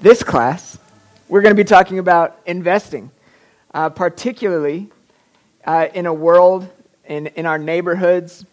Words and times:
this 0.00 0.22
class, 0.22 0.78
we're 1.28 1.42
going 1.42 1.54
to 1.54 1.60
be 1.60 1.66
talking 1.66 1.98
about 1.98 2.40
investing, 2.46 3.10
uh, 3.74 3.90
particularly 3.90 4.88
uh, 5.64 5.88
in 5.92 6.06
a 6.06 6.14
world, 6.14 6.68
in, 7.06 7.26
in 7.28 7.46
our 7.46 7.58
neighborhoods 7.58 8.44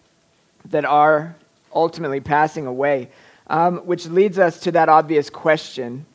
that 0.65 0.85
are 0.85 1.35
ultimately 1.73 2.19
passing 2.19 2.65
away, 2.65 3.09
um, 3.47 3.77
which 3.79 4.07
leads 4.07 4.39
us 4.39 4.59
to 4.61 4.71
that 4.71 4.89
obvious 4.89 5.29
question 5.29 6.05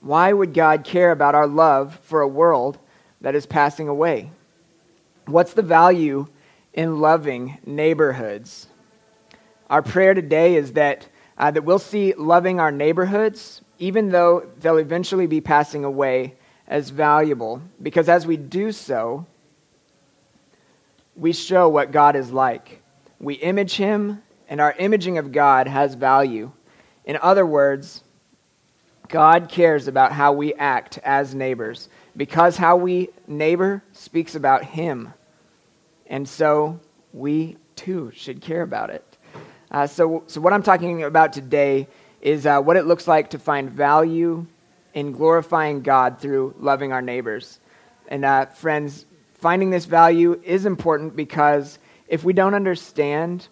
why 0.00 0.32
would 0.32 0.54
God 0.54 0.84
care 0.84 1.10
about 1.10 1.34
our 1.34 1.48
love 1.48 1.98
for 2.04 2.20
a 2.20 2.28
world 2.28 2.78
that 3.20 3.34
is 3.34 3.46
passing 3.46 3.88
away? 3.88 4.30
What's 5.26 5.54
the 5.54 5.62
value 5.62 6.28
in 6.72 7.00
loving 7.00 7.58
neighborhoods? 7.66 8.68
Our 9.68 9.82
prayer 9.82 10.14
today 10.14 10.54
is 10.54 10.74
that, 10.74 11.08
uh, 11.36 11.50
that 11.50 11.64
we'll 11.64 11.80
see 11.80 12.14
loving 12.14 12.60
our 12.60 12.70
neighborhoods 12.70 13.60
even 13.78 14.10
though 14.10 14.48
they'll 14.60 14.78
eventually 14.78 15.26
be 15.26 15.40
passing 15.40 15.84
away, 15.84 16.34
as 16.68 16.90
valuable. 16.90 17.62
Because 17.82 18.08
as 18.08 18.26
we 18.26 18.36
do 18.36 18.70
so, 18.70 19.26
we 21.16 21.32
show 21.32 21.68
what 21.68 21.90
God 21.90 22.14
is 22.14 22.30
like. 22.30 22.82
We 23.18 23.34
image 23.34 23.74
Him, 23.74 24.22
and 24.48 24.60
our 24.60 24.72
imaging 24.78 25.18
of 25.18 25.32
God 25.32 25.66
has 25.66 25.94
value. 25.94 26.52
In 27.04 27.18
other 27.20 27.44
words, 27.44 28.04
God 29.08 29.48
cares 29.48 29.88
about 29.88 30.12
how 30.12 30.32
we 30.32 30.54
act 30.54 30.98
as 30.98 31.34
neighbors 31.34 31.88
because 32.16 32.58
how 32.58 32.76
we 32.76 33.08
neighbor 33.26 33.82
speaks 33.92 34.34
about 34.34 34.64
Him. 34.64 35.14
And 36.06 36.28
so 36.28 36.80
we 37.12 37.56
too 37.74 38.12
should 38.14 38.40
care 38.40 38.62
about 38.62 38.90
it. 38.90 39.04
Uh, 39.70 39.86
so, 39.86 40.24
so, 40.26 40.40
what 40.40 40.52
I'm 40.52 40.62
talking 40.62 41.02
about 41.02 41.32
today 41.32 41.88
is 42.20 42.46
uh, 42.46 42.60
what 42.60 42.76
it 42.76 42.86
looks 42.86 43.06
like 43.06 43.30
to 43.30 43.38
find 43.38 43.70
value 43.70 44.46
in 44.94 45.12
glorifying 45.12 45.82
God 45.82 46.18
through 46.20 46.54
loving 46.58 46.92
our 46.92 47.02
neighbors. 47.02 47.60
And 48.08 48.24
uh, 48.24 48.46
friends, 48.46 49.06
finding 49.34 49.70
this 49.70 49.84
value 49.84 50.40
is 50.44 50.66
important 50.66 51.14
because 51.14 51.78
if 52.08 52.24
we 52.24 52.32
don't 52.32 52.54
understand 52.54 53.48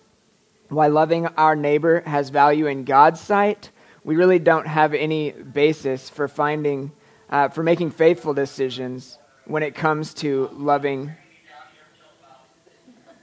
why 0.68 0.88
loving 0.88 1.26
our 1.26 1.54
neighbor 1.54 2.00
has 2.00 2.30
value 2.30 2.66
in 2.66 2.84
God's 2.84 3.20
sight, 3.20 3.70
we 4.02 4.16
really 4.16 4.38
don't 4.38 4.66
have 4.66 4.94
any 4.94 5.30
basis 5.30 6.08
for 6.08 6.26
finding, 6.26 6.92
uh, 7.30 7.48
for 7.48 7.62
making 7.62 7.90
faithful 7.90 8.34
decisions 8.34 9.18
when 9.44 9.62
it 9.62 9.74
comes 9.74 10.14
to 10.14 10.48
loving 10.52 11.12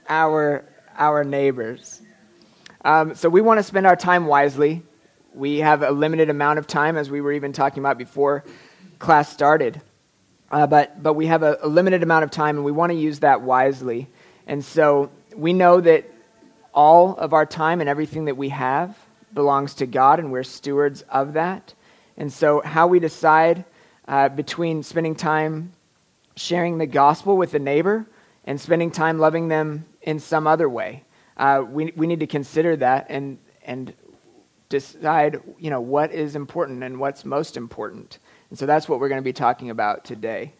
our 0.08 0.64
our 0.96 1.24
neighbors. 1.24 2.00
Um, 2.84 3.14
so 3.14 3.28
we 3.28 3.40
want 3.40 3.58
to 3.58 3.62
spend 3.62 3.86
our 3.86 3.96
time 3.96 4.26
wisely 4.26 4.82
we 5.34 5.58
have 5.58 5.82
a 5.82 5.90
limited 5.90 6.30
amount 6.30 6.58
of 6.58 6.66
time, 6.66 6.96
as 6.96 7.10
we 7.10 7.20
were 7.20 7.32
even 7.32 7.52
talking 7.52 7.82
about 7.82 7.98
before 7.98 8.44
class 8.98 9.32
started. 9.32 9.80
Uh, 10.50 10.66
but, 10.66 11.02
but 11.02 11.14
we 11.14 11.26
have 11.26 11.42
a, 11.42 11.58
a 11.62 11.68
limited 11.68 12.02
amount 12.02 12.24
of 12.24 12.30
time, 12.30 12.56
and 12.56 12.64
we 12.64 12.72
want 12.72 12.92
to 12.92 12.98
use 12.98 13.20
that 13.20 13.42
wisely. 13.42 14.08
And 14.46 14.64
so 14.64 15.10
we 15.34 15.52
know 15.52 15.80
that 15.80 16.10
all 16.72 17.16
of 17.16 17.32
our 17.32 17.46
time 17.46 17.80
and 17.80 17.88
everything 17.88 18.26
that 18.26 18.36
we 18.36 18.50
have 18.50 18.96
belongs 19.32 19.74
to 19.74 19.86
God, 19.86 20.20
and 20.20 20.30
we're 20.30 20.44
stewards 20.44 21.02
of 21.02 21.32
that. 21.32 21.74
And 22.16 22.32
so, 22.32 22.60
how 22.60 22.86
we 22.86 23.00
decide 23.00 23.64
uh, 24.06 24.28
between 24.28 24.82
spending 24.84 25.16
time 25.16 25.72
sharing 26.36 26.78
the 26.78 26.86
gospel 26.86 27.36
with 27.36 27.54
a 27.54 27.58
neighbor 27.58 28.06
and 28.44 28.60
spending 28.60 28.90
time 28.90 29.18
loving 29.18 29.48
them 29.48 29.86
in 30.02 30.20
some 30.20 30.46
other 30.46 30.68
way, 30.68 31.02
uh, 31.36 31.64
we, 31.68 31.92
we 31.96 32.06
need 32.06 32.20
to 32.20 32.26
consider 32.26 32.76
that 32.76 33.06
and, 33.08 33.38
and 33.64 33.92
decide, 34.68 35.40
you 35.58 35.70
know, 35.70 35.80
what 35.80 36.12
is 36.12 36.36
important 36.36 36.82
and 36.82 36.98
what's 36.98 37.24
most 37.24 37.56
important. 37.56 38.18
And 38.50 38.58
so 38.58 38.66
that's 38.66 38.88
what 38.88 39.00
we're 39.00 39.08
going 39.08 39.20
to 39.20 39.24
be 39.24 39.32
talking 39.32 39.70
about 39.70 40.04
today. 40.04 40.52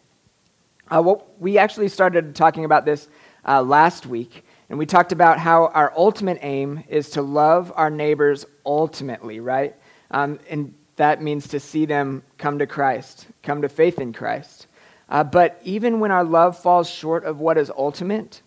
Uh, 0.89 1.01
well, 1.03 1.25
we 1.39 1.57
actually 1.57 1.87
started 1.87 2.35
talking 2.35 2.65
about 2.65 2.85
this 2.85 3.07
uh, 3.47 3.61
last 3.61 4.05
week, 4.05 4.45
and 4.69 4.77
we 4.77 4.85
talked 4.85 5.11
about 5.11 5.39
how 5.39 5.67
our 5.67 5.91
ultimate 5.95 6.37
aim 6.41 6.83
is 6.87 7.09
to 7.11 7.21
love 7.21 7.71
our 7.75 7.89
neighbors 7.89 8.45
ultimately, 8.65 9.39
right? 9.39 9.75
Um, 10.11 10.39
and 10.49 10.73
that 10.95 11.21
means 11.21 11.47
to 11.49 11.59
see 11.59 11.85
them 11.85 12.23
come 12.37 12.59
to 12.59 12.67
Christ, 12.67 13.27
come 13.43 13.61
to 13.63 13.69
faith 13.69 13.99
in 13.99 14.13
Christ. 14.13 14.67
Uh, 15.09 15.23
but 15.23 15.59
even 15.63 15.99
when 15.99 16.11
our 16.11 16.23
love 16.23 16.57
falls 16.57 16.89
short 16.89 17.25
of 17.25 17.39
what 17.39 17.57
is 17.57 17.71
ultimate, 17.75 18.41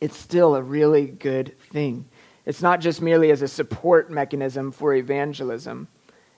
it's 0.00 0.16
still 0.16 0.54
a 0.54 0.62
really 0.62 1.06
good 1.06 1.56
thing. 1.70 2.06
It's 2.44 2.62
not 2.62 2.80
just 2.80 3.00
merely 3.00 3.30
as 3.30 3.42
a 3.42 3.48
support 3.48 4.10
mechanism 4.10 4.72
for 4.72 4.94
evangelism. 4.94 5.88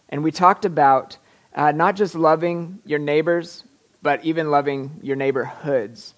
And 0.09 0.22
we 0.22 0.31
talked 0.31 0.65
about 0.65 1.16
uh, 1.54 1.72
not 1.72 1.97
just 1.97 2.15
loving 2.15 2.81
your 2.84 2.98
neighbors, 2.98 3.65
but 4.03 4.25
even 4.25 4.50
loving 4.50 5.00
your 5.03 5.16
neighborhoods, 5.16 6.14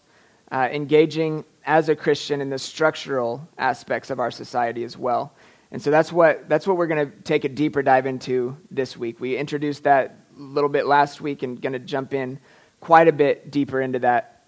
uh, 0.51 0.69
engaging 0.73 1.45
as 1.65 1.89
a 1.89 1.97
Christian 1.97 2.41
in 2.41 2.51
the 2.51 2.59
structural 2.59 3.47
aspects 3.59 4.11
of 4.11 4.19
our 4.19 4.31
society 4.31 4.83
as 4.83 4.97
well. 4.97 5.33
And 5.71 5.83
so 5.83 5.91
that's 5.91 6.13
what, 6.13 6.49
that's 6.49 6.67
what 6.67 6.77
we're 6.77 6.87
going 6.87 7.11
to 7.11 7.17
take 7.23 7.45
a 7.45 7.49
deeper 7.49 7.83
dive 7.83 8.07
into 8.07 8.57
this 8.71 8.97
week. 8.97 9.21
We 9.21 9.37
introduced 9.37 9.85
that 9.85 10.17
a 10.37 10.41
little 10.41 10.71
bit 10.71 10.87
last 10.87 11.21
week 11.21 11.43
and 11.43 11.61
going 11.61 11.73
to 11.73 11.79
jump 11.79 12.15
in 12.15 12.39
quite 12.81 13.09
a 13.09 13.13
bit 13.13 13.51
deeper 13.51 13.81
into 13.81 13.99
that 14.01 14.45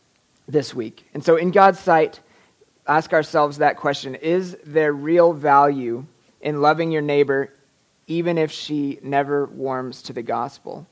this 0.46 0.74
week. 0.74 1.06
And 1.14 1.24
so, 1.24 1.36
in 1.36 1.50
God's 1.50 1.80
sight, 1.80 2.20
ask 2.88 3.12
ourselves 3.12 3.58
that 3.58 3.76
question 3.76 4.14
Is 4.16 4.56
there 4.64 4.92
real 4.92 5.32
value 5.32 6.06
in 6.40 6.60
loving 6.60 6.90
your 6.90 7.02
neighbor, 7.02 7.52
even 8.06 8.38
if 8.38 8.50
she 8.50 8.98
never 9.02 9.46
warms 9.46 10.02
to 10.02 10.12
the 10.12 10.22
gospel? 10.22 10.86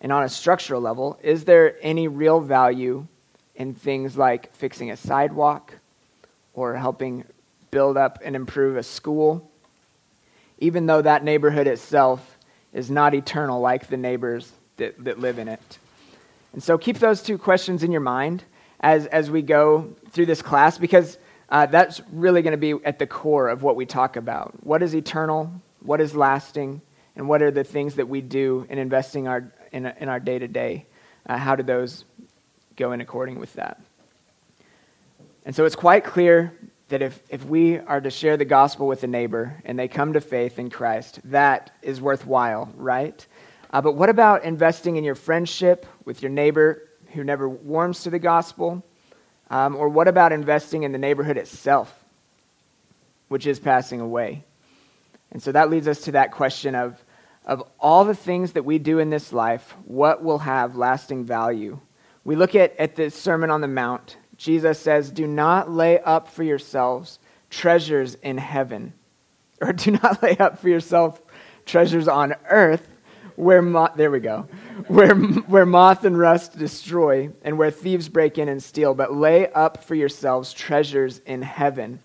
And 0.00 0.12
on 0.12 0.22
a 0.22 0.28
structural 0.28 0.80
level, 0.80 1.18
is 1.22 1.44
there 1.44 1.76
any 1.82 2.08
real 2.08 2.40
value 2.40 3.06
in 3.56 3.74
things 3.74 4.16
like 4.16 4.54
fixing 4.54 4.90
a 4.90 4.96
sidewalk 4.96 5.74
or 6.54 6.76
helping 6.76 7.24
build 7.70 7.96
up 7.96 8.18
and 8.24 8.34
improve 8.34 8.76
a 8.76 8.82
school, 8.82 9.50
even 10.58 10.86
though 10.86 11.02
that 11.02 11.24
neighborhood 11.24 11.66
itself 11.66 12.38
is 12.72 12.90
not 12.90 13.14
eternal 13.14 13.60
like 13.60 13.88
the 13.88 13.96
neighbors 13.96 14.52
that, 14.76 15.02
that 15.04 15.18
live 15.18 15.38
in 15.38 15.48
it? 15.48 15.78
And 16.52 16.62
so 16.62 16.78
keep 16.78 16.98
those 16.98 17.22
two 17.22 17.38
questions 17.38 17.82
in 17.82 17.92
your 17.92 18.00
mind 18.00 18.44
as, 18.80 19.06
as 19.06 19.30
we 19.30 19.42
go 19.42 19.94
through 20.10 20.26
this 20.26 20.42
class 20.42 20.78
because 20.78 21.18
uh, 21.50 21.66
that's 21.66 22.00
really 22.12 22.42
going 22.42 22.52
to 22.52 22.56
be 22.58 22.74
at 22.84 22.98
the 22.98 23.06
core 23.06 23.48
of 23.48 23.62
what 23.62 23.76
we 23.76 23.86
talk 23.86 24.16
about. 24.16 24.64
What 24.64 24.82
is 24.82 24.94
eternal? 24.94 25.52
What 25.80 26.00
is 26.00 26.14
lasting? 26.14 26.80
And 27.16 27.28
what 27.28 27.42
are 27.42 27.50
the 27.50 27.64
things 27.64 27.96
that 27.96 28.08
we 28.08 28.20
do 28.20 28.66
in 28.70 28.78
investing 28.78 29.26
our, 29.26 29.52
in, 29.72 29.86
in 29.86 30.08
our 30.08 30.20
day 30.20 30.38
to 30.38 30.48
day? 30.48 30.86
How 31.26 31.56
do 31.56 31.62
those 31.62 32.04
go 32.76 32.92
in 32.92 33.00
according 33.00 33.38
with 33.38 33.52
that? 33.54 33.80
And 35.44 35.54
so 35.54 35.64
it's 35.64 35.76
quite 35.76 36.04
clear 36.04 36.52
that 36.88 37.02
if, 37.02 37.22
if 37.28 37.44
we 37.44 37.78
are 37.78 38.00
to 38.00 38.10
share 38.10 38.36
the 38.36 38.44
gospel 38.44 38.86
with 38.86 39.02
a 39.04 39.06
neighbor 39.06 39.60
and 39.64 39.78
they 39.78 39.88
come 39.88 40.12
to 40.12 40.20
faith 40.20 40.58
in 40.58 40.70
Christ, 40.70 41.20
that 41.24 41.70
is 41.82 42.00
worthwhile, 42.00 42.72
right? 42.76 43.26
Uh, 43.72 43.80
but 43.80 43.94
what 43.94 44.08
about 44.08 44.44
investing 44.44 44.96
in 44.96 45.04
your 45.04 45.14
friendship 45.14 45.86
with 46.04 46.22
your 46.22 46.30
neighbor 46.30 46.88
who 47.12 47.24
never 47.24 47.48
warms 47.48 48.02
to 48.02 48.10
the 48.10 48.18
gospel? 48.18 48.84
Um, 49.50 49.76
or 49.76 49.88
what 49.88 50.08
about 50.08 50.32
investing 50.32 50.84
in 50.84 50.92
the 50.92 50.98
neighborhood 50.98 51.36
itself, 51.36 51.92
which 53.28 53.46
is 53.46 53.58
passing 53.58 54.00
away? 54.00 54.44
And 55.32 55.42
so 55.42 55.52
that 55.52 55.70
leads 55.70 55.88
us 55.88 56.00
to 56.02 56.12
that 56.12 56.32
question 56.32 56.74
of, 56.74 57.02
of 57.44 57.62
all 57.78 58.04
the 58.04 58.14
things 58.14 58.52
that 58.52 58.64
we 58.64 58.78
do 58.78 58.98
in 58.98 59.10
this 59.10 59.32
life, 59.32 59.74
what 59.84 60.22
will 60.22 60.38
have 60.38 60.76
lasting 60.76 61.24
value? 61.24 61.80
We 62.24 62.36
look 62.36 62.54
at, 62.54 62.76
at 62.78 62.96
the 62.96 63.10
Sermon 63.10 63.50
on 63.50 63.60
the 63.60 63.68
Mount. 63.68 64.16
Jesus 64.36 64.78
says, 64.78 65.10
Do 65.10 65.26
not 65.26 65.70
lay 65.70 66.00
up 66.00 66.28
for 66.28 66.42
yourselves 66.42 67.18
treasures 67.50 68.14
in 68.14 68.38
heaven, 68.38 68.92
or 69.60 69.72
do 69.72 69.90
not 69.90 70.22
lay 70.22 70.36
up 70.36 70.58
for 70.58 70.68
yourself 70.68 71.20
treasures 71.66 72.08
on 72.08 72.34
earth 72.48 72.86
where 73.36 73.62
there 73.96 74.10
we 74.10 74.20
go, 74.20 74.46
where, 74.88 75.14
where 75.14 75.66
moth 75.66 76.04
and 76.04 76.18
rust 76.18 76.58
destroy, 76.58 77.30
and 77.42 77.58
where 77.58 77.70
thieves 77.70 78.08
break 78.08 78.38
in 78.38 78.48
and 78.48 78.62
steal. 78.62 78.94
But 78.94 79.14
lay 79.14 79.50
up 79.52 79.84
for 79.84 79.94
yourselves 79.94 80.52
treasures 80.52 81.20
in 81.26 81.42
heaven, 81.42 82.00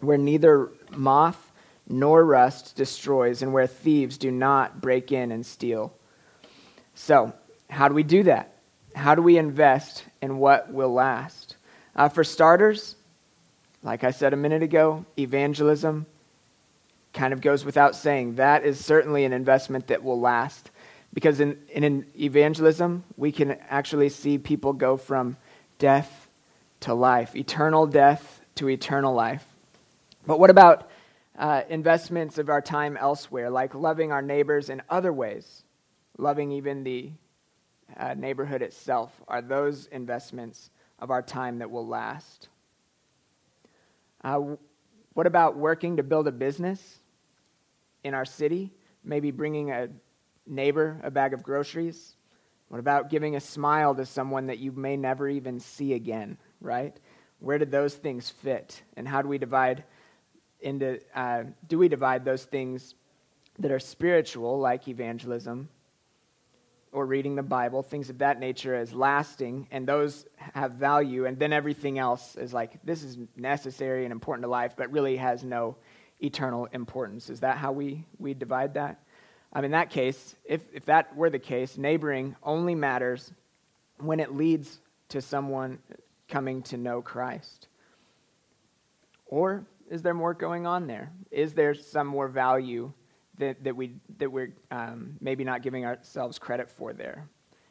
where 0.00 0.18
neither 0.18 0.70
moth 0.90 1.52
nor 1.88 2.24
rust 2.24 2.76
destroys, 2.76 3.42
and 3.42 3.52
where 3.52 3.66
thieves 3.66 4.18
do 4.18 4.30
not 4.30 4.80
break 4.80 5.10
in 5.12 5.32
and 5.32 5.44
steal. 5.44 5.92
So, 6.94 7.32
how 7.70 7.88
do 7.88 7.94
we 7.94 8.02
do 8.02 8.22
that? 8.24 8.54
How 8.94 9.14
do 9.14 9.22
we 9.22 9.38
invest 9.38 10.04
in 10.20 10.38
what 10.38 10.72
will 10.72 10.92
last? 10.92 11.56
Uh, 11.94 12.08
for 12.08 12.24
starters, 12.24 12.96
like 13.82 14.04
I 14.04 14.10
said 14.10 14.32
a 14.32 14.36
minute 14.36 14.62
ago, 14.62 15.04
evangelism 15.18 16.06
kind 17.12 17.32
of 17.32 17.40
goes 17.40 17.64
without 17.64 17.96
saying. 17.96 18.36
That 18.36 18.64
is 18.64 18.84
certainly 18.84 19.24
an 19.24 19.32
investment 19.32 19.86
that 19.88 20.02
will 20.02 20.20
last. 20.20 20.70
Because 21.18 21.40
in, 21.40 21.58
in 21.70 22.06
evangelism, 22.16 23.02
we 23.16 23.32
can 23.32 23.50
actually 23.68 24.08
see 24.08 24.38
people 24.38 24.72
go 24.72 24.96
from 24.96 25.36
death 25.80 26.28
to 26.78 26.94
life, 26.94 27.34
eternal 27.34 27.88
death 27.88 28.40
to 28.54 28.68
eternal 28.68 29.12
life. 29.12 29.44
But 30.28 30.38
what 30.38 30.48
about 30.48 30.88
uh, 31.36 31.62
investments 31.68 32.38
of 32.38 32.48
our 32.48 32.60
time 32.60 32.96
elsewhere, 32.96 33.50
like 33.50 33.74
loving 33.74 34.12
our 34.12 34.22
neighbors 34.22 34.70
in 34.70 34.80
other 34.88 35.12
ways, 35.12 35.64
loving 36.18 36.52
even 36.52 36.84
the 36.84 37.10
uh, 37.96 38.14
neighborhood 38.14 38.62
itself 38.62 39.10
are 39.26 39.42
those 39.42 39.86
investments 39.86 40.70
of 41.00 41.10
our 41.10 41.20
time 41.20 41.58
that 41.58 41.68
will 41.68 41.88
last. 41.88 42.46
Uh, 44.22 44.54
what 45.14 45.26
about 45.26 45.56
working 45.56 45.96
to 45.96 46.04
build 46.04 46.28
a 46.28 46.32
business 46.32 47.00
in 48.04 48.14
our 48.14 48.24
city? 48.24 48.70
Maybe 49.02 49.32
bringing 49.32 49.72
a 49.72 49.88
neighbor 50.48 51.00
a 51.02 51.10
bag 51.10 51.34
of 51.34 51.42
groceries? 51.42 52.16
What 52.68 52.80
about 52.80 53.10
giving 53.10 53.36
a 53.36 53.40
smile 53.40 53.94
to 53.94 54.04
someone 54.04 54.46
that 54.46 54.58
you 54.58 54.72
may 54.72 54.96
never 54.96 55.28
even 55.28 55.60
see 55.60 55.94
again, 55.94 56.38
right? 56.60 56.98
Where 57.40 57.58
did 57.58 57.70
those 57.70 57.94
things 57.94 58.28
fit? 58.28 58.82
And 58.96 59.06
how 59.06 59.22
do 59.22 59.28
we 59.28 59.38
divide 59.38 59.84
into, 60.60 61.00
uh, 61.14 61.44
do 61.66 61.78
we 61.78 61.88
divide 61.88 62.24
those 62.24 62.44
things 62.44 62.94
that 63.58 63.70
are 63.70 63.78
spiritual, 63.78 64.58
like 64.58 64.88
evangelism, 64.88 65.68
or 66.92 67.06
reading 67.06 67.36
the 67.36 67.42
Bible, 67.42 67.82
things 67.82 68.10
of 68.10 68.18
that 68.18 68.40
nature, 68.40 68.74
as 68.74 68.92
lasting, 68.92 69.68
and 69.70 69.86
those 69.86 70.26
have 70.36 70.72
value, 70.72 71.26
and 71.26 71.38
then 71.38 71.52
everything 71.52 71.98
else 71.98 72.34
is 72.36 72.52
like, 72.52 72.78
this 72.84 73.02
is 73.02 73.18
necessary 73.36 74.04
and 74.04 74.12
important 74.12 74.42
to 74.42 74.48
life, 74.48 74.74
but 74.76 74.90
really 74.90 75.16
has 75.16 75.44
no 75.44 75.76
eternal 76.20 76.66
importance. 76.72 77.30
Is 77.30 77.40
that 77.40 77.58
how 77.58 77.72
we, 77.72 78.04
we 78.18 78.34
divide 78.34 78.74
that? 78.74 79.00
Um, 79.52 79.64
in 79.64 79.70
that 79.70 79.90
case, 79.90 80.36
if, 80.44 80.62
if 80.72 80.84
that 80.86 81.16
were 81.16 81.30
the 81.30 81.38
case, 81.38 81.78
neighboring 81.78 82.36
only 82.42 82.74
matters 82.74 83.32
when 83.98 84.20
it 84.20 84.34
leads 84.34 84.80
to 85.08 85.20
someone 85.20 85.78
coming 86.28 86.62
to 86.62 86.76
know 86.76 87.00
Christ. 87.00 87.68
Or 89.26 89.64
is 89.90 90.02
there 90.02 90.14
more 90.14 90.34
going 90.34 90.66
on 90.66 90.86
there? 90.86 91.10
Is 91.30 91.54
there 91.54 91.74
some 91.74 92.06
more 92.06 92.28
value 92.28 92.92
that, 93.38 93.64
that, 93.64 93.74
we, 93.74 93.94
that 94.18 94.30
we're 94.30 94.52
um, 94.70 95.16
maybe 95.20 95.44
not 95.44 95.62
giving 95.62 95.84
ourselves 95.84 96.38
credit 96.38 96.68
for 96.68 96.92
there? 96.92 97.26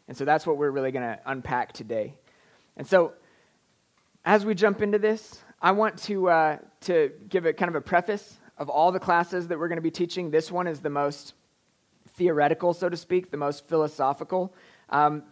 And 0.07 0.17
so 0.17 0.25
that's 0.25 0.47
what 0.47 0.57
we're 0.57 0.71
really 0.71 0.91
going 0.91 1.03
to 1.03 1.19
unpack 1.25 1.73
today. 1.73 2.15
And 2.75 2.87
so, 2.87 3.13
as 4.23 4.45
we 4.45 4.55
jump 4.55 4.81
into 4.81 4.99
this, 4.99 5.41
I 5.61 5.71
want 5.71 5.97
to, 6.03 6.29
uh, 6.29 6.57
to 6.81 7.11
give 7.29 7.45
a 7.45 7.53
kind 7.53 7.69
of 7.69 7.75
a 7.75 7.81
preface 7.81 8.37
of 8.57 8.69
all 8.69 8.91
the 8.91 8.99
classes 8.99 9.47
that 9.47 9.57
we're 9.57 9.67
going 9.67 9.77
to 9.77 9.81
be 9.81 9.91
teaching. 9.91 10.31
This 10.31 10.51
one 10.51 10.67
is 10.67 10.79
the 10.79 10.89
most 10.89 11.33
theoretical, 12.17 12.73
so 12.73 12.89
to 12.89 12.97
speak, 12.97 13.31
the 13.31 13.37
most 13.37 13.67
philosophical. 13.67 14.53
Um, 14.89 15.23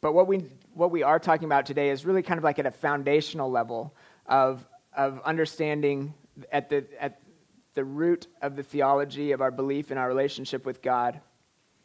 but 0.00 0.12
what 0.12 0.28
we, 0.28 0.44
what 0.74 0.90
we 0.90 1.02
are 1.02 1.18
talking 1.18 1.46
about 1.46 1.64
today 1.64 1.88
is 1.90 2.04
really 2.04 2.22
kind 2.22 2.38
of 2.38 2.44
like 2.44 2.58
at 2.58 2.66
a 2.66 2.70
foundational 2.70 3.50
level 3.50 3.94
of, 4.26 4.66
of 4.94 5.20
understanding 5.24 6.12
at 6.52 6.68
the, 6.68 6.84
at 7.00 7.20
the 7.72 7.84
root 7.84 8.26
of 8.42 8.54
the 8.54 8.62
theology 8.62 9.32
of 9.32 9.40
our 9.40 9.50
belief 9.50 9.90
in 9.90 9.96
our 9.96 10.06
relationship 10.06 10.66
with 10.66 10.82
God. 10.82 11.20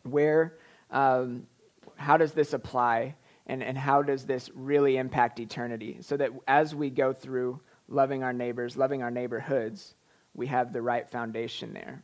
Where, 0.03 0.57
um, 0.91 1.47
how 1.95 2.17
does 2.17 2.33
this 2.33 2.53
apply? 2.53 3.15
And, 3.47 3.63
and 3.63 3.77
how 3.77 4.03
does 4.03 4.25
this 4.25 4.51
really 4.53 4.97
impact 4.97 5.39
eternity? 5.39 5.97
So 6.01 6.17
that 6.17 6.31
as 6.47 6.75
we 6.75 6.89
go 6.89 7.13
through 7.13 7.61
loving 7.87 8.21
our 8.21 8.33
neighbors, 8.33 8.77
loving 8.77 9.01
our 9.01 9.09
neighborhoods, 9.09 9.95
we 10.35 10.47
have 10.47 10.71
the 10.71 10.81
right 10.81 11.09
foundation 11.09 11.73
there. 11.73 12.03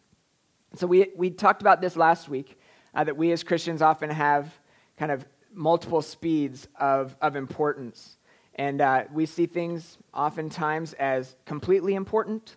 So 0.78 0.88
we, 0.88 1.10
we 1.16 1.30
talked 1.30 1.62
about 1.62 1.82
this 1.82 1.96
last 1.96 2.30
week 2.30 2.60
uh, 2.94 3.04
that 3.04 3.16
we 3.16 3.32
as 3.32 3.44
Christians 3.44 3.82
often 3.82 4.10
have 4.10 4.54
kind 4.98 5.12
of 5.12 5.26
multiple 5.54 6.02
speeds 6.02 6.68
of, 6.80 7.16
of 7.22 7.36
importance. 7.36 8.18
And 8.56 8.82
uh, 8.82 9.04
we 9.12 9.26
see 9.26 9.46
things 9.46 9.98
oftentimes 10.14 10.94
as 10.94 11.36
completely 11.46 11.96
important 11.96 12.56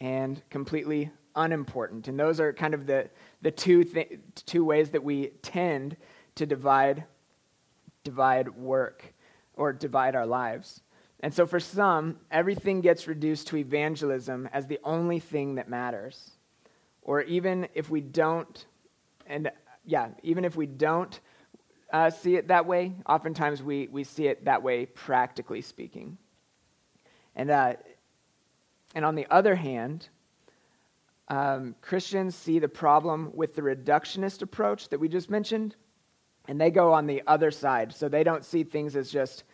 and 0.00 0.42
completely 0.50 1.10
unimportant. 1.34 2.08
And 2.08 2.18
those 2.18 2.40
are 2.40 2.52
kind 2.52 2.74
of 2.74 2.86
the, 2.86 3.08
the 3.42 3.50
two, 3.50 3.84
th- 3.84 4.18
two 4.46 4.64
ways 4.64 4.90
that 4.90 5.02
we 5.02 5.28
tend 5.42 5.96
to 6.34 6.46
divide, 6.46 7.04
divide 8.04 8.48
work 8.48 9.14
or 9.54 9.72
divide 9.72 10.14
our 10.14 10.26
lives. 10.26 10.82
And 11.20 11.32
so 11.32 11.46
for 11.46 11.60
some, 11.60 12.18
everything 12.30 12.82
gets 12.82 13.08
reduced 13.08 13.48
to 13.48 13.56
evangelism 13.56 14.48
as 14.52 14.66
the 14.66 14.78
only 14.84 15.18
thing 15.18 15.54
that 15.54 15.68
matters. 15.68 16.32
Or 17.06 17.22
even 17.22 17.68
if 17.72 17.88
we 17.88 18.00
don't, 18.00 18.66
and 19.28 19.52
yeah, 19.84 20.08
even 20.24 20.44
if 20.44 20.56
we 20.56 20.66
don't 20.66 21.18
uh, 21.92 22.10
see 22.10 22.34
it 22.34 22.48
that 22.48 22.66
way, 22.66 22.94
oftentimes 23.08 23.62
we, 23.62 23.86
we 23.86 24.02
see 24.02 24.26
it 24.26 24.46
that 24.46 24.64
way, 24.64 24.86
practically 24.86 25.60
speaking. 25.60 26.18
And, 27.36 27.48
uh, 27.48 27.74
and 28.92 29.04
on 29.04 29.14
the 29.14 29.24
other 29.30 29.54
hand, 29.54 30.08
um, 31.28 31.76
Christians 31.80 32.34
see 32.34 32.58
the 32.58 32.68
problem 32.68 33.30
with 33.34 33.54
the 33.54 33.62
reductionist 33.62 34.42
approach 34.42 34.88
that 34.88 34.98
we 34.98 35.08
just 35.08 35.30
mentioned, 35.30 35.76
and 36.48 36.60
they 36.60 36.72
go 36.72 36.92
on 36.92 37.06
the 37.06 37.22
other 37.28 37.52
side. 37.52 37.94
So 37.94 38.08
they 38.08 38.24
don't 38.24 38.44
see 38.44 38.64
things 38.64 38.96
as 38.96 39.12
just 39.12 39.44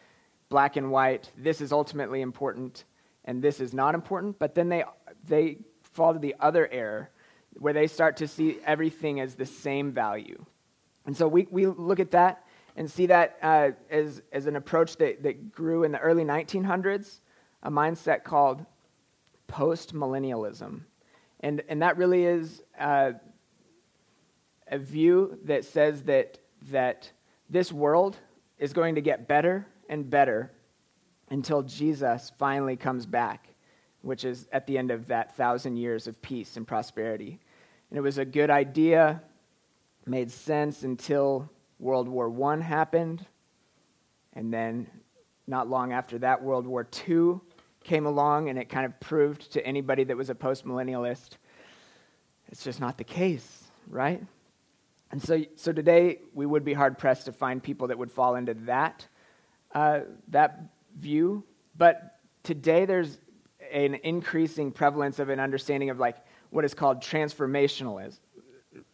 black 0.48 0.76
and 0.76 0.90
white, 0.90 1.30
this 1.36 1.60
is 1.60 1.70
ultimately 1.70 2.22
important, 2.22 2.84
and 3.26 3.42
this 3.42 3.60
is 3.60 3.74
not 3.74 3.94
important, 3.94 4.38
but 4.38 4.54
then 4.54 4.70
they, 4.70 4.84
they 5.28 5.58
fall 5.82 6.14
to 6.14 6.18
the 6.18 6.34
other 6.40 6.66
error 6.72 7.10
where 7.58 7.72
they 7.72 7.86
start 7.86 8.16
to 8.18 8.28
see 8.28 8.58
everything 8.64 9.20
as 9.20 9.34
the 9.34 9.46
same 9.46 9.92
value. 9.92 10.44
And 11.06 11.16
so 11.16 11.28
we, 11.28 11.46
we 11.50 11.66
look 11.66 12.00
at 12.00 12.12
that 12.12 12.44
and 12.76 12.90
see 12.90 13.06
that 13.06 13.38
uh, 13.42 13.70
as, 13.90 14.22
as 14.32 14.46
an 14.46 14.56
approach 14.56 14.96
that, 14.96 15.22
that 15.22 15.52
grew 15.52 15.84
in 15.84 15.92
the 15.92 15.98
early 15.98 16.24
1900s, 16.24 17.20
a 17.62 17.70
mindset 17.70 18.24
called 18.24 18.64
post 19.46 19.94
millennialism. 19.94 20.82
And, 21.40 21.62
and 21.68 21.82
that 21.82 21.96
really 21.96 22.24
is 22.24 22.62
uh, 22.78 23.12
a 24.68 24.78
view 24.78 25.38
that 25.44 25.64
says 25.64 26.02
that, 26.04 26.38
that 26.70 27.10
this 27.50 27.72
world 27.72 28.16
is 28.58 28.72
going 28.72 28.94
to 28.94 29.00
get 29.00 29.28
better 29.28 29.66
and 29.88 30.08
better 30.08 30.52
until 31.30 31.62
Jesus 31.62 32.32
finally 32.38 32.76
comes 32.76 33.06
back 33.06 33.51
which 34.02 34.24
is 34.24 34.48
at 34.52 34.66
the 34.66 34.78
end 34.78 34.90
of 34.90 35.06
that 35.08 35.36
thousand 35.36 35.76
years 35.76 36.06
of 36.06 36.20
peace 36.22 36.56
and 36.56 36.66
prosperity. 36.66 37.40
And 37.90 37.98
it 37.98 38.02
was 38.02 38.18
a 38.18 38.24
good 38.24 38.50
idea, 38.50 39.22
made 40.06 40.30
sense 40.30 40.82
until 40.82 41.50
World 41.78 42.08
War 42.08 42.30
I 42.52 42.60
happened. 42.60 43.24
And 44.34 44.52
then, 44.52 44.86
not 45.46 45.68
long 45.68 45.92
after 45.92 46.18
that, 46.18 46.42
World 46.42 46.66
War 46.66 46.86
II 47.08 47.40
came 47.84 48.06
along, 48.06 48.48
and 48.48 48.58
it 48.58 48.68
kind 48.68 48.86
of 48.86 48.98
proved 49.00 49.52
to 49.52 49.66
anybody 49.66 50.04
that 50.04 50.16
was 50.16 50.30
a 50.30 50.34
postmillennialist 50.34 51.36
it's 52.52 52.62
just 52.62 52.80
not 52.80 52.98
the 52.98 53.04
case, 53.04 53.64
right? 53.88 54.22
And 55.10 55.22
so, 55.22 55.42
so 55.56 55.72
today, 55.72 56.18
we 56.34 56.44
would 56.44 56.64
be 56.64 56.74
hard 56.74 56.98
pressed 56.98 57.24
to 57.24 57.32
find 57.32 57.62
people 57.62 57.88
that 57.88 57.98
would 57.98 58.12
fall 58.12 58.34
into 58.36 58.52
that, 58.66 59.06
uh, 59.74 60.00
that 60.28 60.60
view. 60.98 61.44
But 61.76 62.18
today, 62.42 62.84
there's 62.84 63.18
an 63.72 63.94
increasing 64.04 64.70
prevalence 64.70 65.18
of 65.18 65.28
an 65.28 65.40
understanding 65.40 65.90
of 65.90 65.98
like 65.98 66.18
what 66.50 66.64
is 66.64 66.74
called 66.74 67.00
transformationalism. 67.00 68.18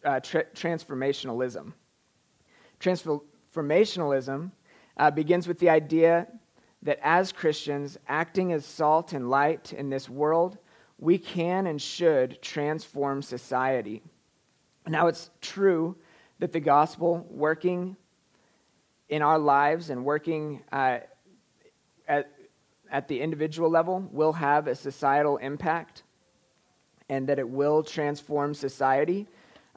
Uh, 0.03 0.19
tra- 0.19 0.45
transformationalism. 0.55 1.73
Transformationalism 2.79 4.51
uh, 4.97 5.11
begins 5.11 5.47
with 5.47 5.59
the 5.59 5.69
idea 5.69 6.27
that 6.81 6.99
as 7.01 7.31
Christians, 7.31 7.97
acting 8.07 8.53
as 8.53 8.65
salt 8.65 9.13
and 9.13 9.29
light 9.29 9.73
in 9.73 9.89
this 9.89 10.09
world, 10.09 10.57
we 10.97 11.17
can 11.17 11.67
and 11.67 11.81
should 11.81 12.41
transform 12.41 13.21
society. 13.21 14.01
Now, 14.87 15.07
it's 15.07 15.29
true 15.41 15.95
that 16.39 16.51
the 16.51 16.59
gospel 16.59 17.25
working 17.29 17.95
in 19.09 19.21
our 19.21 19.39
lives 19.39 19.89
and 19.89 20.05
working 20.05 20.61
uh, 20.71 20.99
at, 22.07 22.31
at 22.91 23.07
the 23.07 23.21
individual 23.21 23.69
level 23.69 24.07
will 24.11 24.33
have 24.33 24.67
a 24.67 24.75
societal 24.75 25.37
impact 25.37 26.03
and 27.09 27.27
that 27.27 27.39
it 27.39 27.49
will 27.49 27.83
transform 27.83 28.53
society. 28.53 29.27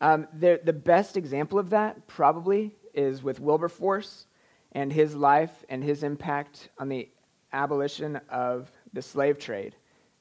Um, 0.00 0.26
the, 0.38 0.60
the 0.62 0.72
best 0.72 1.16
example 1.16 1.58
of 1.58 1.70
that 1.70 2.06
probably 2.06 2.74
is 2.94 3.22
with 3.22 3.40
Wilberforce 3.40 4.26
and 4.72 4.92
his 4.92 5.14
life 5.14 5.64
and 5.68 5.82
his 5.82 6.02
impact 6.02 6.68
on 6.78 6.88
the 6.88 7.08
abolition 7.52 8.20
of 8.28 8.70
the 8.92 9.02
slave 9.02 9.38
trade 9.38 9.74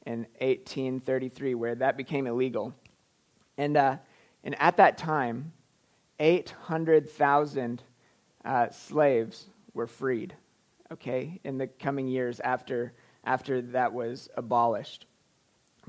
in 0.05 0.19
1833, 0.39 1.55
where 1.55 1.75
that 1.75 1.97
became 1.97 2.27
illegal. 2.27 2.73
And, 3.57 3.77
uh, 3.77 3.97
and 4.43 4.55
at 4.59 4.77
that 4.77 4.97
time, 4.97 5.53
800,000 6.19 7.83
uh, 8.43 8.69
slaves 8.69 9.47
were 9.73 9.87
freed 9.87 10.35
okay, 10.91 11.39
in 11.43 11.57
the 11.57 11.67
coming 11.67 12.07
years 12.07 12.39
after, 12.39 12.93
after 13.23 13.61
that 13.61 13.93
was 13.93 14.29
abolished. 14.35 15.05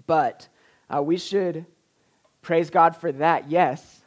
But 0.07 0.49
uh, 0.89 1.03
we 1.03 1.19
should 1.19 1.67
praise 2.41 2.71
God 2.71 2.97
for 2.97 3.13
that, 3.13 3.51
yes, 3.51 4.03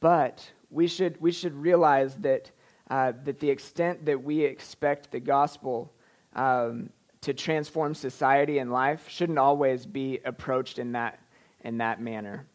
but 0.00 0.50
we 0.70 0.86
should, 0.86 1.20
we 1.20 1.32
should 1.32 1.54
realize 1.54 2.16
that, 2.16 2.50
uh, 2.90 3.12
that 3.24 3.40
the 3.40 3.50
extent 3.50 4.04
that 4.06 4.22
we 4.22 4.40
expect 4.40 5.10
the 5.10 5.20
gospel 5.20 5.92
um, 6.34 6.90
to 7.20 7.34
transform 7.34 7.94
society 7.94 8.58
and 8.58 8.72
life 8.72 9.08
shouldn't 9.08 9.38
always 9.38 9.86
be 9.86 10.20
approached 10.24 10.78
in 10.78 10.92
that, 10.92 11.18
in 11.64 11.78
that 11.78 12.00
manner. 12.00 12.46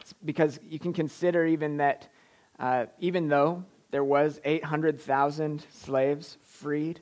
It's 0.00 0.14
because 0.24 0.58
you 0.68 0.78
can 0.78 0.92
consider 0.92 1.46
even 1.46 1.78
that 1.78 2.08
Uh, 2.58 2.86
even 2.98 3.28
though 3.28 3.64
there 3.90 4.02
was 4.02 4.40
800,000 4.44 5.64
slaves 5.70 6.38
freed 6.42 7.00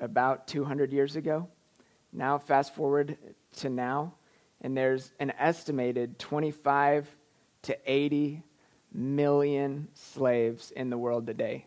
about 0.00 0.48
200 0.48 0.92
years 0.92 1.16
ago, 1.16 1.48
now 2.12 2.38
fast 2.38 2.74
forward 2.74 3.16
to 3.58 3.68
now, 3.68 4.14
and 4.60 4.76
there's 4.76 5.12
an 5.20 5.32
estimated 5.38 6.18
25 6.18 7.08
to 7.62 7.78
80 7.86 8.42
million 8.92 9.88
slaves 9.94 10.70
in 10.70 10.90
the 10.90 10.98
world 10.98 11.26
today. 11.26 11.66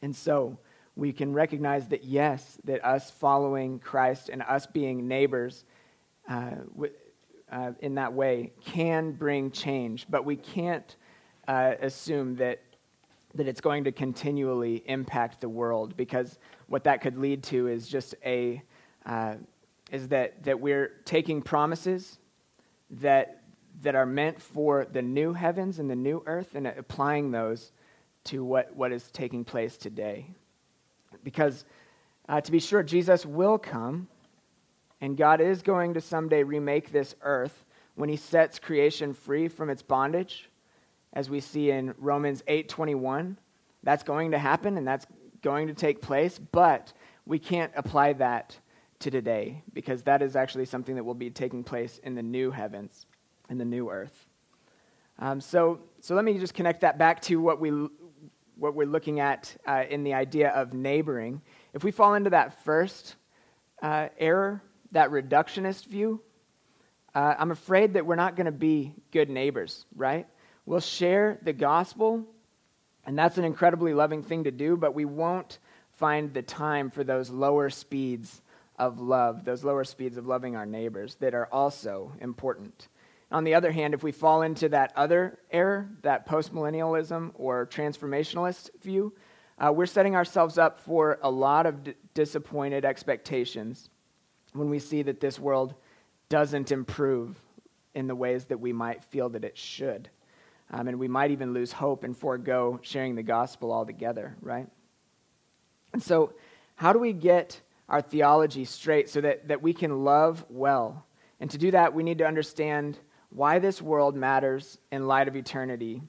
And 0.00 0.14
so 0.14 0.58
we 0.96 1.12
can 1.12 1.32
recognize 1.32 1.88
that, 1.88 2.04
yes, 2.04 2.58
that 2.64 2.84
us 2.84 3.10
following 3.10 3.78
Christ 3.78 4.28
and 4.28 4.42
us 4.42 4.66
being 4.66 5.08
neighbors 5.08 5.64
uh, 6.28 6.50
w- 6.74 6.92
uh, 7.50 7.72
in 7.80 7.96
that 7.96 8.12
way 8.12 8.52
can 8.64 9.12
bring 9.12 9.50
change, 9.50 10.06
but 10.08 10.24
we 10.24 10.36
can't 10.36 10.96
uh, 11.48 11.74
assume 11.80 12.36
that, 12.36 12.60
that 13.34 13.48
it's 13.48 13.60
going 13.60 13.84
to 13.84 13.92
continually 13.92 14.82
impact 14.86 15.40
the 15.40 15.48
world 15.48 15.96
because 15.96 16.38
what 16.66 16.84
that 16.84 17.00
could 17.00 17.16
lead 17.16 17.42
to 17.42 17.68
is 17.68 17.88
just 17.88 18.14
a 18.24 18.62
uh, 19.06 19.34
is 19.92 20.08
that, 20.08 20.42
that 20.44 20.58
we're 20.58 20.88
taking 21.04 21.42
promises 21.42 22.18
that, 22.90 23.42
that 23.82 23.94
are 23.94 24.06
meant 24.06 24.40
for 24.40 24.86
the 24.90 25.02
new 25.02 25.34
heavens 25.34 25.78
and 25.78 25.88
the 25.88 25.94
new 25.94 26.22
earth 26.26 26.54
and 26.54 26.66
applying 26.66 27.30
those 27.30 27.72
to 28.24 28.42
what, 28.42 28.74
what 28.74 28.90
is 28.90 29.10
taking 29.10 29.44
place 29.44 29.76
today. 29.76 30.26
Because 31.22 31.66
uh, 32.28 32.40
to 32.40 32.50
be 32.50 32.58
sure, 32.58 32.82
Jesus 32.82 33.26
will 33.26 33.58
come, 33.58 34.08
and 35.02 35.16
God 35.16 35.42
is 35.42 35.60
going 35.60 35.94
to 35.94 36.00
someday 36.00 36.42
remake 36.42 36.90
this 36.90 37.14
earth 37.20 37.66
when 37.94 38.08
he 38.08 38.16
sets 38.16 38.58
creation 38.58 39.12
free 39.12 39.48
from 39.48 39.68
its 39.68 39.82
bondage, 39.82 40.48
as 41.12 41.28
we 41.28 41.40
see 41.40 41.70
in 41.70 41.94
Romans 41.98 42.42
8:21. 42.48 43.36
That's 43.82 44.02
going 44.02 44.30
to 44.30 44.38
happen 44.38 44.78
and 44.78 44.86
that's 44.86 45.06
going 45.42 45.66
to 45.66 45.74
take 45.74 46.00
place, 46.00 46.38
but 46.38 46.92
we 47.26 47.38
can't 47.38 47.72
apply 47.74 48.12
that 48.14 48.56
to 49.00 49.10
today 49.10 49.62
because 49.72 50.02
that 50.04 50.22
is 50.22 50.36
actually 50.36 50.64
something 50.64 50.94
that 50.94 51.04
will 51.04 51.14
be 51.14 51.30
taking 51.30 51.64
place 51.64 51.98
in 52.04 52.14
the 52.14 52.22
new 52.22 52.50
heavens 52.50 53.06
and 53.48 53.60
the 53.60 53.64
new 53.64 53.90
earth. 53.90 54.26
Um, 55.18 55.40
so, 55.40 55.80
so 56.00 56.14
let 56.14 56.24
me 56.24 56.38
just 56.38 56.54
connect 56.54 56.80
that 56.80 56.98
back 56.98 57.20
to 57.22 57.40
what 57.40 57.60
we 57.60 57.88
what 58.56 58.74
we're 58.74 58.86
looking 58.86 59.18
at 59.18 59.56
uh, 59.66 59.84
in 59.90 60.04
the 60.04 60.14
idea 60.14 60.50
of 60.50 60.72
neighboring. 60.72 61.42
If 61.74 61.82
we 61.82 61.90
fall 61.90 62.14
into 62.14 62.30
that 62.30 62.62
first 62.62 63.16
uh, 63.82 64.08
error, 64.18 64.62
that 64.92 65.10
reductionist 65.10 65.86
view, 65.86 66.20
uh, 67.14 67.34
I'm 67.38 67.50
afraid 67.50 67.94
that 67.94 68.06
we're 68.06 68.14
not 68.14 68.36
going 68.36 68.46
to 68.46 68.52
be 68.52 68.94
good 69.10 69.28
neighbors, 69.28 69.84
right? 69.96 70.26
We'll 70.64 70.80
share 70.80 71.38
the 71.42 71.52
gospel, 71.52 72.24
and 73.04 73.18
that's 73.18 73.38
an 73.38 73.44
incredibly 73.44 73.94
loving 73.94 74.22
thing 74.22 74.44
to 74.44 74.50
do, 74.50 74.76
but 74.76 74.94
we 74.94 75.04
won't 75.04 75.58
find 75.96 76.32
the 76.32 76.42
time 76.42 76.90
for 76.90 77.04
those 77.04 77.30
lower 77.30 77.68
speeds 77.70 78.42
of 78.78 79.00
love, 79.00 79.44
those 79.44 79.64
lower 79.64 79.84
speeds 79.84 80.16
of 80.16 80.26
loving 80.26 80.56
our 80.56 80.66
neighbors 80.66 81.16
that 81.16 81.34
are 81.34 81.48
also 81.52 82.12
important. 82.20 82.88
On 83.30 83.44
the 83.44 83.54
other 83.54 83.72
hand, 83.72 83.94
if 83.94 84.02
we 84.02 84.12
fall 84.12 84.42
into 84.42 84.68
that 84.70 84.92
other 84.94 85.38
error, 85.50 85.88
that 86.02 86.28
postmillennialism 86.28 87.32
or 87.34 87.66
transformationalist 87.66 88.70
view, 88.82 89.12
uh, 89.58 89.72
we're 89.72 89.86
setting 89.86 90.16
ourselves 90.16 90.58
up 90.58 90.78
for 90.78 91.18
a 91.22 91.30
lot 91.30 91.66
of 91.66 91.84
d- 91.84 91.94
disappointed 92.14 92.84
expectations 92.84 93.88
when 94.52 94.68
we 94.68 94.78
see 94.78 95.02
that 95.02 95.20
this 95.20 95.38
world 95.38 95.74
doesn't 96.28 96.72
improve 96.72 97.40
in 97.94 98.06
the 98.06 98.14
ways 98.14 98.46
that 98.46 98.60
we 98.60 98.72
might 98.72 99.04
feel 99.04 99.28
that 99.30 99.44
it 99.44 99.56
should. 99.56 100.10
Um, 100.72 100.88
and 100.88 100.98
we 100.98 101.08
might 101.08 101.30
even 101.30 101.52
lose 101.52 101.70
hope 101.70 102.02
and 102.02 102.16
forego 102.16 102.80
sharing 102.82 103.14
the 103.14 103.22
gospel 103.22 103.72
altogether, 103.72 104.36
right? 104.40 104.66
And 105.92 106.02
so, 106.02 106.32
how 106.76 106.92
do 106.92 106.98
we 106.98 107.12
get 107.12 107.60
our 107.88 108.00
theology 108.00 108.64
straight 108.64 109.10
so 109.10 109.20
that, 109.20 109.48
that 109.48 109.60
we 109.60 109.74
can 109.74 110.04
love 110.04 110.44
well? 110.48 111.04
And 111.40 111.50
to 111.50 111.58
do 111.58 111.70
that, 111.72 111.92
we 111.92 112.02
need 112.02 112.18
to 112.18 112.26
understand 112.26 112.98
why 113.30 113.58
this 113.58 113.82
world 113.82 114.16
matters 114.16 114.78
in 114.90 115.06
light 115.06 115.28
of 115.28 115.36
eternity, 115.36 116.02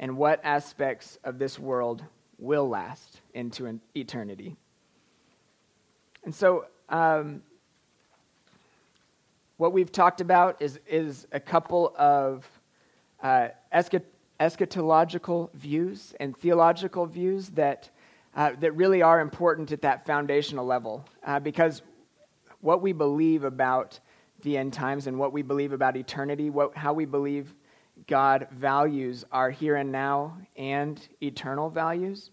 and 0.00 0.16
what 0.16 0.40
aspects 0.44 1.18
of 1.24 1.38
this 1.38 1.58
world 1.58 2.04
will 2.38 2.68
last 2.68 3.20
into 3.34 3.80
eternity. 3.94 4.56
And 6.24 6.34
so, 6.34 6.66
um, 6.88 7.42
what 9.58 9.72
we've 9.72 9.90
talked 9.90 10.20
about 10.20 10.62
is, 10.62 10.78
is 10.86 11.26
a 11.32 11.40
couple 11.40 11.92
of 11.98 12.48
uh, 13.22 13.48
eschatological 13.72 15.52
views 15.54 16.14
and 16.20 16.36
theological 16.36 17.06
views 17.06 17.48
that, 17.50 17.90
uh, 18.34 18.52
that 18.60 18.72
really 18.72 19.02
are 19.02 19.20
important 19.20 19.72
at 19.72 19.82
that 19.82 20.06
foundational 20.06 20.64
level. 20.64 21.04
Uh, 21.24 21.40
because 21.40 21.82
what 22.60 22.82
we 22.82 22.92
believe 22.92 23.44
about 23.44 23.98
the 24.42 24.56
end 24.56 24.72
times 24.72 25.06
and 25.06 25.18
what 25.18 25.32
we 25.32 25.42
believe 25.42 25.72
about 25.72 25.96
eternity, 25.96 26.50
what, 26.50 26.76
how 26.76 26.92
we 26.92 27.04
believe 27.04 27.54
God 28.06 28.46
values 28.52 29.24
our 29.32 29.50
here 29.50 29.76
and 29.76 29.90
now 29.90 30.38
and 30.56 31.00
eternal 31.20 31.68
values, 31.68 32.30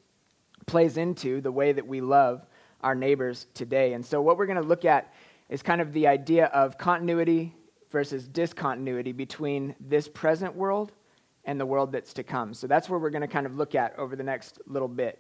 plays 0.67 0.97
into 0.97 1.41
the 1.41 1.51
way 1.51 1.71
that 1.71 1.85
we 1.85 2.01
love 2.01 2.45
our 2.81 2.93
neighbors 2.93 3.47
today. 3.53 3.93
And 3.93 4.05
so, 4.05 4.21
what 4.21 4.37
we're 4.37 4.45
going 4.45 4.61
to 4.61 4.67
look 4.67 4.85
at 4.85 5.11
is 5.49 5.63
kind 5.63 5.81
of 5.81 5.93
the 5.93 6.07
idea 6.07 6.45
of 6.47 6.77
continuity 6.77 7.55
versus 7.95 8.27
discontinuity 8.27 9.13
between 9.13 9.73
this 9.79 10.05
present 10.09 10.53
world 10.53 10.91
and 11.45 11.57
the 11.57 11.65
world 11.65 11.93
that's 11.93 12.11
to 12.11 12.23
come. 12.23 12.53
So, 12.53 12.67
that's 12.67 12.89
where 12.89 12.99
we're 12.99 13.09
going 13.09 13.21
to 13.21 13.27
kind 13.29 13.45
of 13.45 13.55
look 13.55 13.73
at 13.73 13.97
over 13.97 14.17
the 14.17 14.23
next 14.23 14.59
little 14.67 14.89
bit. 14.89 15.17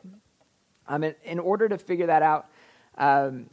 Um, 0.85 1.05
in, 1.05 1.15
in 1.23 1.39
order 1.39 1.69
to 1.69 1.77
figure 1.77 2.07
that 2.07 2.21
out, 2.21 2.49
um, 2.97 3.49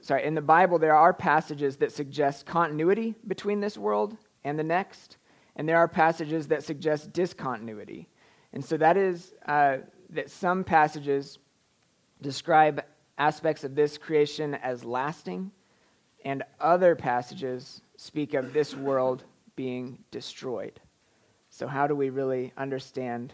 sorry, 0.00 0.24
in 0.24 0.34
the 0.34 0.40
Bible, 0.40 0.78
there 0.78 0.96
are 0.96 1.12
passages 1.12 1.76
that 1.76 1.92
suggest 1.92 2.46
continuity 2.46 3.14
between 3.26 3.60
this 3.60 3.76
world 3.76 4.16
and 4.42 4.58
the 4.58 4.64
next, 4.64 5.18
and 5.56 5.68
there 5.68 5.76
are 5.76 5.86
passages 5.86 6.48
that 6.48 6.64
suggest 6.64 7.12
discontinuity. 7.12 8.08
And 8.54 8.64
so 8.64 8.78
that 8.78 8.96
is 8.96 9.34
uh, 9.44 9.78
that 10.08 10.30
some 10.30 10.64
passages 10.64 11.38
describe 12.22 12.82
aspects 13.18 13.64
of 13.64 13.74
this 13.74 13.98
creation 13.98 14.54
as 14.54 14.82
lasting, 14.82 15.50
and 16.24 16.42
other 16.58 16.96
passages 16.96 17.82
speak 17.96 18.34
of 18.34 18.52
this 18.52 18.74
world 18.74 19.24
being 19.56 19.98
destroyed. 20.10 20.80
So, 21.50 21.66
how 21.66 21.86
do 21.86 21.94
we 21.94 22.10
really 22.10 22.52
understand 22.56 23.32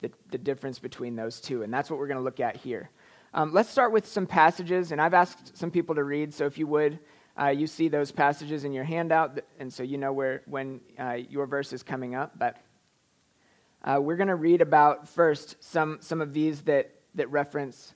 the, 0.00 0.10
the 0.30 0.38
difference 0.38 0.78
between 0.78 1.16
those 1.16 1.40
two? 1.40 1.62
And 1.62 1.72
that's 1.72 1.90
what 1.90 1.98
we're 1.98 2.06
going 2.06 2.18
to 2.18 2.22
look 2.22 2.40
at 2.40 2.56
here. 2.56 2.90
Um, 3.34 3.52
let's 3.52 3.68
start 3.68 3.92
with 3.92 4.06
some 4.06 4.26
passages, 4.26 4.92
and 4.92 5.00
I've 5.00 5.14
asked 5.14 5.56
some 5.56 5.70
people 5.70 5.94
to 5.96 6.04
read, 6.04 6.32
so 6.32 6.46
if 6.46 6.56
you 6.56 6.66
would, 6.68 6.98
uh, 7.38 7.48
you 7.48 7.66
see 7.66 7.88
those 7.88 8.10
passages 8.12 8.64
in 8.64 8.72
your 8.72 8.84
handout, 8.84 9.40
and 9.58 9.70
so 9.70 9.82
you 9.82 9.98
know 9.98 10.12
where 10.12 10.42
when 10.46 10.80
uh, 10.98 11.18
your 11.28 11.46
verse 11.46 11.72
is 11.72 11.82
coming 11.82 12.14
up. 12.14 12.38
But 12.38 12.56
uh, 13.84 14.00
we're 14.00 14.16
going 14.16 14.28
to 14.28 14.36
read 14.36 14.62
about 14.62 15.08
first 15.08 15.62
some, 15.62 15.98
some 16.00 16.20
of 16.20 16.32
these 16.32 16.62
that, 16.62 16.92
that 17.14 17.30
reference 17.30 17.94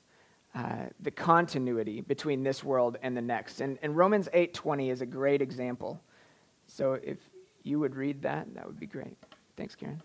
uh, 0.54 0.86
the 1.00 1.10
continuity 1.10 2.00
between 2.00 2.42
this 2.42 2.64
world 2.64 2.98
and 3.02 3.16
the 3.16 3.22
next. 3.22 3.60
And, 3.60 3.78
and 3.82 3.96
Romans 3.96 4.28
8.20 4.34 4.90
is 4.90 5.00
a 5.00 5.06
great 5.06 5.40
example. 5.42 6.00
So 6.66 6.94
if 6.94 7.18
you 7.62 7.78
would 7.78 7.94
read 7.94 8.22
that, 8.22 8.52
that 8.54 8.66
would 8.66 8.80
be 8.80 8.86
great. 8.86 9.16
Thanks, 9.56 9.74
Karen. 9.74 10.00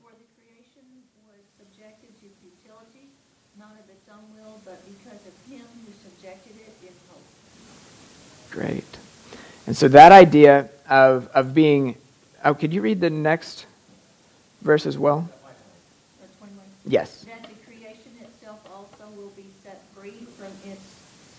but 4.66 4.82
because 4.86 5.20
of 5.28 5.52
him 5.52 5.62
who 5.86 5.94
subjected 6.04 6.54
it 6.58 6.74
in 6.82 6.94
hope. 7.10 7.22
Great. 8.50 8.98
And 9.68 9.78
so 9.78 9.88
that 9.90 10.12
idea 10.12 10.70
of, 10.90 11.28
of 11.34 11.54
being, 11.54 11.98
oh, 12.44 12.56
could 12.56 12.74
you 12.74 12.82
read 12.82 13.00
the 13.00 13.10
next 13.10 13.68
verse 14.62 14.86
as 14.86 14.98
well? 14.98 15.30
Yes. 16.88 17.26
That 17.26 17.44
the 17.44 17.56
creation 17.66 18.12
itself 18.22 18.60
also 18.74 19.12
will 19.16 19.32
be 19.36 19.46
set 19.64 19.82
free 19.96 20.26
from 20.38 20.52
its 20.70 20.82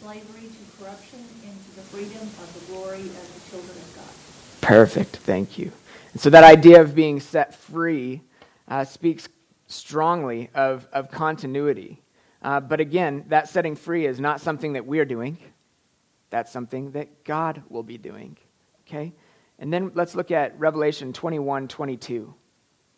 slavery 0.01 0.51
to 0.51 0.83
corruption 0.83 1.21
into 1.43 1.71
the 1.77 1.86
freedom 1.97 2.29
of 2.43 2.53
the 2.53 2.73
glory 2.75 3.01
of 3.01 3.35
the 3.35 3.51
children 3.51 3.75
of 3.75 3.97
God. 3.97 4.61
Perfect. 4.61 5.17
Thank 5.17 5.57
you. 5.57 5.73
And 6.13 6.21
so 6.21 6.29
that 6.29 6.45
idea 6.45 6.83
of 6.83 6.95
being 6.95 7.21
set 7.21 7.55
free 7.55 8.21
uh, 8.69 8.85
speaks 8.85 9.31
strongly 9.67 10.51
of, 10.55 10.87
of 10.93 11.11
continuity. 11.11 12.03
Uh, 12.43 12.61
but 12.61 12.81
again, 12.81 13.25
that 13.29 13.49
setting 13.49 13.75
free 13.75 14.05
is 14.05 14.21
not 14.21 14.43
something 14.43 14.75
that 14.75 14.85
we're 14.85 15.07
doing. 15.07 15.39
That's 16.29 16.53
something 16.53 16.91
that 16.91 17.25
God 17.25 17.63
will 17.71 17.83
be 17.83 17.97
doing. 17.97 18.37
Okay? 18.87 19.15
And 19.59 19.73
then 19.73 19.91
let's 19.95 20.15
look 20.15 20.31
at 20.31 20.59
Revelation 20.61 21.15
21 21.15 21.67
22. 21.67 22.35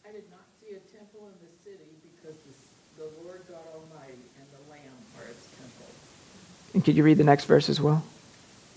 I 0.08 0.10
did 0.10 0.24
not 0.28 0.40
see 0.60 0.74
a 0.74 0.80
temple 0.80 1.28
in 1.28 1.34
the 1.46 1.62
city 1.62 1.84
because 2.16 2.36
the, 2.96 3.04
the 3.04 3.10
Lord 3.22 3.42
God 3.48 3.62
Almighty 3.72 4.18
and 4.40 4.46
the 4.50 4.72
Lamb 4.72 4.90
are 5.18 5.30
its 5.30 5.46
temple. 5.56 5.86
And 6.74 6.84
could 6.84 6.96
you 6.96 7.04
read 7.04 7.18
the 7.18 7.22
next 7.22 7.44
verse 7.44 7.68
as 7.68 7.80
well? 7.80 8.02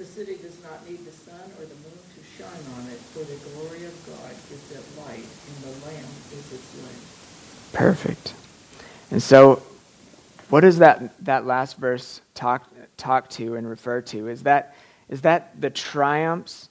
The 0.01 0.07
city 0.07 0.35
does 0.41 0.57
not 0.63 0.89
need 0.89 1.05
the 1.05 1.11
sun 1.11 1.39
or 1.59 1.65
the 1.65 1.75
moon 1.75 1.99
to 2.15 2.23
shine 2.35 2.49
on 2.75 2.87
it, 2.87 2.97
for 3.13 3.19
the 3.19 3.35
glory 3.51 3.85
of 3.85 3.93
God 4.07 4.31
gives 4.49 4.71
it 4.71 4.83
light, 4.97 5.19
and 5.19 5.63
the 5.63 5.85
Lamb 5.85 6.09
is 6.31 6.51
its 6.51 6.75
lamp. 6.81 7.71
Perfect. 7.71 8.33
And 9.11 9.21
so, 9.21 9.61
what 10.49 10.61
does 10.61 10.79
that, 10.79 11.23
that 11.23 11.45
last 11.45 11.77
verse 11.77 12.21
talk, 12.33 12.67
talk 12.97 13.29
to 13.31 13.53
and 13.53 13.69
refer 13.69 14.01
to? 14.01 14.27
Is 14.27 14.41
that, 14.41 14.75
is 15.07 15.21
that 15.21 15.61
the 15.61 15.69
triumphs 15.69 16.69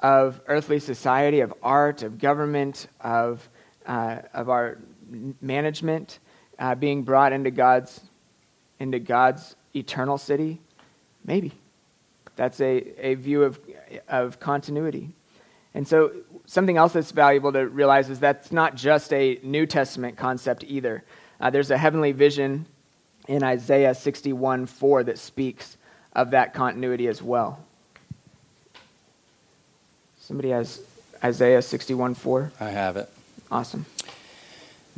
of 0.00 0.40
earthly 0.48 0.80
society, 0.80 1.38
of 1.38 1.54
art, 1.62 2.02
of 2.02 2.18
government, 2.18 2.88
of, 3.00 3.48
uh, 3.86 4.16
of 4.34 4.48
our 4.48 4.78
management 5.40 6.18
uh, 6.58 6.74
being 6.74 7.04
brought 7.04 7.32
into 7.32 7.52
God's, 7.52 8.00
into 8.80 8.98
God's 8.98 9.54
eternal 9.76 10.18
city? 10.18 10.60
Maybe. 11.24 11.52
That's 12.38 12.60
a, 12.60 12.84
a 13.04 13.14
view 13.16 13.42
of, 13.42 13.58
of 14.06 14.38
continuity. 14.38 15.10
And 15.74 15.86
so, 15.86 16.12
something 16.46 16.76
else 16.76 16.92
that's 16.92 17.10
valuable 17.10 17.52
to 17.52 17.66
realize 17.66 18.08
is 18.08 18.20
that's 18.20 18.52
not 18.52 18.76
just 18.76 19.12
a 19.12 19.40
New 19.42 19.66
Testament 19.66 20.16
concept 20.16 20.62
either. 20.62 21.02
Uh, 21.40 21.50
there's 21.50 21.72
a 21.72 21.76
heavenly 21.76 22.12
vision 22.12 22.66
in 23.26 23.42
Isaiah 23.42 23.92
61 23.92 24.66
4 24.66 25.02
that 25.02 25.18
speaks 25.18 25.76
of 26.12 26.30
that 26.30 26.54
continuity 26.54 27.08
as 27.08 27.20
well. 27.20 27.58
Somebody 30.20 30.50
has 30.50 30.80
Isaiah 31.24 31.60
61 31.60 32.14
4? 32.14 32.52
I 32.60 32.70
have 32.70 32.96
it. 32.96 33.10
Awesome. 33.50 33.84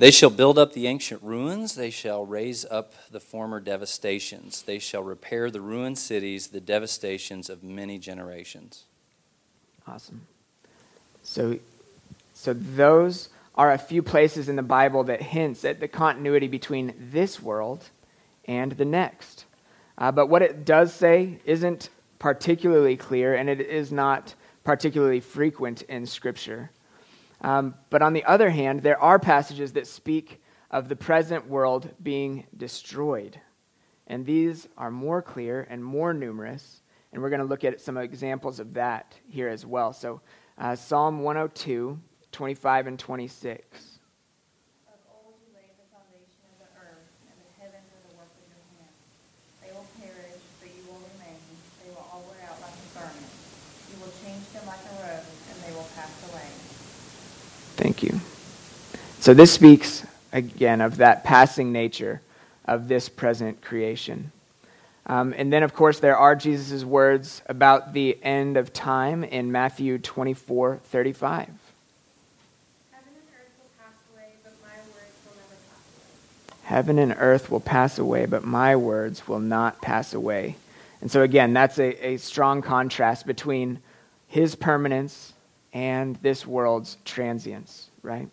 They 0.01 0.11
shall 0.11 0.31
build 0.31 0.59
up 0.59 0.73
the 0.73 0.87
ancient 0.87 1.23
ruins. 1.23 1.75
They 1.75 1.91
shall 1.91 2.25
raise 2.25 2.65
up 2.65 2.95
the 3.11 3.21
former 3.21 3.61
devastations. 3.61 4.63
They 4.63 4.79
shall 4.79 5.03
repair 5.03 5.51
the 5.51 5.61
ruined 5.61 5.99
cities, 5.99 6.47
the 6.47 6.59
devastations 6.59 7.51
of 7.51 7.63
many 7.63 7.99
generations. 7.99 8.87
Awesome. 9.87 10.23
So, 11.23 11.59
so 12.33 12.55
those 12.55 13.29
are 13.55 13.73
a 13.73 13.77
few 13.77 14.03
places 14.03 14.49
in 14.49 14.57
the 14.57 14.63
Bible 14.63 15.05
that 15.05 15.21
hints 15.21 15.67
at 15.67 15.81
the 15.81 15.89
continuity 15.89 16.49
between 16.49 16.95
this 16.99 17.43
world 17.43 17.91
and 18.47 18.73
the 18.73 18.87
next. 18.87 19.45
Uh, 19.99 20.11
but 20.11 20.29
what 20.29 20.41
it 20.41 20.65
does 20.65 20.95
say 20.95 21.41
isn't 21.45 21.91
particularly 22.19 22.97
clear, 22.97 23.35
and 23.35 23.51
it 23.51 23.61
is 23.61 23.93
not 23.93 24.35
particularly 24.65 25.21
frequent 25.21 25.83
in 25.83 26.07
Scripture. 26.07 26.71
Um, 27.41 27.75
but 27.89 28.03
on 28.03 28.13
the 28.13 28.25
other 28.25 28.51
hand, 28.51 28.83
there 28.83 29.01
are 29.01 29.19
passages 29.19 29.73
that 29.73 29.87
speak 29.87 30.43
of 30.71 30.89
the 30.89 30.97
present 30.97 31.49
world 31.49 31.91
being 32.03 32.47
destroyed. 32.57 33.41
And 34.07 34.27
these 34.27 34.69
are 34.77 34.91
more 34.91 35.23
clear 35.23 35.67
and 35.71 35.85
more 35.85 36.13
numerous. 36.13 36.83
And 37.13 37.23
we're 37.23 37.31
going 37.31 37.41
to 37.41 37.47
look 37.47 37.65
at 37.65 37.81
some 37.81 37.97
examples 37.97 38.61
of 38.61 38.75
that 38.75 39.15
here 39.29 39.49
as 39.49 39.65
well. 39.65 39.93
So, 39.93 40.21
uh, 40.59 40.77
Psalm 40.77 41.23
102, 41.23 41.99
25 42.31 42.87
and 42.87 42.99
26. 42.99 43.99
Of 44.87 44.95
old 45.11 45.35
you 45.43 45.55
laid 45.55 45.75
the 45.75 45.89
foundation 45.91 46.43
of 46.53 46.59
the 46.63 46.71
earth, 46.79 47.07
and 47.27 47.35
the 47.35 47.51
heavens 47.59 47.89
are 47.91 48.03
the 48.11 48.15
work 48.15 48.31
of 48.31 48.47
your 48.47 48.63
hands. 48.79 48.99
They 49.65 49.73
will 49.75 49.89
perish, 49.99 50.43
but 50.61 50.71
you 50.71 50.83
will 50.87 51.03
remain. 51.17 51.41
They 51.83 51.91
will 51.91 52.07
all 52.13 52.23
wear 52.31 52.39
out 52.47 52.61
like 52.63 52.77
a 52.79 52.89
garment. 52.95 53.31
You 53.91 53.97
will 53.99 54.15
change 54.23 54.47
them 54.55 54.69
like 54.71 54.85
a 54.87 54.95
robe, 55.03 55.27
and 55.27 55.57
they 55.67 55.73
will 55.75 55.89
pass 55.99 56.15
away. 56.31 56.47
Thank 57.81 58.03
you. 58.03 58.21
So, 59.21 59.35
this 59.35 59.53
speaks 59.53 60.07
again 60.33 60.81
of 60.81 60.97
that 60.97 61.25
passing 61.25 61.73
nature 61.73 62.23
of 62.65 62.89
this 62.89 63.11
present 63.11 63.61
creation. 63.61 64.33
Um, 65.05 65.35
and 65.37 65.53
then, 65.53 65.63
of 65.63 65.75
course, 65.75 66.01
there 66.01 66.17
are 66.17 66.35
Jesus' 66.35 66.87
words 66.87 67.43
about 67.47 67.93
the 67.93 68.17
end 68.23 68.57
of 68.57 68.73
time 68.73 69.23
in 69.23 69.53
Matthew 69.53 69.99
24 69.99 70.81
35. 70.83 71.49
Heaven 72.91 73.13
and 73.13 73.29
earth 73.29 73.59
will 73.59 73.69
pass 73.79 73.99
away, 74.11 74.33
but 74.43 74.59
my 74.63 74.79
words 74.89 75.19
will 75.27 75.37
never 75.37 75.61
pass 75.69 75.85
away. 75.99 76.65
Heaven 76.65 76.99
and 76.99 77.17
earth 77.19 77.51
will 77.51 77.61
pass 77.61 77.99
away, 77.99 78.25
but 78.25 78.45
my 78.45 78.75
words 78.75 79.29
will 79.29 79.39
not 79.39 79.83
pass 79.83 80.15
away. 80.15 80.57
And 81.03 81.11
so, 81.11 81.21
again, 81.21 81.53
that's 81.53 81.79
a, 81.79 82.07
a 82.07 82.17
strong 82.17 82.63
contrast 82.63 83.27
between 83.27 83.81
his 84.29 84.55
permanence 84.55 85.35
and 85.75 86.17
this 86.23 86.47
world's 86.47 86.97
transience, 87.05 87.91
right? 88.03 88.31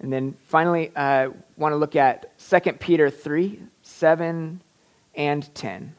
And 0.00 0.12
then 0.12 0.36
finally, 0.44 0.92
I 0.94 1.26
uh, 1.26 1.30
want 1.56 1.72
to 1.72 1.76
look 1.76 1.96
at 1.96 2.36
2 2.38 2.60
Peter 2.76 3.08
3 3.08 3.60
7 3.82 4.60
and 5.16 5.54
10. 5.54 5.94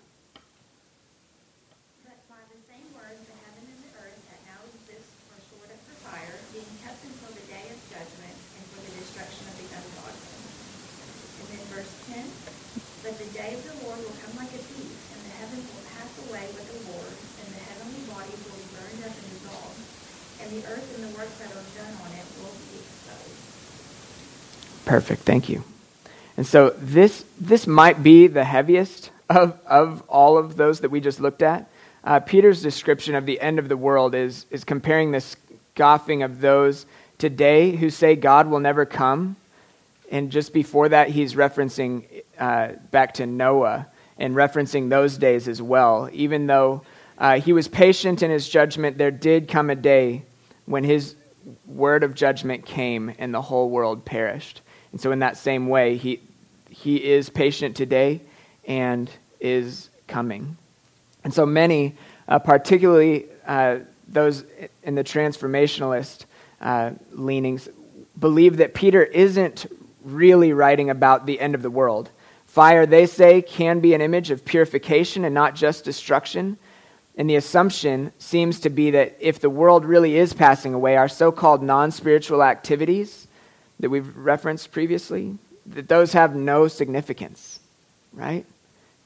But 2.05 2.21
by 2.29 2.37
the 2.53 2.61
same 2.69 2.85
word, 2.93 3.17
the 3.25 3.37
heaven 3.41 3.65
and 3.65 3.81
the 3.81 3.93
earth 3.97 4.21
that 4.29 4.41
now 4.45 4.61
exist 4.69 5.09
are 5.33 5.41
stored 5.49 5.73
up 5.73 5.81
for 5.89 5.97
fire, 6.13 6.37
being 6.53 6.69
kept 6.85 7.01
until 7.09 7.33
the 7.33 7.45
day 7.49 7.65
of 7.73 7.77
judgment 7.89 8.37
and 8.37 8.63
for 8.69 8.85
the 8.85 8.93
destruction 9.01 9.49
of 9.49 9.55
the 9.57 9.65
ungodly. 9.65 10.29
And 11.41 11.47
then 11.57 11.63
verse 11.73 11.93
10, 12.13 12.21
But 13.01 13.17
the 13.17 13.29
day 13.33 13.57
of 13.57 13.65
the 13.65 13.77
Lord 13.81 13.97
will 13.97 14.17
come 14.21 14.37
like 14.37 14.53
a 14.53 14.61
thief, 14.61 14.93
and 14.93 15.19
the 15.25 15.33
heavens 15.41 15.65
will 15.73 15.85
pass 15.97 16.11
away 16.29 16.45
with 16.53 16.69
the 16.69 16.79
Lord, 16.93 17.17
and 17.17 17.47
the 17.49 17.65
heavenly 17.65 18.05
bodies 18.05 18.41
will 18.45 18.61
be 18.61 18.69
burned 18.77 19.01
up 19.09 19.15
and 19.17 19.27
dissolved, 19.33 19.81
and 20.45 20.47
the 20.53 20.63
earth 20.69 20.85
and 20.85 21.01
the 21.01 21.13
works 21.17 21.33
that 21.41 21.49
are 21.49 21.65
done 21.73 21.93
on 21.97 22.13
it 22.13 22.29
will 22.37 22.53
be 22.69 22.77
exposed. 22.77 23.57
Perfect. 24.87 25.23
Thank 25.23 25.49
you. 25.49 25.63
And 26.37 26.47
so 26.47 26.69
this 26.77 27.25
this 27.39 27.67
might 27.67 28.01
be 28.01 28.27
the 28.27 28.45
heaviest 28.45 29.11
of 29.29 29.59
of 29.65 30.01
all 30.07 30.37
of 30.37 30.55
those 30.55 30.79
that 30.79 30.91
we 30.91 31.01
just 31.01 31.19
looked 31.19 31.41
at. 31.41 31.69
Uh, 32.05 32.21
Peter's 32.21 32.61
description 32.61 33.13
of 33.13 33.25
the 33.25 33.41
end 33.41 33.59
of 33.59 33.67
the 33.67 33.75
world 33.75 34.15
is 34.15 34.45
is 34.49 34.63
comparing 34.63 35.11
the 35.11 35.19
scoffing 35.19 36.23
of 36.23 36.39
those 36.39 36.85
today 37.17 37.75
who 37.75 37.89
say 37.89 38.15
God 38.15 38.47
will 38.47 38.61
never 38.61 38.85
come, 38.85 39.35
and 40.09 40.31
just 40.31 40.53
before 40.53 40.87
that 40.87 41.09
he's 41.09 41.33
referencing 41.33 42.05
uh, 42.39 42.69
back 42.91 43.15
to 43.15 43.25
Noah 43.25 43.87
and 44.17 44.35
referencing 44.35 44.89
those 44.89 45.17
days 45.17 45.49
as 45.49 45.61
well. 45.61 46.09
Even 46.13 46.47
though 46.47 46.81
uh, 47.17 47.41
he 47.41 47.51
was 47.51 47.67
patient 47.67 48.23
in 48.23 48.31
his 48.31 48.47
judgment, 48.47 48.97
there 48.97 49.11
did 49.11 49.49
come 49.49 49.69
a 49.69 49.75
day 49.75 50.23
when 50.65 50.85
his 50.85 51.15
word 51.65 52.03
of 52.03 52.13
judgment 52.13 52.65
came 52.65 53.13
and 53.19 53.33
the 53.33 53.41
whole 53.41 53.69
world 53.69 54.05
perished. 54.05 54.61
And 54.97 55.01
so, 55.03 55.11
in 55.11 55.19
that 55.19 55.37
same 55.37 55.67
way, 55.67 55.95
he, 55.95 56.21
he 56.71 56.95
is 56.95 57.29
patient 57.29 57.75
today 57.75 58.19
and 58.65 59.07
is 59.39 59.91
coming. 60.07 60.57
And 61.23 61.31
so, 61.31 61.45
many, 61.45 61.93
uh, 62.27 62.39
particularly 62.39 63.27
uh, 63.45 63.81
those 64.07 64.43
in 64.81 64.95
the 64.95 65.03
transformationalist 65.03 66.25
uh, 66.61 66.93
leanings, 67.11 67.69
believe 68.19 68.57
that 68.57 68.73
Peter 68.73 69.03
isn't 69.03 69.67
really 70.03 70.51
writing 70.51 70.89
about 70.89 71.27
the 71.27 71.39
end 71.39 71.53
of 71.53 71.61
the 71.61 71.69
world. 71.69 72.09
Fire, 72.47 72.87
they 72.87 73.05
say, 73.05 73.43
can 73.43 73.79
be 73.79 73.93
an 73.93 74.01
image 74.01 74.31
of 74.31 74.43
purification 74.45 75.25
and 75.25 75.35
not 75.35 75.53
just 75.53 75.85
destruction. 75.85 76.57
And 77.15 77.29
the 77.29 77.35
assumption 77.35 78.13
seems 78.17 78.59
to 78.61 78.71
be 78.71 78.89
that 78.89 79.15
if 79.19 79.39
the 79.39 79.49
world 79.51 79.85
really 79.85 80.17
is 80.17 80.33
passing 80.33 80.73
away, 80.73 80.97
our 80.97 81.07
so 81.07 81.31
called 81.31 81.61
non 81.61 81.91
spiritual 81.91 82.41
activities, 82.41 83.26
that 83.79 83.89
we've 83.89 84.15
referenced 84.15 84.71
previously, 84.71 85.37
that 85.67 85.87
those 85.87 86.13
have 86.13 86.35
no 86.35 86.67
significance, 86.67 87.59
right? 88.13 88.45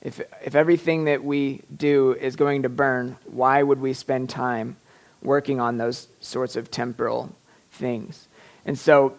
If, 0.02 0.22
if 0.44 0.56
everything 0.56 1.06
that 1.06 1.24
we 1.24 1.62
do 1.76 2.14
is 2.14 2.36
going 2.36 2.64
to 2.64 2.70
burn, 2.70 3.18
why 3.26 3.62
would 3.62 3.80
we 3.80 3.94
spend 3.94 4.30
time 4.30 4.78
working 5.22 5.60
on 5.60 5.78
those 5.78 6.08
sorts 6.20 6.56
of 6.56 6.72
temporal 6.72 7.36
things? 7.72 8.28
And 8.66 8.78
so, 8.78 9.16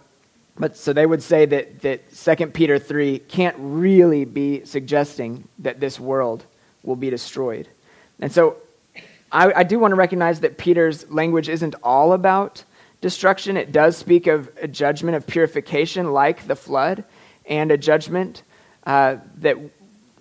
but 0.58 0.76
so 0.76 0.92
they 0.92 1.06
would 1.06 1.22
say 1.22 1.46
that, 1.46 1.80
that 1.82 2.12
2 2.14 2.46
Peter 2.48 2.78
3 2.78 3.20
can't 3.20 3.56
really 3.58 4.24
be 4.24 4.64
suggesting 4.64 5.48
that 5.60 5.80
this 5.80 6.00
world 6.00 6.44
will 6.82 6.96
be 6.96 7.10
destroyed. 7.10 7.68
And 8.20 8.32
so 8.32 8.56
I, 9.30 9.52
I 9.52 9.62
do 9.62 9.78
want 9.78 9.92
to 9.92 9.96
recognize 9.96 10.40
that 10.40 10.58
Peter's 10.58 11.10
language 11.10 11.48
isn't 11.48 11.74
all 11.82 12.12
about 12.12 12.64
destruction. 13.02 13.58
It 13.58 13.72
does 13.72 13.98
speak 13.98 14.26
of 14.26 14.50
a 14.62 14.66
judgment 14.66 15.16
of 15.16 15.26
purification, 15.26 16.12
like 16.12 16.46
the 16.46 16.56
flood, 16.56 17.04
and 17.44 17.70
a 17.70 17.76
judgment 17.76 18.44
uh, 18.86 19.16
that 19.38 19.58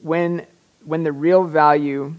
when, 0.01 0.45
when 0.83 1.03
the 1.03 1.13
real 1.13 1.45
value 1.45 2.15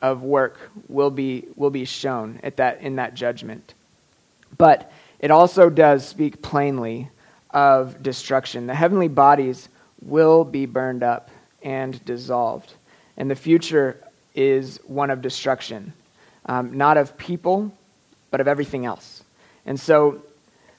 of 0.00 0.22
work 0.22 0.70
will 0.88 1.10
be, 1.10 1.46
will 1.56 1.70
be 1.70 1.84
shown 1.84 2.40
at 2.42 2.56
that, 2.56 2.80
in 2.80 2.96
that 2.96 3.14
judgment. 3.14 3.74
But 4.56 4.90
it 5.18 5.30
also 5.30 5.68
does 5.68 6.06
speak 6.06 6.40
plainly 6.40 7.10
of 7.50 8.02
destruction. 8.02 8.66
The 8.66 8.74
heavenly 8.74 9.08
bodies 9.08 9.68
will 10.02 10.44
be 10.44 10.66
burned 10.66 11.02
up 11.02 11.30
and 11.62 12.02
dissolved. 12.04 12.74
And 13.16 13.30
the 13.30 13.34
future 13.34 14.02
is 14.34 14.78
one 14.86 15.10
of 15.10 15.20
destruction, 15.20 15.92
um, 16.44 16.76
not 16.76 16.96
of 16.96 17.16
people, 17.16 17.72
but 18.30 18.40
of 18.40 18.46
everything 18.46 18.84
else. 18.84 19.24
And 19.66 19.78
so 19.78 20.22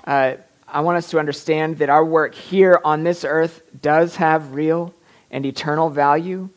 uh, 0.05 0.35
I 0.67 0.81
want 0.81 0.97
us 0.97 1.09
to 1.11 1.19
understand 1.19 1.77
that 1.77 1.89
our 1.89 2.03
work 2.03 2.33
here 2.33 2.79
on 2.83 3.03
this 3.03 3.23
earth 3.23 3.61
does 3.81 4.15
have 4.15 4.53
real 4.53 4.93
and 5.29 5.45
eternal 5.45 5.89
value, 5.89 6.49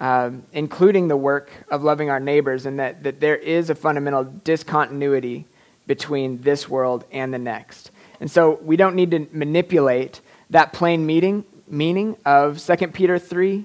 um, 0.00 0.44
including 0.52 1.08
the 1.08 1.16
work 1.16 1.50
of 1.70 1.82
loving 1.82 2.08
our 2.08 2.20
neighbors, 2.20 2.64
and 2.64 2.78
that, 2.78 3.02
that 3.02 3.20
there 3.20 3.36
is 3.36 3.68
a 3.68 3.74
fundamental 3.74 4.24
discontinuity 4.24 5.46
between 5.86 6.40
this 6.42 6.68
world 6.68 7.04
and 7.12 7.34
the 7.34 7.38
next. 7.38 7.90
And 8.20 8.30
so 8.30 8.58
we 8.62 8.76
don't 8.76 8.94
need 8.94 9.10
to 9.10 9.26
manipulate 9.32 10.20
that 10.50 10.72
plain 10.72 11.04
meaning 11.04 11.44
meaning 11.68 12.16
of 12.24 12.64
2 12.64 12.88
Peter 12.88 13.18
3 13.18 13.64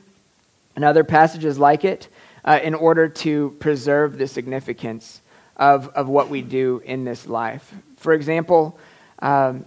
and 0.76 0.86
other 0.86 1.04
passages 1.04 1.60
like 1.60 1.86
it 1.86 2.08
uh, 2.44 2.60
in 2.64 2.74
order 2.74 3.08
to 3.08 3.56
preserve 3.60 4.18
the 4.18 4.28
significance 4.28 5.22
of, 5.56 5.90
of 5.90 6.10
what 6.10 6.30
we 6.30 6.42
do 6.42 6.82
in 6.86 7.04
this 7.04 7.28
life. 7.28 7.74
For 8.02 8.14
example, 8.14 8.78
um, 9.20 9.64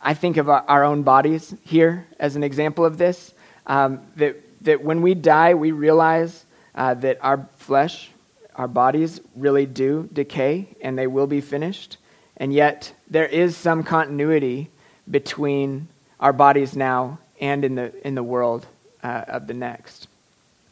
I 0.00 0.14
think 0.14 0.36
of 0.36 0.48
our, 0.48 0.84
own 0.84 1.02
bodies 1.02 1.54
here 1.64 2.06
as 2.18 2.34
an 2.34 2.42
example 2.42 2.84
of 2.84 2.98
this. 2.98 3.32
Um, 3.66 4.00
that, 4.16 4.36
that 4.62 4.82
when 4.82 5.00
we 5.00 5.14
die, 5.14 5.54
we 5.54 5.70
realize 5.70 6.44
uh, 6.74 6.94
that 6.94 7.18
our 7.22 7.48
flesh, 7.56 8.10
our 8.56 8.66
bodies 8.66 9.20
really 9.36 9.64
do 9.64 10.08
decay 10.12 10.68
and 10.80 10.98
they 10.98 11.06
will 11.06 11.28
be 11.28 11.40
finished. 11.40 11.98
And 12.36 12.52
yet, 12.52 12.92
there 13.08 13.26
is 13.26 13.56
some 13.56 13.84
continuity 13.84 14.68
between 15.08 15.86
our 16.18 16.32
bodies 16.32 16.74
now 16.74 17.18
and 17.40 17.64
in 17.64 17.76
the, 17.76 18.06
in 18.06 18.16
the 18.16 18.22
world 18.24 18.66
uh, 19.04 19.24
of 19.28 19.46
the 19.46 19.54
next. 19.54 20.08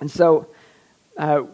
And 0.00 0.10
so, 0.10 0.48
uh, 1.16 1.44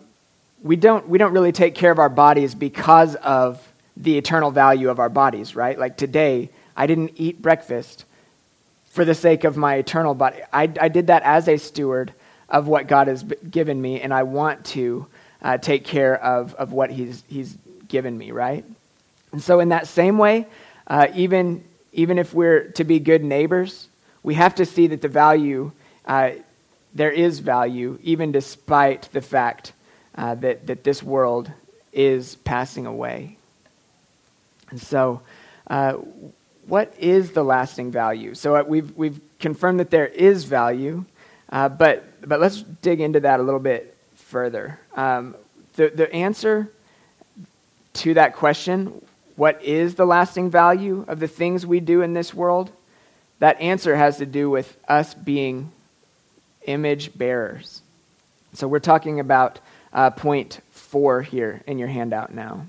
we, 0.62 0.76
don't, 0.76 1.08
we 1.08 1.18
don't 1.18 1.32
really 1.32 1.52
take 1.52 1.74
care 1.74 1.92
of 1.92 1.98
our 1.98 2.08
bodies 2.08 2.54
because 2.54 3.16
of 3.16 3.69
the 4.00 4.16
eternal 4.16 4.50
value 4.50 4.88
of 4.88 4.98
our 4.98 5.10
bodies, 5.10 5.54
right? 5.54 5.78
Like 5.78 5.96
today, 5.96 6.48
I 6.76 6.86
didn't 6.86 7.12
eat 7.16 7.42
breakfast 7.42 8.06
for 8.86 9.04
the 9.04 9.14
sake 9.14 9.44
of 9.44 9.56
my 9.56 9.74
eternal 9.76 10.14
body. 10.14 10.38
I, 10.52 10.62
I 10.80 10.88
did 10.88 11.08
that 11.08 11.22
as 11.22 11.48
a 11.48 11.58
steward 11.58 12.12
of 12.48 12.66
what 12.66 12.88
God 12.88 13.08
has 13.08 13.22
given 13.22 13.80
me, 13.80 14.00
and 14.00 14.12
I 14.12 14.22
want 14.22 14.64
to 14.66 15.06
uh, 15.42 15.58
take 15.58 15.84
care 15.84 16.16
of, 16.22 16.54
of 16.54 16.72
what 16.72 16.90
he's, 16.90 17.22
he's 17.28 17.56
given 17.88 18.16
me, 18.16 18.32
right? 18.32 18.64
And 19.32 19.42
so, 19.42 19.60
in 19.60 19.68
that 19.68 19.86
same 19.86 20.18
way, 20.18 20.46
uh, 20.86 21.08
even, 21.14 21.62
even 21.92 22.18
if 22.18 22.34
we're 22.34 22.68
to 22.72 22.84
be 22.84 22.98
good 22.98 23.22
neighbors, 23.22 23.88
we 24.22 24.34
have 24.34 24.54
to 24.56 24.64
see 24.64 24.86
that 24.88 25.02
the 25.02 25.08
value, 25.08 25.70
uh, 26.06 26.30
there 26.94 27.12
is 27.12 27.38
value, 27.38 27.98
even 28.02 28.32
despite 28.32 29.08
the 29.12 29.20
fact 29.20 29.72
uh, 30.16 30.34
that, 30.36 30.66
that 30.66 30.84
this 30.84 31.02
world 31.02 31.52
is 31.92 32.36
passing 32.36 32.86
away. 32.86 33.36
And 34.70 34.80
so, 34.80 35.22
uh, 35.66 35.94
what 36.66 36.94
is 36.98 37.32
the 37.32 37.42
lasting 37.42 37.90
value? 37.90 38.34
So, 38.34 38.56
uh, 38.56 38.64
we've, 38.66 38.96
we've 38.96 39.20
confirmed 39.38 39.80
that 39.80 39.90
there 39.90 40.06
is 40.06 40.44
value, 40.44 41.04
but, 41.50 42.28
but 42.28 42.40
let's 42.40 42.62
dig 42.62 43.00
into 43.00 43.20
that 43.20 43.40
a 43.40 43.42
little 43.42 43.60
bit 43.60 43.96
further. 44.14 44.78
Um, 44.94 45.34
the, 45.76 45.88
the 45.88 46.12
answer 46.12 46.70
to 47.94 48.14
that 48.14 48.36
question, 48.36 49.04
what 49.36 49.62
is 49.62 49.94
the 49.94 50.04
lasting 50.06 50.50
value 50.50 51.04
of 51.08 51.18
the 51.18 51.28
things 51.28 51.66
we 51.66 51.80
do 51.80 52.02
in 52.02 52.12
this 52.12 52.34
world? 52.34 52.70
That 53.40 53.60
answer 53.60 53.96
has 53.96 54.18
to 54.18 54.26
do 54.26 54.50
with 54.50 54.76
us 54.86 55.14
being 55.14 55.72
image 56.66 57.16
bearers. 57.16 57.82
So 58.52 58.68
we're 58.68 58.80
talking 58.80 59.18
about 59.18 59.58
uh, 59.92 60.10
point 60.10 60.60
four 60.70 61.22
here 61.22 61.62
in 61.66 61.78
your 61.78 61.88
handout 61.88 62.34
now. 62.34 62.66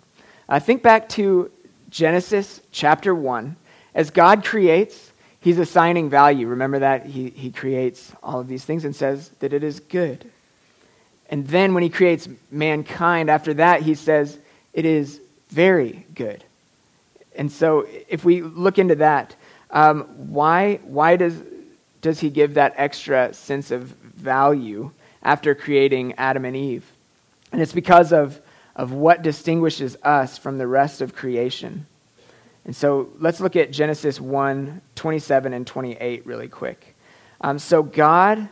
Uh, 0.48 0.60
think 0.60 0.82
back 0.82 1.10
to 1.10 1.52
Genesis 1.92 2.62
chapter 2.72 3.14
1. 3.14 3.56
As 3.94 4.10
God 4.10 4.44
creates, 4.44 5.12
he's 5.42 5.60
assigning 5.60 6.10
value. 6.10 6.48
Remember 6.48 6.80
that? 6.80 7.06
He, 7.06 7.30
he 7.30 7.52
creates 7.52 8.14
all 8.24 8.40
of 8.40 8.48
these 8.48 8.66
things 8.66 8.86
and 8.86 8.96
says 8.96 9.30
that 9.40 9.54
it 9.54 9.64
is 9.64 9.82
good. 9.82 10.26
And 11.30 11.46
then 11.48 11.74
when 11.74 11.84
he 11.84 11.90
creates 11.90 12.28
mankind, 12.50 13.30
after 13.30 13.54
that, 13.56 13.82
he 13.82 13.94
says, 13.96 14.40
it 14.74 14.86
is 14.86 15.22
very 15.50 16.06
good. 16.16 16.44
And 17.36 17.52
so 17.52 17.86
if 18.08 18.26
we 18.26 18.42
look 18.42 18.80
into 18.80 18.96
that, 18.96 19.36
um, 19.70 20.04
why, 20.32 20.78
why 20.84 21.18
does, 21.18 21.42
does 22.02 22.20
he 22.20 22.30
give 22.30 22.56
that 22.56 22.74
extra 22.78 23.34
sense 23.34 23.72
of 23.72 23.84
value 23.84 24.92
after 25.24 25.56
creating 25.56 26.14
Adam 26.18 26.46
and 26.46 26.56
Eve? 26.56 26.90
And 27.52 27.62
it's 27.62 27.74
because 27.74 28.14
of, 28.14 28.40
of 28.76 28.92
what 28.92 29.22
distinguishes 29.22 29.98
us 30.04 30.38
from 30.38 30.58
the 30.58 30.68
rest 30.68 31.02
of 31.02 31.16
creation. 31.16 31.86
And 32.66 32.76
so 32.76 33.10
let's 33.20 33.40
look 33.40 33.56
at 33.56 33.72
Genesis 33.72 34.20
1 34.22 34.82
27 34.96 35.54
and 35.54 35.66
28 35.66 36.26
really 36.26 36.48
quick. 36.48 36.96
Um, 37.42 37.58
so 37.58 37.82
God 37.82 38.50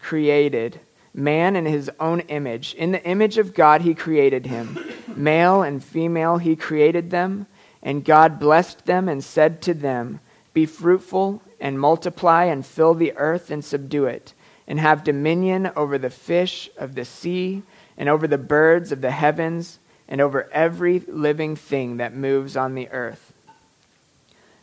created 0.00 0.80
man 1.14 1.56
in 1.56 1.64
his 1.64 1.90
own 1.98 2.20
image. 2.20 2.74
In 2.74 2.92
the 2.92 3.02
image 3.04 3.38
of 3.38 3.54
God, 3.54 3.80
he 3.80 3.94
created 3.94 4.46
him. 4.46 4.78
Male 5.14 5.62
and 5.62 5.82
female, 5.82 6.38
he 6.38 6.56
created 6.56 7.10
them. 7.10 7.46
And 7.82 8.04
God 8.04 8.38
blessed 8.38 8.84
them 8.84 9.08
and 9.08 9.22
said 9.22 9.62
to 9.62 9.74
them, 9.74 10.20
Be 10.52 10.66
fruitful 10.66 11.42
and 11.60 11.80
multiply 11.80 12.44
and 12.44 12.66
fill 12.66 12.94
the 12.94 13.12
earth 13.16 13.50
and 13.50 13.64
subdue 13.64 14.06
it, 14.06 14.34
and 14.66 14.78
have 14.78 15.04
dominion 15.04 15.70
over 15.76 15.96
the 15.96 16.10
fish 16.10 16.68
of 16.76 16.94
the 16.94 17.04
sea, 17.04 17.62
and 17.96 18.08
over 18.08 18.26
the 18.26 18.38
birds 18.38 18.92
of 18.92 19.00
the 19.00 19.10
heavens, 19.10 19.78
and 20.08 20.20
over 20.20 20.48
every 20.52 21.00
living 21.00 21.56
thing 21.56 21.96
that 21.96 22.14
moves 22.14 22.56
on 22.56 22.74
the 22.74 22.88
earth. 22.90 23.32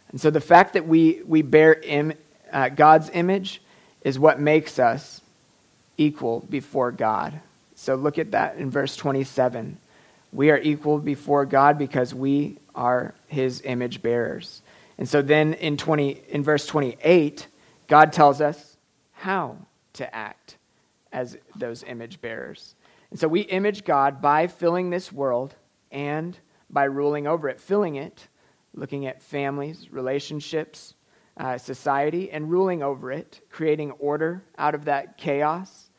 And 0.09 0.21
so 0.21 0.29
the 0.29 0.39
fact 0.39 0.73
that 0.73 0.87
we, 0.87 1.21
we 1.25 1.41
bear 1.41 1.73
Im, 1.73 2.13
uh, 2.51 2.69
God's 2.69 3.09
image 3.13 3.61
is 4.03 4.19
what 4.19 4.39
makes 4.39 4.79
us 4.79 5.21
equal 5.97 6.41
before 6.49 6.91
God. 6.91 7.39
So 7.75 7.95
look 7.95 8.17
at 8.19 8.31
that 8.31 8.57
in 8.57 8.69
verse 8.69 8.95
27. 8.95 9.77
We 10.31 10.49
are 10.51 10.59
equal 10.59 10.99
before 10.99 11.45
God 11.45 11.77
because 11.77 12.13
we 12.13 12.57
are 12.75 13.13
his 13.27 13.61
image 13.65 14.01
bearers. 14.01 14.61
And 14.97 15.09
so 15.09 15.21
then 15.21 15.53
in 15.55 15.77
20 15.77 16.21
in 16.29 16.43
verse 16.43 16.65
28, 16.65 17.47
God 17.87 18.13
tells 18.13 18.39
us 18.39 18.77
how 19.13 19.57
to 19.93 20.15
act 20.15 20.57
as 21.11 21.37
those 21.55 21.83
image 21.83 22.21
bearers. 22.21 22.75
And 23.13 23.19
so 23.19 23.27
we 23.27 23.41
image 23.41 23.83
God 23.83 24.23
by 24.23 24.47
filling 24.47 24.89
this 24.89 25.11
world 25.11 25.53
and 25.91 26.35
by 26.67 26.85
ruling 26.85 27.27
over 27.27 27.47
it, 27.47 27.61
filling 27.61 27.93
it, 27.93 28.27
looking 28.73 29.05
at 29.05 29.21
families, 29.21 29.91
relationships, 29.91 30.95
uh, 31.37 31.59
society, 31.59 32.31
and 32.31 32.49
ruling 32.49 32.81
over 32.81 33.11
it, 33.11 33.41
creating 33.51 33.91
order 33.99 34.43
out 34.57 34.73
of 34.73 34.85
that 34.85 35.19
chaos 35.19 35.91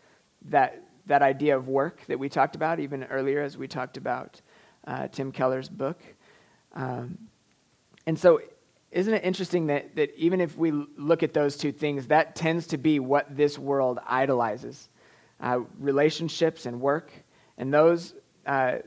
that, 0.47 0.83
that 1.07 1.23
idea 1.23 1.57
of 1.57 1.69
work 1.69 2.05
that 2.09 2.19
we 2.19 2.29
talked 2.29 2.57
about 2.57 2.81
even 2.81 3.05
earlier 3.05 3.43
as 3.43 3.57
we 3.57 3.69
talked 3.69 3.97
about 3.97 4.41
uh, 4.85 5.07
Tim 5.07 5.31
Keller's 5.31 5.69
book. 5.69 6.03
Um, 6.73 7.17
and 8.09 8.19
so, 8.19 8.41
isn't 8.91 9.15
it 9.15 9.23
interesting 9.23 9.69
that, 9.69 9.95
that 9.95 10.13
even 10.17 10.41
if 10.41 10.59
we 10.59 10.73
look 10.73 11.23
at 11.23 11.33
those 11.33 11.57
two 11.57 11.71
things, 11.71 12.09
that 12.09 12.35
tends 12.35 12.67
to 12.67 12.77
be 12.77 12.99
what 12.99 13.37
this 13.37 13.57
world 13.57 14.01
idolizes 14.05 14.89
uh, 15.41 15.61
relationships 15.79 16.67
and 16.67 16.81
work. 16.81 17.13
And 17.59 17.73
those 17.73 18.15
uh, 18.47 18.79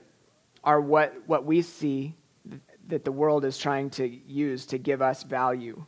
are 0.63 0.81
what, 0.81 1.15
what 1.27 1.45
we 1.45 1.61
see 1.61 2.15
that 2.87 3.03
the 3.03 3.11
world 3.11 3.45
is 3.45 3.57
trying 3.57 3.89
to 3.91 4.07
use 4.07 4.65
to 4.67 4.77
give 4.77 5.01
us 5.01 5.23
value 5.23 5.85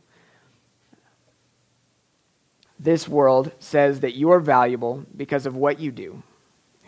this 2.80 3.06
world 3.06 3.52
says 3.58 4.00
that 4.00 4.14
you 4.14 4.32
are 4.32 4.40
valuable 4.40 5.04
because 5.14 5.44
of 5.44 5.54
what 5.54 5.78
you 5.78 5.92
do, 5.92 6.22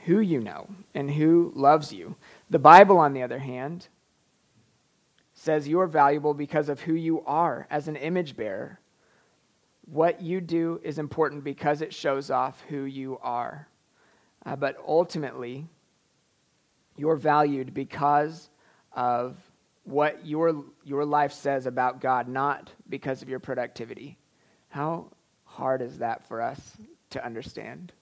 who 0.07 0.21
you 0.21 0.41
know, 0.41 0.67
and 0.95 1.11
who 1.11 1.53
loves 1.55 1.93
you. 1.93 2.17
The 2.49 2.59
Bible, 2.59 2.99
on 2.99 3.13
the 3.13 3.23
other 3.23 3.39
hand, 3.39 3.89
says 5.35 5.69
you 5.69 5.81
are 5.81 5.87
valuable 5.87 6.33
because 6.33 6.71
of 6.71 6.81
who 6.81 6.95
you 6.95 7.23
are 7.27 7.67
as 7.71 7.89
an 7.89 7.97
image 7.97 8.37
bearer. 8.37 8.79
What 9.85 10.23
you 10.23 10.41
do 10.41 10.81
is 10.83 10.99
important 10.99 11.45
because 11.45 11.83
it 11.83 11.93
shows 11.93 12.31
off 12.31 12.63
who 12.69 12.85
you 12.85 13.19
are. 13.23 13.69
Uh, 14.45 14.57
but 14.57 14.77
ultimately, 14.87 15.67
you're 16.97 17.17
valued 17.17 17.75
because 17.75 18.49
of 18.93 19.37
what 19.85 20.25
your, 20.25 20.65
your 20.85 21.05
life 21.05 21.33
says 21.33 21.67
about 21.67 22.01
God, 22.01 22.29
not 22.29 22.71
because 22.89 23.23
of 23.23 23.29
your 23.29 23.41
productivity. 23.41 24.19
How 24.69 25.09
hard 25.45 25.83
is 25.83 25.99
that 25.99 26.27
for 26.27 26.41
us 26.41 26.77
to 27.11 27.25
understand? 27.25 27.93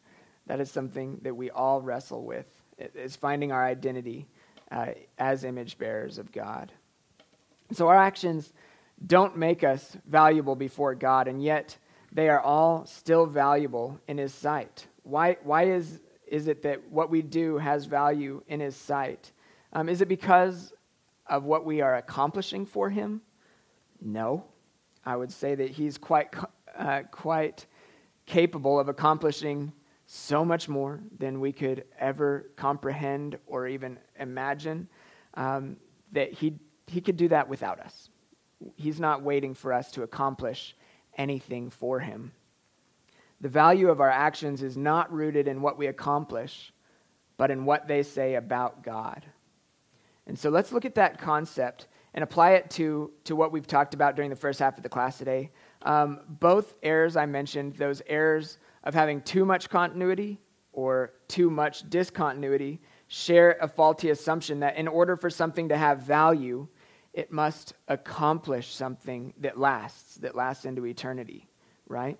That 0.46 0.60
is 0.60 0.70
something 0.70 1.18
that 1.22 1.34
we 1.34 1.50
all 1.50 1.80
wrestle 1.80 2.24
with, 2.24 2.46
is 2.78 3.16
finding 3.16 3.52
our 3.52 3.64
identity 3.64 4.26
uh, 4.70 4.88
as 5.18 5.44
image 5.44 5.78
bearers 5.78 6.18
of 6.18 6.32
God. 6.32 6.72
So 7.72 7.88
our 7.88 7.96
actions 7.96 8.52
don't 9.06 9.36
make 9.36 9.64
us 9.64 9.96
valuable 10.06 10.56
before 10.56 10.94
God, 10.94 11.28
and 11.28 11.42
yet 11.42 11.76
they 12.12 12.28
are 12.28 12.40
all 12.40 12.84
still 12.86 13.26
valuable 13.26 14.00
in 14.08 14.18
His 14.18 14.34
sight. 14.34 14.86
Why, 15.02 15.36
why 15.42 15.64
is, 15.64 16.00
is 16.26 16.48
it 16.48 16.62
that 16.62 16.90
what 16.90 17.10
we 17.10 17.22
do 17.22 17.58
has 17.58 17.86
value 17.86 18.42
in 18.48 18.60
His 18.60 18.76
sight? 18.76 19.32
Um, 19.72 19.88
is 19.88 20.00
it 20.00 20.08
because 20.08 20.72
of 21.26 21.44
what 21.44 21.64
we 21.64 21.80
are 21.80 21.96
accomplishing 21.96 22.66
for 22.66 22.90
Him? 22.90 23.22
No. 24.00 24.44
I 25.04 25.16
would 25.16 25.32
say 25.32 25.54
that 25.54 25.70
He's 25.70 25.96
quite 25.96 26.34
uh, 26.78 27.02
quite 27.10 27.66
capable 28.26 28.78
of 28.78 28.88
accomplishing 28.88 29.72
so 30.06 30.44
much 30.44 30.68
more 30.68 31.00
than 31.18 31.40
we 31.40 31.52
could 31.52 31.84
ever 31.98 32.50
comprehend 32.56 33.38
or 33.46 33.68
even 33.68 33.98
imagine, 34.18 34.88
um, 35.34 35.76
that 36.12 36.32
he, 36.32 36.58
he 36.86 37.00
could 37.00 37.16
do 37.16 37.28
that 37.28 37.48
without 37.48 37.78
us. 37.80 38.09
He's 38.76 39.00
not 39.00 39.22
waiting 39.22 39.54
for 39.54 39.72
us 39.72 39.90
to 39.92 40.02
accomplish 40.02 40.76
anything 41.16 41.70
for 41.70 42.00
him. 42.00 42.32
The 43.40 43.48
value 43.48 43.88
of 43.88 44.00
our 44.00 44.10
actions 44.10 44.62
is 44.62 44.76
not 44.76 45.12
rooted 45.12 45.48
in 45.48 45.62
what 45.62 45.78
we 45.78 45.86
accomplish, 45.86 46.72
but 47.36 47.50
in 47.50 47.64
what 47.64 47.88
they 47.88 48.02
say 48.02 48.34
about 48.34 48.82
God. 48.82 49.24
And 50.26 50.38
so 50.38 50.50
let's 50.50 50.72
look 50.72 50.84
at 50.84 50.94
that 50.96 51.18
concept 51.18 51.88
and 52.12 52.22
apply 52.22 52.52
it 52.52 52.70
to, 52.70 53.10
to 53.24 53.34
what 53.34 53.52
we've 53.52 53.66
talked 53.66 53.94
about 53.94 54.16
during 54.16 54.30
the 54.30 54.36
first 54.36 54.58
half 54.58 54.76
of 54.76 54.82
the 54.82 54.88
class 54.88 55.16
today. 55.16 55.50
Um, 55.82 56.20
both 56.28 56.74
errors 56.82 57.16
I 57.16 57.26
mentioned, 57.26 57.74
those 57.76 58.02
errors 58.06 58.58
of 58.84 58.94
having 58.94 59.22
too 59.22 59.44
much 59.44 59.70
continuity 59.70 60.38
or 60.72 61.12
too 61.28 61.50
much 61.50 61.88
discontinuity, 61.88 62.80
share 63.08 63.56
a 63.60 63.68
faulty 63.68 64.10
assumption 64.10 64.60
that 64.60 64.76
in 64.76 64.86
order 64.86 65.16
for 65.16 65.30
something 65.30 65.68
to 65.68 65.76
have 65.76 66.02
value, 66.02 66.66
it 67.12 67.32
must 67.32 67.74
accomplish 67.88 68.72
something 68.72 69.34
that 69.38 69.58
lasts, 69.58 70.16
that 70.16 70.34
lasts 70.34 70.64
into 70.64 70.86
eternity, 70.86 71.48
right? 71.88 72.18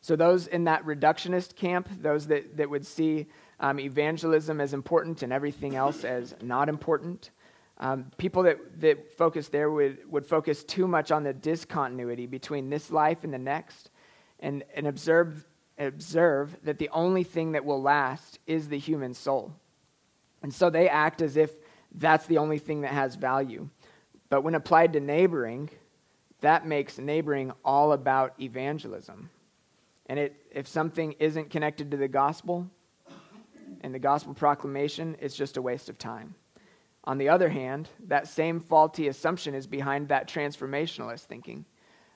So, 0.00 0.16
those 0.16 0.48
in 0.48 0.64
that 0.64 0.84
reductionist 0.84 1.54
camp, 1.54 1.88
those 2.00 2.26
that, 2.26 2.56
that 2.56 2.68
would 2.68 2.84
see 2.84 3.26
um, 3.60 3.78
evangelism 3.78 4.60
as 4.60 4.74
important 4.74 5.22
and 5.22 5.32
everything 5.32 5.76
else 5.76 6.02
as 6.04 6.34
not 6.42 6.68
important, 6.68 7.30
um, 7.78 8.10
people 8.16 8.42
that, 8.42 8.80
that 8.80 9.12
focus 9.12 9.48
there 9.48 9.70
would, 9.70 9.98
would 10.10 10.26
focus 10.26 10.64
too 10.64 10.88
much 10.88 11.12
on 11.12 11.22
the 11.22 11.32
discontinuity 11.32 12.26
between 12.26 12.68
this 12.68 12.90
life 12.90 13.22
and 13.22 13.32
the 13.32 13.38
next 13.38 13.90
and, 14.40 14.64
and 14.74 14.88
observe, 14.88 15.46
observe 15.78 16.56
that 16.64 16.78
the 16.78 16.88
only 16.90 17.22
thing 17.22 17.52
that 17.52 17.64
will 17.64 17.80
last 17.80 18.40
is 18.46 18.68
the 18.68 18.78
human 18.78 19.14
soul. 19.14 19.54
And 20.42 20.52
so 20.52 20.68
they 20.68 20.88
act 20.88 21.22
as 21.22 21.36
if 21.36 21.52
that's 21.94 22.26
the 22.26 22.38
only 22.38 22.58
thing 22.58 22.82
that 22.82 22.92
has 22.92 23.14
value. 23.16 23.68
But 24.28 24.42
when 24.42 24.54
applied 24.54 24.94
to 24.94 25.00
neighboring, 25.00 25.70
that 26.40 26.66
makes 26.66 26.98
neighboring 26.98 27.52
all 27.64 27.92
about 27.92 28.34
evangelism. 28.40 29.30
And 30.06 30.18
it, 30.18 30.36
if 30.50 30.66
something 30.66 31.12
isn't 31.18 31.50
connected 31.50 31.90
to 31.90 31.96
the 31.96 32.08
gospel 32.08 32.68
and 33.80 33.94
the 33.94 33.98
gospel 33.98 34.34
proclamation, 34.34 35.16
it's 35.20 35.36
just 35.36 35.56
a 35.56 35.62
waste 35.62 35.88
of 35.88 35.98
time. 35.98 36.34
On 37.04 37.18
the 37.18 37.28
other 37.28 37.48
hand, 37.48 37.88
that 38.06 38.28
same 38.28 38.60
faulty 38.60 39.08
assumption 39.08 39.54
is 39.54 39.66
behind 39.66 40.08
that 40.08 40.28
transformationalist 40.28 41.22
thinking. 41.22 41.64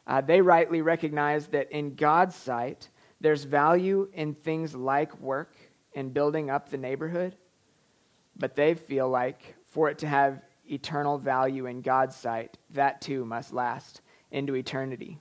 Uh, 0.06 0.20
they 0.20 0.40
rightly 0.40 0.80
recognize 0.80 1.48
that 1.48 1.70
in 1.72 1.96
God's 1.96 2.36
sight, 2.36 2.88
there's 3.20 3.44
value 3.44 4.08
in 4.12 4.34
things 4.34 4.74
like 4.76 5.18
work 5.20 5.56
and 5.94 6.14
building 6.14 6.50
up 6.50 6.68
the 6.68 6.76
neighborhood, 6.76 7.34
but 8.36 8.54
they 8.54 8.74
feel 8.74 9.08
like 9.08 9.55
for 9.76 9.90
it 9.90 9.98
to 9.98 10.06
have 10.06 10.40
eternal 10.70 11.18
value 11.18 11.66
in 11.66 11.82
God's 11.82 12.16
sight, 12.16 12.56
that 12.70 13.02
too 13.02 13.26
must 13.26 13.52
last 13.52 14.00
into 14.30 14.56
eternity. 14.56 15.18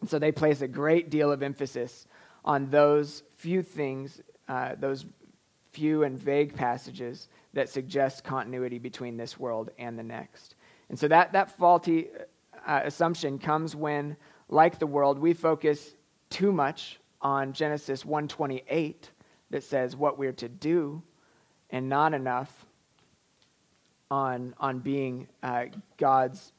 And 0.00 0.10
so 0.10 0.18
they 0.18 0.32
place 0.32 0.62
a 0.62 0.66
great 0.66 1.10
deal 1.10 1.30
of 1.30 1.44
emphasis 1.44 2.08
on 2.44 2.70
those 2.70 3.22
few 3.36 3.62
things, 3.62 4.20
uh, 4.48 4.74
those 4.80 5.06
few 5.70 6.02
and 6.02 6.18
vague 6.18 6.56
passages 6.56 7.28
that 7.52 7.68
suggest 7.68 8.24
continuity 8.24 8.80
between 8.80 9.16
this 9.16 9.38
world 9.38 9.70
and 9.78 9.96
the 9.96 10.02
next. 10.02 10.56
And 10.88 10.98
so 10.98 11.06
that, 11.06 11.32
that 11.34 11.56
faulty 11.56 12.08
uh, 12.66 12.80
assumption 12.82 13.38
comes 13.38 13.76
when, 13.76 14.16
like 14.48 14.80
the 14.80 14.88
world, 14.88 15.20
we 15.20 15.34
focus 15.34 15.94
too 16.30 16.50
much 16.50 16.98
on 17.22 17.52
Genesis 17.52 18.04
128 18.04 19.12
that 19.50 19.62
says 19.62 19.94
what 19.94 20.18
we're 20.18 20.32
to 20.32 20.48
do 20.48 21.00
and 21.70 21.88
not 21.88 22.12
enough 22.12 22.64
on, 24.10 24.54
on 24.58 24.78
being 24.80 25.28
uh, 25.42 25.66
God's 25.96 26.52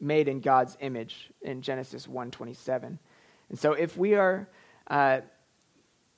made 0.00 0.28
in 0.28 0.40
God's 0.40 0.76
image 0.80 1.30
in 1.42 1.62
Genesis 1.62 2.06
1:27. 2.06 2.98
And 3.48 3.58
so 3.58 3.72
if 3.72 3.96
we 3.96 4.14
are 4.14 4.48
uh, 4.88 5.20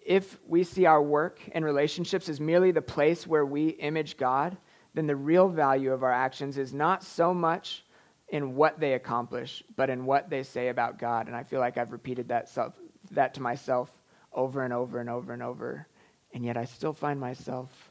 if 0.05 0.39
we 0.47 0.65
see 0.65 0.87
our 0.87 1.03
work 1.03 1.41
and 1.53 1.65
relationships 1.65 2.29
as 2.29 2.41
merely 2.41 2.71
the 2.71 2.83
place 2.83 3.27
where 3.27 3.45
we 3.45 3.69
image 3.69 4.17
God, 4.17 4.57
then 4.95 5.07
the 5.07 5.17
real 5.17 5.49
value 5.49 5.93
of 5.93 6.03
our 6.03 6.13
actions 6.13 6.57
is 6.57 6.73
not 6.73 7.03
so 7.03 7.35
much 7.35 7.85
in 8.29 8.55
what 8.55 8.81
they 8.81 8.95
accomplish, 8.95 9.63
but 9.77 9.91
in 9.91 10.05
what 10.05 10.31
they 10.31 10.43
say 10.43 10.69
about 10.69 10.99
God. 10.99 11.27
And 11.27 11.37
I 11.37 11.43
feel 11.43 11.61
like 11.61 11.79
I've 11.79 11.93
repeated 11.93 12.29
that 12.29 12.49
self, 12.49 12.75
that 13.11 13.35
to 13.35 13.43
myself 13.43 13.91
over 14.33 14.63
and 14.65 14.73
over 14.73 15.01
and 15.01 15.11
over 15.11 15.33
and 15.33 15.43
over. 15.43 15.87
And 16.33 16.45
yet 16.45 16.57
I 16.57 16.65
still 16.65 16.93
find 16.93 17.19
myself 17.21 17.88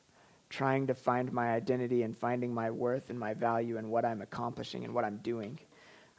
trying 0.50 0.88
to 0.88 0.94
find 0.94 1.32
my 1.32 1.52
identity 1.52 2.04
and 2.04 2.18
finding 2.18 2.54
my 2.54 2.72
worth 2.72 3.10
and 3.10 3.20
my 3.20 3.34
value 3.34 3.78
and 3.78 3.90
what 3.90 4.06
I'm 4.06 4.22
accomplishing 4.22 4.86
and 4.86 4.94
what 4.94 5.04
I'm 5.04 5.18
doing 5.18 5.60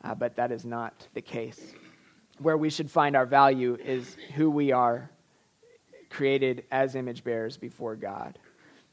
uh, 0.05 0.14
but 0.14 0.37
that 0.37 0.53
is 0.53 0.64
not 0.64 1.07
the 1.14 1.21
case. 1.21 1.75
Where 2.38 2.57
we 2.57 2.71
should 2.71 2.91
find 2.91 3.17
our 3.17 3.27
value 3.27 3.77
is 3.83 4.17
who 4.35 4.51
we 4.51 4.73
are, 4.73 5.11
created 6.11 6.64
as 6.71 6.95
image 6.95 7.25
bearers 7.25 7.57
before 7.57 7.97
God. 7.97 8.38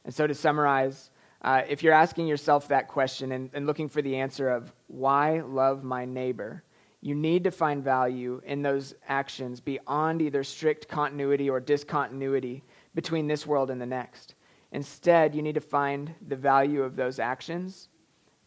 And 0.03 0.13
so, 0.13 0.27
to 0.27 0.33
summarize, 0.33 1.11
uh, 1.41 1.61
if 1.67 1.83
you're 1.83 1.93
asking 1.93 2.27
yourself 2.27 2.67
that 2.69 2.87
question 2.87 3.31
and, 3.31 3.49
and 3.53 3.67
looking 3.67 3.87
for 3.87 4.01
the 4.01 4.17
answer 4.17 4.49
of 4.49 4.73
why 4.87 5.41
love 5.41 5.83
my 5.83 6.05
neighbor, 6.05 6.63
you 7.01 7.13
need 7.13 7.43
to 7.43 7.51
find 7.51 7.83
value 7.83 8.41
in 8.45 8.63
those 8.63 8.95
actions 9.07 9.59
beyond 9.59 10.21
either 10.21 10.43
strict 10.43 10.87
continuity 10.87 11.49
or 11.49 11.59
discontinuity 11.59 12.63
between 12.95 13.27
this 13.27 13.45
world 13.45 13.69
and 13.69 13.79
the 13.79 13.85
next. 13.85 14.33
Instead, 14.71 15.35
you 15.35 15.41
need 15.41 15.55
to 15.55 15.61
find 15.61 16.13
the 16.27 16.35
value 16.35 16.83
of 16.83 16.95
those 16.95 17.19
actions 17.19 17.89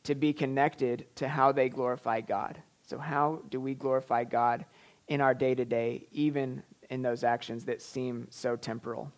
to 0.05 0.15
be 0.15 0.33
connected 0.33 1.07
to 1.17 1.29
how 1.29 1.53
they 1.53 1.69
glorify 1.69 2.21
God. 2.21 2.61
So, 2.83 2.99
how 2.99 3.43
do 3.51 3.61
we 3.61 3.75
glorify 3.75 4.25
God 4.25 4.65
in 5.09 5.21
our 5.21 5.35
day 5.35 5.55
to 5.55 5.65
day, 5.65 6.07
even 6.13 6.63
in 6.91 7.03
those 7.03 7.25
actions 7.25 7.65
that 7.67 7.83
seem 7.83 8.27
so 8.31 8.57
temporal? 8.57 9.13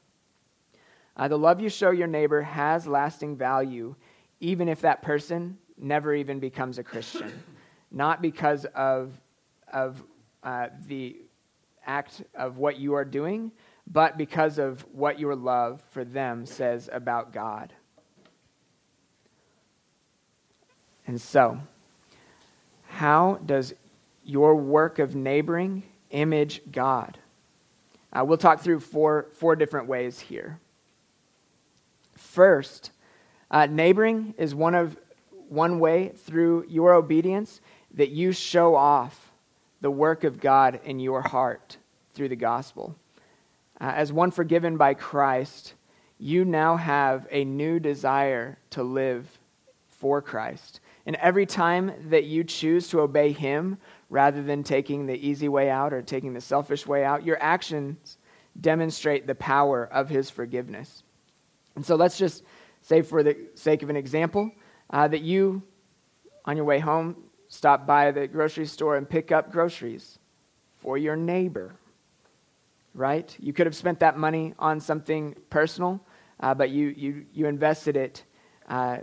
Uh, 1.17 1.29
the 1.29 1.39
love 1.39 1.61
you 1.61 1.69
show 1.69 1.91
your 1.91 2.07
neighbor 2.07 2.43
has 2.43 2.87
lasting 2.87 3.37
value, 3.37 3.95
even 4.41 4.69
if 4.69 4.81
that 4.81 5.03
person 5.03 5.59
never 5.77 6.15
even 6.15 6.41
becomes 6.41 6.79
a 6.79 6.83
Christian. 6.83 7.33
Not 7.91 8.23
because 8.23 8.65
of, 8.75 9.13
of 9.73 10.03
uh, 10.43 10.69
the 10.87 11.17
act 11.87 12.23
of 12.35 12.59
what 12.59 12.79
you 12.79 12.95
are 12.95 13.05
doing, 13.05 13.53
but 13.93 14.17
because 14.17 14.59
of 14.59 14.83
what 14.93 15.19
your 15.19 15.35
love 15.35 15.83
for 15.91 16.05
them 16.05 16.47
says 16.47 16.89
about 16.93 17.33
God. 17.33 17.73
And 21.07 21.21
so, 21.21 21.61
how 22.87 23.41
does 23.45 23.75
your 24.25 24.55
work 24.55 25.01
of 25.01 25.17
neighboring 25.17 25.83
image 26.11 26.61
God? 26.71 27.19
Uh, 28.13 28.25
we'll 28.25 28.39
talk 28.39 28.61
through 28.61 28.81
four, 28.81 29.27
four 29.35 29.57
different 29.57 29.89
ways 29.89 30.21
here. 30.21 30.61
First, 32.17 32.93
uh, 33.51 33.67
neighboring 33.67 34.35
is 34.39 34.55
one 34.55 34.75
of 34.75 34.97
one 35.49 35.81
way 35.81 36.11
through 36.11 36.65
your 36.69 36.95
obedience 36.95 37.61
that 37.95 38.11
you 38.11 38.31
show 38.31 38.77
off 38.77 39.33
the 39.81 39.91
work 39.91 40.23
of 40.23 40.39
God 40.39 40.79
in 40.85 41.01
your 41.01 41.23
heart 41.23 41.77
through 42.15 42.29
the 42.29 42.37
gospel. 42.37 42.95
Uh, 43.81 43.93
as 43.95 44.13
one 44.13 44.31
forgiven 44.31 44.77
by 44.77 44.95
Christ, 44.95 45.75
you 46.19 46.45
now 46.45 46.77
have 46.77 47.27
a 47.31 47.45
new 47.45 47.81
desire 47.81 48.59
to 48.71 48.83
live 48.83 49.39
for 49.89 50.21
Christ. 50.21 50.81
And 51.07 51.17
every 51.17 51.47
time 51.47 51.93
that 52.11 52.25
you 52.25 52.45
choose 52.45 52.89
to 52.89 53.01
obey 53.01 53.33
Him 53.33 53.79
rather 54.11 54.43
than 54.43 54.63
taking 54.63 55.07
the 55.07 55.15
easy 55.15 55.49
way 55.49 55.71
out 55.71 55.93
or 55.93 56.03
taking 56.03 56.35
the 56.35 56.41
selfish 56.41 56.87
way 56.87 57.05
out, 57.05 57.25
your 57.25 57.43
actions 57.43 58.19
demonstrate 58.61 59.27
the 59.27 59.35
power 59.35 59.89
of 59.91 60.11
His 60.11 60.29
forgiveness. 60.29 61.03
And 61.75 61.85
so 61.85 61.97
let's 61.97 62.19
just 62.19 62.43
say, 62.83 63.01
for 63.01 63.23
the 63.23 63.37
sake 63.55 63.83
of 63.83 63.89
an 63.89 63.97
example, 63.97 64.51
uh, 64.91 65.09
that 65.09 65.23
you, 65.23 65.63
on 66.45 66.57
your 66.57 66.67
way 66.67 66.81
home, 66.81 67.17
stop 67.49 67.87
by 67.87 68.11
the 68.11 68.27
grocery 68.27 68.67
store 68.67 68.97
and 68.97 69.09
pick 69.09 69.33
up 69.33 69.51
groceries 69.51 70.19
for 70.79 70.99
your 70.99 71.17
neighbor. 71.17 71.75
Right? 72.95 73.35
You 73.39 73.53
could 73.53 73.67
have 73.67 73.77
spent 73.77 74.01
that 74.01 74.19
money 74.19 74.55
on 74.59 74.81
something 74.81 75.37
personal, 75.49 76.01
uh, 76.41 76.55
but 76.55 76.71
you, 76.71 76.89
you, 76.89 77.27
you 77.33 77.47
invested 77.47 77.97
it 77.97 78.25
uh, 78.69 78.99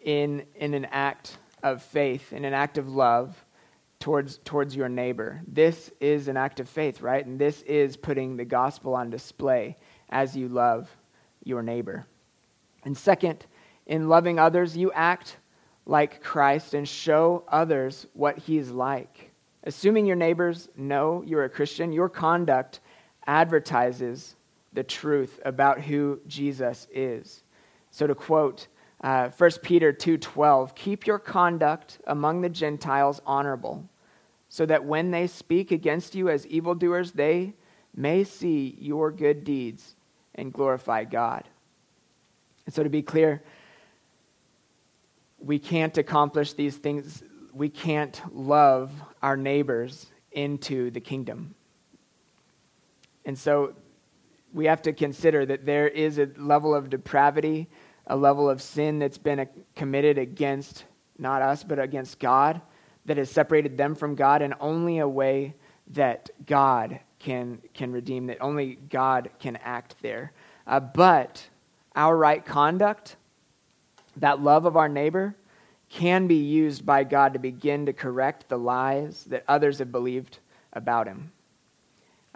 in, 0.00 0.44
in 0.56 0.74
an 0.74 0.86
act 0.86 1.38
of 1.62 1.82
faith, 1.82 2.32
in 2.32 2.44
an 2.44 2.54
act 2.54 2.76
of 2.78 2.88
love 2.88 3.44
towards, 3.98 4.38
towards 4.38 4.74
your 4.74 4.88
neighbor. 4.88 5.40
This 5.46 5.90
is 6.00 6.28
an 6.28 6.36
act 6.36 6.60
of 6.60 6.68
faith, 6.68 7.00
right? 7.00 7.24
And 7.24 7.38
this 7.38 7.62
is 7.62 7.96
putting 7.96 8.36
the 8.36 8.44
gospel 8.44 8.94
on 8.94 9.10
display 9.10 9.76
as 10.10 10.36
you 10.36 10.48
love 10.48 10.90
your 11.44 11.62
neighbor. 11.62 12.06
And 12.84 12.96
second, 12.96 13.46
in 13.86 14.08
loving 14.08 14.38
others, 14.38 14.76
you 14.76 14.92
act 14.92 15.36
like 15.86 16.22
Christ 16.22 16.74
and 16.74 16.88
show 16.88 17.44
others 17.48 18.06
what 18.12 18.38
he's 18.38 18.70
like. 18.70 19.31
Assuming 19.64 20.06
your 20.06 20.16
neighbors 20.16 20.68
know 20.76 21.22
you're 21.26 21.44
a 21.44 21.48
Christian, 21.48 21.92
your 21.92 22.08
conduct 22.08 22.80
advertises 23.26 24.36
the 24.72 24.82
truth 24.82 25.38
about 25.44 25.80
who 25.80 26.20
Jesus 26.26 26.86
is. 26.92 27.44
So, 27.90 28.06
to 28.06 28.14
quote 28.14 28.68
uh, 29.02 29.30
1 29.30 29.50
Peter 29.62 29.92
2:12, 29.92 30.74
"Keep 30.74 31.06
your 31.06 31.18
conduct 31.18 32.00
among 32.06 32.40
the 32.40 32.48
Gentiles 32.48 33.20
honorable, 33.26 33.88
so 34.48 34.66
that 34.66 34.84
when 34.84 35.10
they 35.10 35.26
speak 35.26 35.70
against 35.70 36.14
you 36.14 36.28
as 36.28 36.46
evildoers, 36.46 37.12
they 37.12 37.54
may 37.94 38.24
see 38.24 38.76
your 38.78 39.10
good 39.10 39.44
deeds 39.44 39.96
and 40.34 40.52
glorify 40.52 41.04
God. 41.04 41.48
And 42.64 42.74
so, 42.74 42.82
to 42.82 42.88
be 42.88 43.02
clear, 43.02 43.42
we 45.38 45.58
can't 45.58 45.96
accomplish 45.98 46.52
these 46.52 46.76
things, 46.76 47.22
we 47.54 47.68
can't 47.68 48.20
love 48.34 48.90
our 49.22 49.36
neighbors 49.36 50.06
into 50.32 50.90
the 50.90 51.00
kingdom. 51.00 51.54
And 53.24 53.38
so, 53.38 53.74
we 54.52 54.66
have 54.66 54.82
to 54.82 54.92
consider 54.92 55.46
that 55.46 55.64
there 55.64 55.88
is 55.88 56.18
a 56.18 56.28
level 56.36 56.74
of 56.74 56.90
depravity, 56.90 57.68
a 58.06 58.16
level 58.16 58.50
of 58.50 58.60
sin 58.60 58.98
that's 58.98 59.16
been 59.16 59.48
committed 59.74 60.18
against 60.18 60.84
not 61.18 61.40
us, 61.42 61.64
but 61.64 61.78
against 61.78 62.18
God, 62.18 62.60
that 63.06 63.16
has 63.16 63.30
separated 63.30 63.76
them 63.76 63.94
from 63.94 64.14
God, 64.14 64.42
and 64.42 64.54
only 64.60 64.98
a 64.98 65.08
way 65.08 65.54
that 65.88 66.30
God 66.46 67.00
can, 67.18 67.60
can 67.74 67.92
redeem, 67.92 68.26
that 68.26 68.38
only 68.40 68.74
God 68.90 69.30
can 69.38 69.56
act 69.56 69.96
there. 70.02 70.32
Uh, 70.66 70.80
but 70.80 71.46
our 71.94 72.16
right 72.16 72.44
conduct, 72.44 73.16
that 74.16 74.42
love 74.42 74.66
of 74.66 74.76
our 74.76 74.88
neighbor, 74.88 75.34
can 75.92 76.26
be 76.26 76.36
used 76.36 76.86
by 76.86 77.04
God 77.04 77.34
to 77.34 77.38
begin 77.38 77.86
to 77.86 77.92
correct 77.92 78.48
the 78.48 78.58
lies 78.58 79.24
that 79.24 79.44
others 79.46 79.78
have 79.78 79.92
believed 79.92 80.38
about 80.72 81.06
him. 81.06 81.30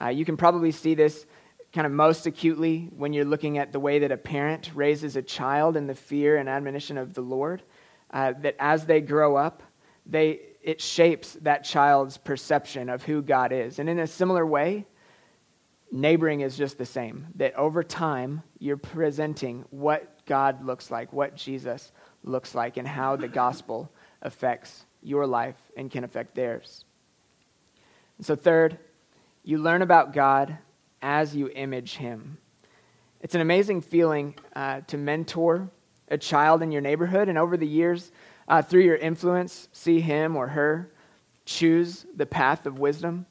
Uh, 0.01 0.09
you 0.09 0.27
can 0.27 0.37
probably 0.37 0.71
see 0.71 0.95
this 0.95 1.25
kind 1.73 1.87
of 1.87 1.92
most 1.92 2.27
acutely 2.27 2.90
when 2.97 3.14
you're 3.14 3.25
looking 3.25 3.57
at 3.57 3.73
the 3.73 3.81
way 3.81 3.99
that 4.01 4.12
a 4.12 4.16
parent 4.16 4.71
raises 4.75 5.16
a 5.16 5.23
child 5.23 5.75
in 5.75 5.87
the 5.87 5.95
fear 5.95 6.37
and 6.37 6.51
admonition 6.51 6.99
of 6.99 7.14
the 7.14 7.23
Lord. 7.23 7.62
Uh, 8.11 8.35
that 8.42 8.57
as 8.59 8.85
they 8.85 9.01
grow 9.01 9.37
up, 9.37 9.62
they, 10.05 10.40
it 10.62 10.81
shapes 10.81 11.33
that 11.40 11.64
child's 11.64 12.19
perception 12.19 12.90
of 12.90 13.03
who 13.03 13.23
God 13.23 13.53
is. 13.53 13.79
And 13.79 13.88
in 13.88 13.99
a 13.99 14.07
similar 14.07 14.47
way, 14.47 14.87
neighboring 15.90 16.42
is 16.42 16.59
just 16.59 16.77
the 16.77 16.87
same. 16.87 17.29
That 17.37 17.55
over 17.55 17.83
time, 17.83 18.42
you're 18.59 18.77
presenting 18.77 19.64
what 19.71 20.25
God 20.27 20.64
looks 20.64 20.90
like, 20.90 21.12
what 21.12 21.35
Jesus 21.37 21.90
looks 22.24 22.55
like, 22.55 22.76
and 22.76 22.87
how 22.87 23.16
the 23.16 23.29
gospel 23.29 23.90
affects 24.22 24.85
your 25.02 25.26
life 25.26 25.57
and 25.76 25.90
can 25.90 26.05
affect 26.05 26.35
theirs. 26.35 26.85
And 28.18 28.26
so, 28.26 28.35
third, 28.35 28.79
you 29.44 29.59
learn 29.59 29.83
about 29.83 30.12
God 30.12 30.59
as 31.02 31.37
you 31.37 31.48
image 31.48 31.96
Him. 31.96 32.38
It's 33.20 33.35
an 33.35 33.40
amazing 33.40 33.81
feeling 33.81 34.35
uh, 34.55 34.81
to 34.88 34.96
mentor 34.96 35.70
a 36.09 36.18
child 36.18 36.62
in 36.62 36.70
your 36.70 36.83
neighborhood, 36.83 37.29
and 37.29 37.38
over 37.38 37.57
the 37.57 37.66
years, 37.66 38.12
uh, 38.48 38.62
through 38.62 38.83
your 38.83 38.96
influence, 38.96 39.68
see 39.72 40.00
him 40.00 40.37
or 40.37 40.48
her 40.48 40.90
choose 41.44 42.07
the 42.14 42.26
path 42.26 42.66
of 42.66 42.79
wisdom. 42.79 43.26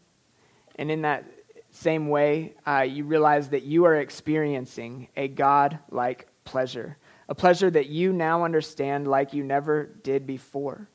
And 0.78 0.91
in 0.91 1.04
that 1.04 1.26
same 1.71 2.10
way, 2.10 2.54
uh, 2.65 2.82
you 2.82 3.04
realize 3.04 3.50
that 3.50 3.63
you 3.63 3.86
are 3.86 3.95
experiencing 3.95 5.08
a 5.15 5.28
God 5.28 5.80
like 5.91 6.28
pleasure, 6.43 6.98
a 7.28 7.36
pleasure 7.36 7.70
that 7.72 7.88
you 7.88 8.14
now 8.14 8.44
understand 8.44 9.08
like 9.08 9.34
you 9.34 9.44
never 9.44 9.86
did 10.04 10.28
before. 10.28 10.88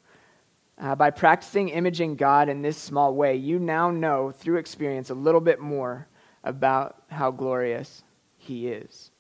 Uh, 0.79 0.95
by 0.95 1.11
practicing 1.11 1.69
imaging 1.69 2.17
God 2.17 2.49
in 2.49 2.63
this 2.63 2.77
small 2.77 3.15
way, 3.15 3.37
you 3.37 3.59
now 3.59 3.91
know 3.91 4.31
through 4.31 4.57
experience 4.57 5.11
a 5.11 5.15
little 5.15 5.41
bit 5.41 5.61
more 5.61 6.07
about 6.43 7.03
how 7.09 7.31
glorious 7.31 8.03
He 8.39 8.69
is. 8.69 9.11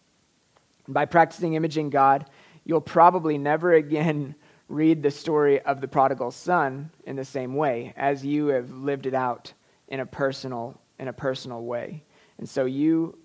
by 0.88 1.04
practicing 1.04 1.54
imaging 1.54 1.90
God, 1.90 2.28
you'll 2.64 2.80
probably 2.80 3.38
never 3.38 3.74
again 3.74 4.34
read 4.68 5.02
the 5.02 5.10
story 5.10 5.60
of 5.62 5.80
the 5.80 5.88
prodigal 5.88 6.30
son 6.30 6.90
in 7.04 7.16
the 7.16 7.24
same 7.24 7.56
way 7.56 7.92
as 7.96 8.24
you 8.24 8.46
have 8.46 8.70
lived 8.70 9.06
it 9.06 9.14
out 9.14 9.52
in 9.88 9.98
a 9.98 10.06
personal 10.06 10.80
in 11.00 11.08
a 11.08 11.12
personal 11.12 11.64
way 11.64 12.04
and 12.38 12.48
so 12.48 12.66
you 12.66 13.18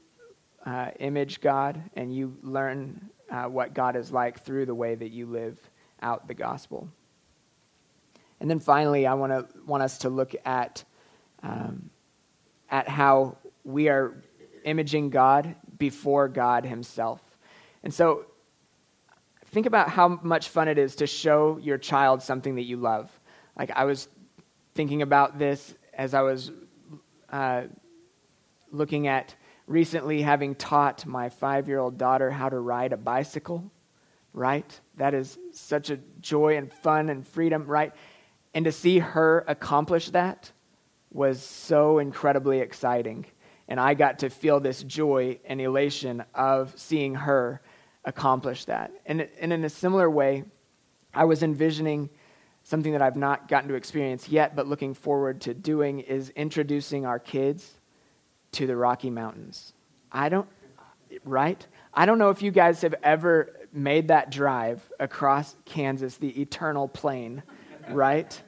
uh, 0.65 0.89
image 0.99 1.41
god 1.41 1.79
and 1.95 2.15
you 2.15 2.35
learn 2.41 3.11
uh, 3.29 3.45
what 3.45 3.73
god 3.73 3.95
is 3.95 4.11
like 4.11 4.41
through 4.41 4.65
the 4.65 4.75
way 4.75 4.95
that 4.95 5.09
you 5.09 5.25
live 5.25 5.57
out 6.01 6.27
the 6.27 6.33
gospel 6.33 6.89
and 8.39 8.49
then 8.49 8.59
finally 8.59 9.07
i 9.07 9.13
want 9.13 9.31
to 9.31 9.45
want 9.65 9.81
us 9.83 9.99
to 9.99 10.09
look 10.09 10.35
at 10.45 10.83
um, 11.43 11.89
at 12.69 12.87
how 12.87 13.37
we 13.63 13.89
are 13.89 14.23
imaging 14.63 15.09
god 15.09 15.55
before 15.77 16.27
god 16.27 16.65
himself 16.65 17.21
and 17.83 17.93
so 17.93 18.25
think 19.55 19.67
about 19.67 19.87
how 19.87 20.19
much 20.21 20.49
fun 20.49 20.67
it 20.67 20.77
is 20.77 20.97
to 20.97 21.07
show 21.07 21.57
your 21.61 21.77
child 21.77 22.21
something 22.21 22.55
that 22.55 22.63
you 22.63 22.75
love. 22.75 23.09
Like, 23.57 23.71
I 23.71 23.85
was 23.85 24.09
thinking 24.73 25.01
about 25.01 25.39
this 25.39 25.73
as 25.93 26.13
I 26.13 26.23
was 26.23 26.51
uh, 27.29 27.63
looking 28.69 29.07
at 29.07 29.33
recently 29.67 30.21
having 30.21 30.55
taught 30.55 31.05
my 31.05 31.29
five 31.29 31.67
year 31.67 31.79
old 31.79 31.97
daughter 31.97 32.29
how 32.29 32.49
to 32.49 32.59
ride 32.59 32.93
a 32.93 32.97
bicycle, 32.97 33.71
right? 34.33 34.79
That 34.97 35.13
is 35.13 35.37
such 35.51 35.89
a 35.89 35.99
joy 36.21 36.57
and 36.57 36.71
fun 36.71 37.09
and 37.09 37.27
freedom, 37.27 37.65
right? 37.65 37.93
And 38.53 38.65
to 38.65 38.71
see 38.71 38.99
her 38.99 39.43
accomplish 39.47 40.09
that 40.11 40.51
was 41.11 41.41
so 41.41 41.99
incredibly 41.99 42.59
exciting. 42.59 43.25
And 43.67 43.79
I 43.79 43.93
got 43.93 44.19
to 44.19 44.29
feel 44.29 44.59
this 44.59 44.83
joy 44.83 45.39
and 45.45 45.59
elation 45.59 46.23
of 46.33 46.73
seeing 46.77 47.15
her 47.15 47.61
accomplish 48.03 48.65
that. 48.65 48.91
And, 49.05 49.27
and 49.39 49.51
in 49.51 49.63
a 49.63 49.69
similar 49.69 50.09
way, 50.09 50.43
I 51.13 51.23
was 51.25 51.41
envisioning 51.41 52.09
something 52.63 52.91
that 52.91 53.01
I've 53.01 53.15
not 53.15 53.47
gotten 53.47 53.69
to 53.69 53.75
experience 53.75 54.27
yet, 54.29 54.55
but 54.55 54.67
looking 54.67 54.93
forward 54.93 55.41
to 55.41 55.53
doing 55.53 55.99
is 55.99 56.29
introducing 56.31 57.05
our 57.05 57.19
kids 57.19 57.79
to 58.55 58.67
the 58.67 58.75
Rocky 58.75 59.09
Mountains. 59.09 59.73
I 60.11 60.29
don't, 60.29 60.47
right? 61.23 61.65
I 61.93 62.05
don't 62.05 62.17
know 62.17 62.29
if 62.29 62.41
you 62.41 62.51
guys 62.51 62.81
have 62.81 62.95
ever 63.03 63.53
made 63.71 64.07
that 64.07 64.31
drive 64.31 64.81
across 64.99 65.55
Kansas, 65.65 66.17
the 66.17 66.41
eternal 66.41 66.87
plain, 66.87 67.43
right? 67.89 68.41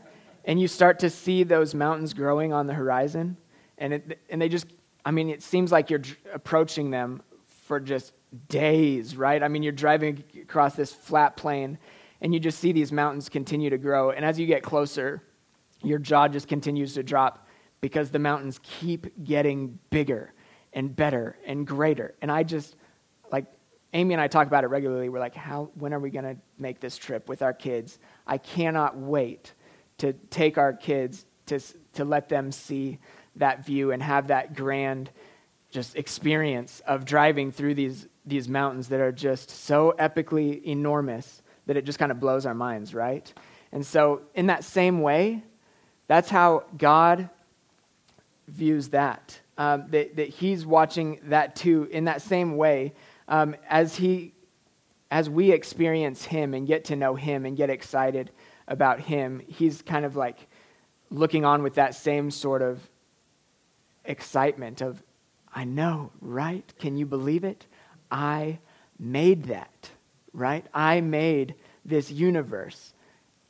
And 0.46 0.60
you 0.60 0.67
start 0.67 1.00
to 1.00 1.10
see 1.10 1.43
those 1.43 1.76
mountains 1.76 2.13
growing 2.13 2.54
on 2.54 2.67
the 2.67 2.74
horizon, 2.74 3.38
and, 3.78 3.93
it, 3.93 4.20
and 4.30 4.41
they 4.41 4.50
just, 4.50 4.67
I 5.06 5.12
mean, 5.12 5.30
it 5.30 5.43
seems 5.43 5.72
like 5.72 5.89
you're 5.89 6.04
approaching 6.34 6.89
them 6.89 7.22
for 7.65 7.80
just 7.80 8.13
days, 8.48 9.15
right? 9.15 9.41
I 9.43 9.48
mean, 9.48 9.63
you're 9.63 9.72
driving 9.74 10.24
across 10.41 10.76
this 10.76 10.93
flat 10.93 11.38
plain 11.38 11.78
and 12.22 12.34
you 12.34 12.39
just 12.39 12.60
see 12.60 12.72
these 12.72 12.91
mountains 12.91 13.30
continue 13.30 13.70
to 13.70 13.78
grow. 13.78 14.12
And 14.12 14.26
as 14.26 14.39
you 14.39 14.48
get 14.48 14.63
closer, 14.63 15.22
your 15.84 16.00
jaw 16.00 16.28
just 16.28 16.48
continues 16.48 16.93
to 16.96 17.04
drop 17.04 17.46
because 17.88 18.10
the 18.12 18.19
mountains 18.19 18.60
keep 18.63 19.23
getting 19.23 19.80
bigger 19.91 20.34
and 20.73 20.93
better 20.93 21.38
and 21.45 21.65
greater. 21.65 22.15
And 22.21 22.30
I 22.30 22.43
just, 22.43 22.76
like, 23.32 23.45
Amy 23.93 24.13
and 24.13 24.19
I 24.19 24.28
talk 24.28 24.45
about 24.45 24.65
it 24.65 24.67
regularly. 24.67 25.08
We're 25.08 25.21
like, 25.21 25.36
how, 25.36 25.69
when 25.76 25.93
are 25.93 26.00
we 26.00 26.10
going 26.10 26.26
to 26.26 26.36
make 26.60 26.82
this 26.82 26.97
trip 26.97 27.30
with 27.30 27.41
our 27.41 27.54
kids? 27.54 27.97
I 28.28 28.39
cannot 28.39 28.97
wait 28.97 29.54
to 30.00 30.12
take 30.12 30.58
our 30.58 30.73
kids 30.73 31.26
to, 31.45 31.62
to 31.93 32.04
let 32.04 32.28
them 32.28 32.52
see 32.52 33.00
that 33.38 33.65
view 33.65 33.93
and 33.93 34.04
have 34.04 34.28
that 34.28 34.54
grand 34.54 35.10
just 35.69 35.95
experience 35.95 36.82
of 36.88 37.06
driving 37.06 37.54
through 37.54 37.76
these 37.76 38.08
these 38.26 38.50
mountains 38.50 38.89
that 38.89 39.00
are 39.00 39.13
just 39.13 39.50
so 39.50 39.95
epically 39.97 40.62
enormous 40.65 41.41
that 41.65 41.78
it 41.78 41.86
just 41.86 41.97
kind 41.97 42.12
of 42.12 42.19
blows 42.19 42.45
our 42.45 42.54
minds, 42.54 42.93
right? 42.93 43.34
And 43.71 43.86
so, 43.86 44.23
in 44.36 44.47
that 44.47 44.65
same 44.65 45.02
way, 45.02 45.43
that's 46.08 46.30
how 46.30 46.65
God 46.78 47.30
views 48.47 48.89
that. 48.89 49.39
Um, 49.57 49.86
that, 49.89 50.15
that 50.15 50.29
He's 50.29 50.65
watching 50.65 51.19
that 51.23 51.55
too, 51.55 51.88
in 51.91 52.05
that 52.05 52.21
same 52.21 52.57
way, 52.57 52.93
um, 53.27 53.55
as 53.69 53.95
He, 53.95 54.33
as 55.10 55.29
we 55.29 55.51
experience 55.51 56.25
Him 56.25 56.53
and 56.53 56.67
get 56.67 56.86
to 56.86 56.95
know 56.95 57.15
Him 57.15 57.45
and 57.45 57.57
get 57.57 57.69
excited 57.69 58.32
about 58.67 58.99
Him, 58.99 59.41
He's 59.47 59.82
kind 59.82 60.05
of 60.05 60.15
like 60.15 60.47
looking 61.09 61.45
on 61.45 61.63
with 61.63 61.76
that 61.76 61.95
same 61.95 62.30
sort 62.32 62.61
of 62.61 62.88
excitement 64.05 64.82
of, 64.82 65.01
I 65.53 65.63
know, 65.63 66.11
right? 66.22 66.72
Can 66.80 66.97
you 66.97 67.05
believe 67.05 67.43
it? 67.43 67.65
I 68.11 68.59
made 68.99 69.45
that, 69.45 69.89
right? 70.34 70.65
I 70.74 71.01
made 71.01 71.55
this 71.86 72.11
universe. 72.11 72.93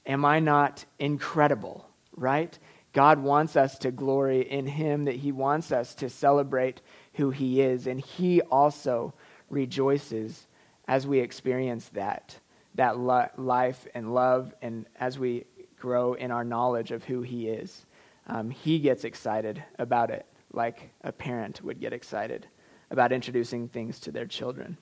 Am 0.05 0.23
I 0.23 0.39
not 0.39 0.85
incredible, 0.99 1.89
right? 2.15 2.57
God 2.97 3.19
wants 3.19 3.55
us 3.55 3.77
to 3.77 3.91
glory 3.91 4.41
in 4.49 4.65
Him, 4.65 5.05
that 5.05 5.17
He 5.17 5.31
wants 5.31 5.71
us 5.71 5.93
to 5.93 6.09
celebrate 6.09 6.81
who 7.13 7.29
He 7.29 7.61
is. 7.61 7.85
And 7.85 8.01
He 8.01 8.41
also 8.41 9.13
rejoices 9.51 10.47
as 10.87 11.05
we 11.05 11.19
experience 11.19 11.89
that, 11.89 12.39
that 12.73 12.97
lo- 12.97 13.29
life 13.37 13.85
and 13.93 14.15
love, 14.15 14.51
and 14.63 14.87
as 14.99 15.19
we 15.19 15.45
grow 15.79 16.15
in 16.15 16.31
our 16.31 16.43
knowledge 16.43 16.89
of 16.89 17.03
who 17.03 17.21
He 17.21 17.49
is. 17.49 17.85
Um, 18.25 18.49
he 18.49 18.79
gets 18.79 19.03
excited 19.03 19.63
about 19.77 20.09
it 20.09 20.25
like 20.51 20.89
a 21.03 21.11
parent 21.11 21.63
would 21.63 21.79
get 21.79 21.93
excited 21.93 22.47
about 22.89 23.11
introducing 23.11 23.67
things 23.67 23.99
to 23.99 24.11
their 24.11 24.25
children. 24.25 24.75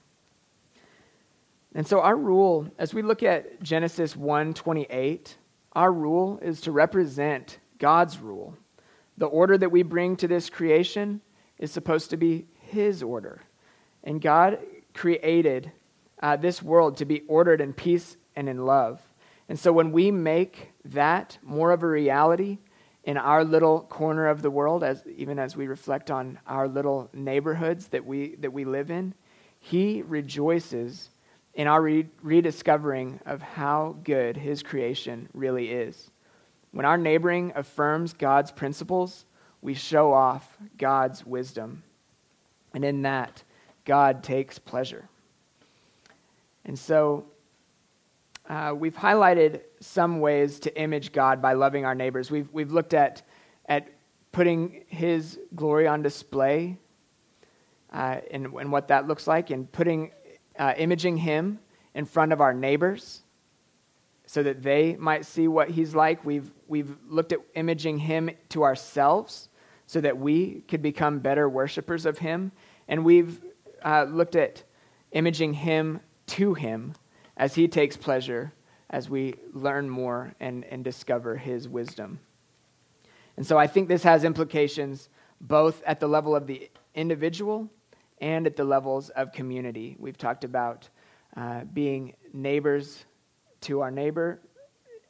And 1.73 1.85
so 1.85 1.99
our 1.99 2.15
rule, 2.15 2.71
as 2.77 2.93
we 2.93 3.01
look 3.01 3.23
at 3.23 3.61
Genesis 3.61 4.15
1:28, 4.15 5.35
our 5.73 5.91
rule 5.91 6.39
is 6.41 6.61
to 6.61 6.71
represent 6.71 7.59
God's 7.79 8.19
rule. 8.19 8.57
The 9.17 9.25
order 9.25 9.57
that 9.57 9.71
we 9.71 9.83
bring 9.83 10.15
to 10.17 10.27
this 10.27 10.49
creation 10.49 11.21
is 11.57 11.71
supposed 11.71 12.09
to 12.09 12.17
be 12.17 12.45
His 12.59 13.01
order. 13.01 13.41
And 14.03 14.21
God 14.21 14.59
created 14.93 15.71
uh, 16.21 16.35
this 16.35 16.61
world 16.61 16.97
to 16.97 17.05
be 17.05 17.21
ordered 17.27 17.61
in 17.61 17.73
peace 17.73 18.17
and 18.35 18.49
in 18.49 18.65
love. 18.65 19.01
And 19.47 19.59
so 19.59 19.71
when 19.71 19.91
we 19.91 20.11
make 20.11 20.71
that 20.85 21.37
more 21.43 21.71
of 21.71 21.83
a 21.83 21.87
reality 21.87 22.57
in 23.03 23.17
our 23.17 23.43
little 23.43 23.81
corner 23.81 24.27
of 24.27 24.41
the 24.41 24.49
world, 24.49 24.83
as, 24.83 25.03
even 25.15 25.37
as 25.37 25.55
we 25.55 25.67
reflect 25.67 26.09
on 26.09 26.39
our 26.47 26.67
little 26.67 27.09
neighborhoods 27.13 27.87
that 27.89 28.05
we, 28.05 28.35
that 28.35 28.51
we 28.51 28.65
live 28.65 28.89
in, 28.89 29.13
He 29.59 30.01
rejoices 30.01 31.09
in 31.53 31.67
our 31.67 31.81
re- 31.81 32.09
rediscovering 32.21 33.19
of 33.25 33.41
how 33.41 33.95
good 34.03 34.35
His 34.37 34.63
creation 34.63 35.29
really 35.33 35.69
is. 35.69 36.09
When 36.75 36.85
our 36.85 36.97
neighboring 36.97 37.53
affirms 37.55 38.11
God's 38.11 38.51
principles, 38.51 39.23
we 39.61 39.73
show 39.73 40.11
off 40.11 40.57
God's 40.77 41.25
wisdom. 41.25 41.83
And 42.73 42.83
in 42.83 43.03
that, 43.03 43.43
God 43.85 44.23
takes 44.23 44.59
pleasure. 44.59 45.07
And 46.65 46.77
so 46.77 47.27
uh, 48.49 48.73
we've 48.75 48.97
highlighted 48.97 49.61
some 49.79 50.19
ways 50.19 50.59
to 50.59 50.77
image 50.77 51.13
God 51.13 51.41
by 51.41 51.53
loving 51.53 51.85
our 51.85 51.95
neighbors. 51.95 52.29
We've, 52.29 52.51
we've 52.51 52.73
looked 52.73 52.93
at, 52.93 53.21
at 53.69 53.87
putting 54.33 54.83
His 54.89 55.39
glory 55.55 55.87
on 55.87 56.01
display 56.01 56.77
uh, 57.93 58.17
and, 58.31 58.47
and 58.47 58.69
what 58.69 58.89
that 58.89 59.07
looks 59.07 59.27
like, 59.27 59.49
and 59.49 59.71
putting, 59.71 60.11
uh, 60.59 60.73
imaging 60.75 61.15
Him 61.15 61.57
in 61.93 62.03
front 62.03 62.33
of 62.33 62.41
our 62.41 62.53
neighbors 62.53 63.21
so 64.25 64.43
that 64.43 64.63
they 64.63 64.95
might 64.95 65.25
see 65.25 65.47
what 65.47 65.69
He's 65.69 65.95
like. 65.95 66.23
We've, 66.25 66.51
we've 66.67 66.95
looked 67.07 67.31
at 67.31 67.39
imaging 67.55 67.99
Him 67.99 68.29
to 68.49 68.63
ourselves 68.63 69.49
so 69.87 70.01
that 70.01 70.17
we 70.17 70.63
could 70.67 70.81
become 70.81 71.19
better 71.19 71.47
worshipers 71.47 72.05
of 72.05 72.17
Him. 72.17 72.51
And 72.87 73.05
we've 73.05 73.41
uh, 73.83 74.05
looked 74.09 74.35
at 74.35 74.63
imaging 75.11 75.53
Him 75.53 75.99
to 76.27 76.53
Him 76.53 76.93
as 77.37 77.55
He 77.55 77.67
takes 77.67 77.95
pleasure 77.97 78.53
as 78.89 79.09
we 79.09 79.35
learn 79.53 79.89
more 79.89 80.33
and, 80.39 80.63
and 80.65 80.83
discover 80.83 81.37
His 81.37 81.67
wisdom. 81.67 82.19
And 83.37 83.45
so 83.45 83.57
I 83.57 83.67
think 83.67 83.87
this 83.87 84.03
has 84.03 84.23
implications 84.23 85.09
both 85.41 85.83
at 85.85 85.99
the 85.99 86.07
level 86.07 86.35
of 86.35 86.47
the 86.47 86.69
individual 86.93 87.69
and 88.21 88.47
at 88.47 88.55
the 88.55 88.63
levels 88.63 89.09
of 89.09 89.31
community. 89.33 89.97
We've 89.99 90.17
talked 90.17 90.43
about 90.43 90.89
uh, 91.35 91.65
being 91.65 92.13
neighbors 92.33 93.05
to 93.65 93.81
our 93.81 93.91
neighbor 93.91 94.39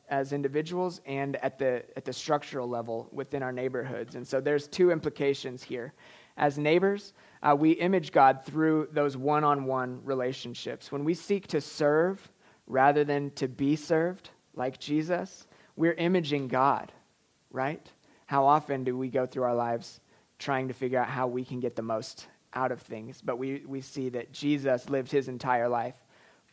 as 0.09 0.33
individuals 0.33 1.01
and 1.05 1.35
at 1.37 1.57
the, 1.57 1.83
at 1.97 2.05
the 2.05 2.13
structural 2.13 2.67
level 2.67 3.09
within 3.11 3.41
our 3.43 3.51
neighborhoods. 3.51 4.15
And 4.15 4.27
so 4.27 4.39
there's 4.39 4.67
two 4.67 4.91
implications 4.91 5.63
here. 5.63 5.93
As 6.37 6.57
neighbors, 6.57 7.13
uh, 7.41 7.55
we 7.57 7.71
image 7.71 8.11
God 8.11 8.45
through 8.45 8.89
those 8.91 9.17
one 9.17 9.43
on 9.43 9.65
one 9.65 10.01
relationships. 10.03 10.91
When 10.91 11.05
we 11.05 11.13
seek 11.13 11.47
to 11.47 11.61
serve 11.61 12.31
rather 12.67 13.03
than 13.03 13.31
to 13.31 13.47
be 13.47 13.75
served, 13.75 14.29
like 14.53 14.79
Jesus, 14.79 15.47
we're 15.75 15.93
imaging 15.93 16.47
God, 16.47 16.91
right? 17.51 17.85
How 18.25 18.45
often 18.45 18.83
do 18.83 18.97
we 18.97 19.09
go 19.09 19.25
through 19.25 19.43
our 19.43 19.55
lives 19.55 19.99
trying 20.39 20.67
to 20.67 20.73
figure 20.73 20.99
out 20.99 21.07
how 21.07 21.27
we 21.27 21.43
can 21.45 21.59
get 21.59 21.75
the 21.75 21.81
most 21.81 22.27
out 22.53 22.71
of 22.71 22.81
things? 22.81 23.21
But 23.21 23.37
we, 23.37 23.63
we 23.65 23.81
see 23.81 24.09
that 24.09 24.31
Jesus 24.31 24.89
lived 24.89 25.11
his 25.11 25.27
entire 25.27 25.69
life 25.69 25.95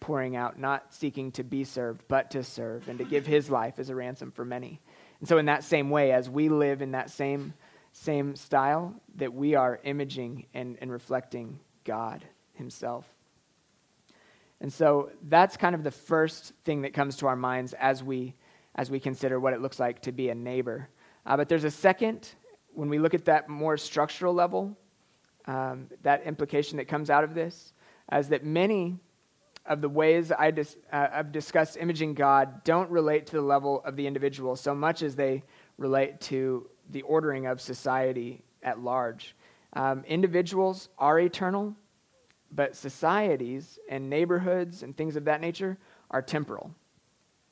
pouring 0.03 0.37
out, 0.37 0.59
not 0.59 0.93
seeking 0.93 1.33
to 1.33 1.45
be 1.45 1.65
served, 1.65 2.03
but 2.09 2.31
to 2.33 2.43
serve 2.43 2.89
and 2.89 2.99
to 2.99 3.05
give 3.05 3.25
his 3.25 3.49
life 3.49 3.79
as 3.79 3.89
a 3.89 3.95
ransom 3.95 4.31
for 4.31 4.45
many. 4.45 4.81
And 5.21 5.29
so, 5.29 5.39
in 5.39 5.47
that 5.47 5.65
same 5.65 5.89
way, 5.89 6.13
as 6.13 6.29
we 6.29 6.49
live 6.49 6.83
in 6.83 6.91
that 6.93 7.09
same, 7.09 7.55
same 7.93 8.37
style, 8.37 8.95
that 9.15 9.33
we 9.33 9.55
are 9.55 9.81
imaging 9.85 10.47
and, 10.53 10.77
and 10.81 10.91
reflecting 10.91 11.61
God 11.85 12.25
himself. 12.55 13.07
And 14.61 14.73
so 14.73 15.11
that's 15.29 15.57
kind 15.57 15.75
of 15.75 15.83
the 15.83 15.91
first 15.91 16.53
thing 16.65 16.83
that 16.83 16.95
comes 16.95 17.17
to 17.17 17.27
our 17.27 17.35
minds 17.35 17.73
as 17.75 18.03
we, 18.03 18.35
as 18.77 18.91
we 18.91 19.01
consider 19.01 19.41
what 19.41 19.53
it 19.55 19.61
looks 19.61 19.81
like 19.81 20.03
to 20.03 20.13
be 20.13 20.29
a 20.29 20.35
neighbor. 20.35 20.89
Uh, 21.27 21.37
but 21.37 21.49
there's 21.49 21.65
a 21.65 21.71
second, 21.71 22.29
when 22.73 22.89
we 22.89 23.01
look 23.01 23.13
at 23.13 23.25
that 23.25 23.49
more 23.49 23.77
structural 23.77 24.33
level, 24.33 24.77
um, 25.47 25.89
that 26.03 26.25
implication 26.27 26.77
that 26.77 26.87
comes 26.87 27.11
out 27.11 27.25
of 27.25 27.35
this, 27.35 27.73
as 28.09 28.29
that 28.29 28.45
many 28.45 29.01
of 29.67 29.81
the 29.81 29.89
ways 29.89 30.33
I 30.37 30.51
dis, 30.51 30.77
uh, 30.93 31.09
I've 31.13 31.33
discussed 31.33 31.77
imaging 31.77 32.15
God 32.15 32.65
don't 32.65 32.91
relate 32.91 33.27
to 33.27 33.37
the 33.37 33.43
level 33.43 33.83
of 33.85 33.97
the 33.97 34.07
individual 34.07 34.57
so 34.57 34.75
much 34.75 35.03
as 35.03 35.15
they 35.15 35.45
relate 35.79 36.21
to 36.23 36.69
the 36.91 37.03
ordering 37.03 37.47
of 37.47 37.61
society 37.61 38.43
at 38.63 38.81
large. 38.81 39.37
Um, 39.75 40.05
individuals 40.07 40.89
are 40.99 41.19
eternal, 41.19 41.75
but 42.51 42.77
societies 42.77 43.79
and 43.89 44.11
neighborhoods 44.11 44.83
and 44.83 44.97
things 44.97 45.17
of 45.17 45.25
that 45.25 45.41
nature 45.41 45.79
are 46.11 46.23
temporal. 46.23 46.75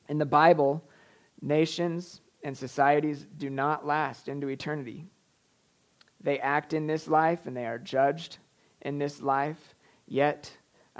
In 0.08 0.18
the 0.18 0.26
Bible, 0.26 0.84
nations 1.40 2.20
and 2.42 2.56
societies 2.56 3.26
do 3.38 3.48
not 3.48 3.86
last 3.86 4.28
into 4.28 4.48
eternity. 4.48 5.06
They 6.20 6.38
act 6.38 6.74
in 6.74 6.86
this 6.86 7.08
life 7.08 7.46
and 7.46 7.56
they 7.56 7.66
are 7.66 7.78
judged 7.78 8.38
in 8.82 8.98
this 8.98 9.22
life, 9.22 9.74
yet 10.06 10.50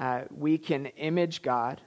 uh, 0.01 0.23
we 0.35 0.57
can 0.57 0.87
image 0.87 1.43
God 1.43 1.81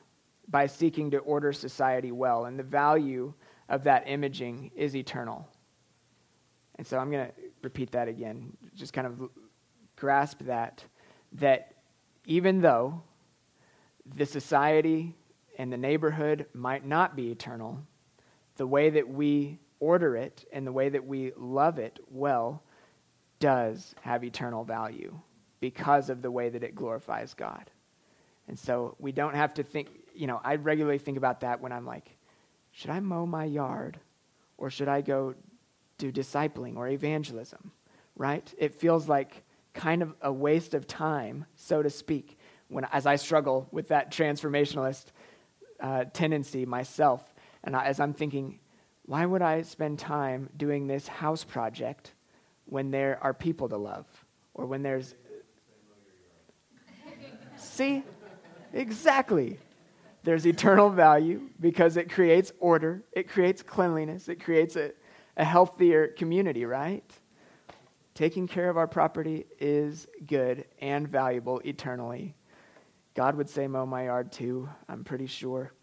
by 0.48 0.68
seeking 0.68 1.10
to 1.12 1.18
order 1.18 1.52
society 1.52 2.12
well, 2.12 2.46
and 2.46 2.60
the 2.60 2.64
value 2.64 3.34
of 3.70 3.84
that 3.86 4.04
imaging 4.08 4.70
is 4.76 4.96
eternal. 4.96 5.50
And 6.76 6.86
so 6.86 7.00
I'm 7.00 7.10
going 7.10 7.26
to 7.26 7.34
repeat 7.64 7.92
that 7.92 8.08
again, 8.08 8.56
just 8.76 8.94
kind 8.94 9.08
of 9.08 9.30
grasp 9.96 10.42
that, 10.44 10.84
that 11.34 11.74
even 12.26 12.62
though 12.62 13.02
the 14.16 14.28
society 14.28 15.16
and 15.58 15.74
the 15.74 15.78
neighborhood 15.78 16.46
might 16.54 16.86
not 16.86 17.16
be 17.16 17.32
eternal, 17.32 17.80
the 18.58 18.68
way 18.68 18.92
that 18.92 19.10
we 19.10 19.58
order 19.80 20.16
it 20.16 20.46
and 20.54 20.68
the 20.68 20.72
way 20.72 20.88
that 20.90 21.04
we 21.04 21.32
love 21.36 21.80
it 21.80 22.00
well 22.12 22.62
does 23.40 23.96
have 24.02 24.24
eternal 24.24 24.64
value 24.64 25.20
because 25.60 26.12
of 26.12 26.22
the 26.22 26.30
way 26.30 26.50
that 26.50 26.64
it 26.64 26.76
glorifies 26.76 27.34
God. 27.34 27.72
And 28.48 28.58
so 28.58 28.96
we 29.00 29.12
don't 29.12 29.36
have 29.36 29.54
to 29.56 29.64
think, 29.64 29.90
you 30.14 30.28
know, 30.28 30.40
I 30.44 30.56
regularly 30.56 30.98
think 30.98 31.18
about 31.18 31.42
that 31.42 31.62
when 31.62 31.72
I'm 31.72 31.86
like, 31.86 32.18
should 32.72 32.90
I 32.90 33.00
mow 33.00 33.26
my 33.26 33.46
yard 33.46 34.00
or 34.58 34.70
should 34.70 34.88
I 34.88 35.02
go 35.02 35.36
do 35.98 36.12
discipling 36.12 36.76
or 36.76 36.88
evangelism? 36.88 37.72
Right? 38.16 38.54
It 38.58 38.76
feels 38.76 39.08
like 39.08 39.44
kind 39.74 40.02
of 40.02 40.14
a 40.22 40.32
waste 40.32 40.74
of 40.74 40.86
time, 40.88 41.46
so 41.56 41.82
to 41.82 41.90
speak, 41.90 42.38
when 42.68 42.86
as 42.92 43.06
I 43.06 43.16
struggle 43.16 43.68
with 43.72 43.88
that 43.88 44.12
transformationalist 44.12 45.06
uh, 45.80 46.06
tendency 46.14 46.66
myself, 46.66 47.34
and 47.64 47.76
I, 47.76 47.86
as 47.86 48.00
I'm 48.00 48.14
thinking, 48.14 48.60
why 49.06 49.26
would 49.26 49.42
I 49.42 49.64
spend 49.64 50.00
time 50.00 50.50
doing 50.56 50.88
this 50.88 51.08
house 51.08 51.44
project 51.44 52.14
when 52.66 52.92
there 52.92 53.20
are 53.22 53.34
people 53.34 53.68
to 53.70 53.78
love, 53.78 54.06
or 54.54 54.66
when 54.66 54.84
there's 54.84 55.16
See? 57.58 58.04
Exactly. 58.74 59.60
There's 60.24 60.48
eternal 60.48 60.90
value 60.90 61.50
because 61.60 61.98
it 61.98 62.10
creates 62.10 62.52
order, 62.60 63.04
it 63.12 63.30
creates 63.30 63.62
cleanliness, 63.62 64.30
it 64.30 64.44
creates 64.44 64.76
a, 64.76 64.92
a 65.38 65.44
healthier 65.44 66.08
community, 66.08 66.66
right? 66.66 67.04
Taking 68.16 68.48
care 68.48 68.70
of 68.70 68.78
our 68.78 68.88
property 68.88 69.46
is 69.60 70.08
good 70.26 70.66
and 70.80 71.08
valuable 71.08 71.62
eternally. 71.66 72.36
God 73.16 73.36
would 73.36 73.50
say, 73.50 73.68
mow 73.68 73.86
my 73.86 74.06
yard 74.06 74.32
too, 74.32 74.70
I'm 74.88 75.04
pretty 75.04 75.28
sure, 75.28 75.74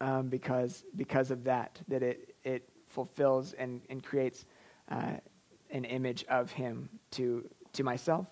um, 0.00 0.28
because, 0.28 0.84
because 0.96 1.30
of 1.30 1.44
that, 1.44 1.80
that 1.88 2.02
it, 2.02 2.34
it 2.44 2.68
fulfills 2.88 3.52
and, 3.52 3.82
and 3.90 4.02
creates 4.02 4.46
uh, 4.90 5.12
an 5.70 5.84
image 5.84 6.24
of 6.28 6.50
Him 6.50 6.88
to, 7.12 7.48
to 7.74 7.84
myself, 7.84 8.26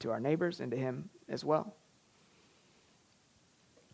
to 0.00 0.10
our 0.10 0.20
neighbors, 0.20 0.60
and 0.60 0.70
to 0.70 0.76
Him 0.76 1.08
as 1.28 1.44
well. 1.44 1.74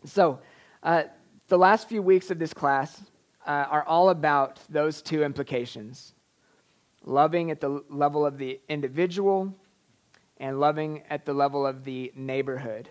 So, 0.07 0.39
uh, 0.83 1.03
the 1.49 1.57
last 1.57 1.89
few 1.89 2.01
weeks 2.01 2.31
of 2.31 2.39
this 2.39 2.53
class 2.53 3.03
uh, 3.45 3.49
are 3.69 3.83
all 3.83 4.09
about 4.09 4.59
those 4.69 5.01
two 5.01 5.23
implications 5.23 6.13
loving 7.03 7.51
at 7.51 7.61
the 7.61 7.81
level 7.89 8.25
of 8.25 8.37
the 8.37 8.59
individual 8.67 9.53
and 10.37 10.59
loving 10.59 11.03
at 11.09 11.25
the 11.25 11.33
level 11.33 11.65
of 11.65 11.83
the 11.83 12.11
neighborhood. 12.15 12.89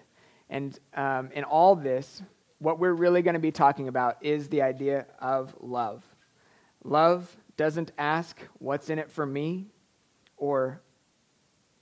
And 0.49 0.79
um, 0.95 1.31
in 1.33 1.45
all 1.45 1.75
this, 1.77 2.23
what 2.59 2.79
we're 2.79 2.95
really 2.95 3.21
going 3.21 3.35
to 3.35 3.41
be 3.41 3.53
talking 3.53 3.89
about 3.89 4.17
is 4.23 4.49
the 4.49 4.63
idea 4.63 5.07
of 5.19 5.55
love. 5.61 6.03
Love 6.83 7.35
doesn't 7.57 7.93
ask, 7.99 8.41
What's 8.59 8.91
in 8.91 8.99
it 8.99 9.11
for 9.11 9.27
me? 9.27 9.67
or 10.37 10.83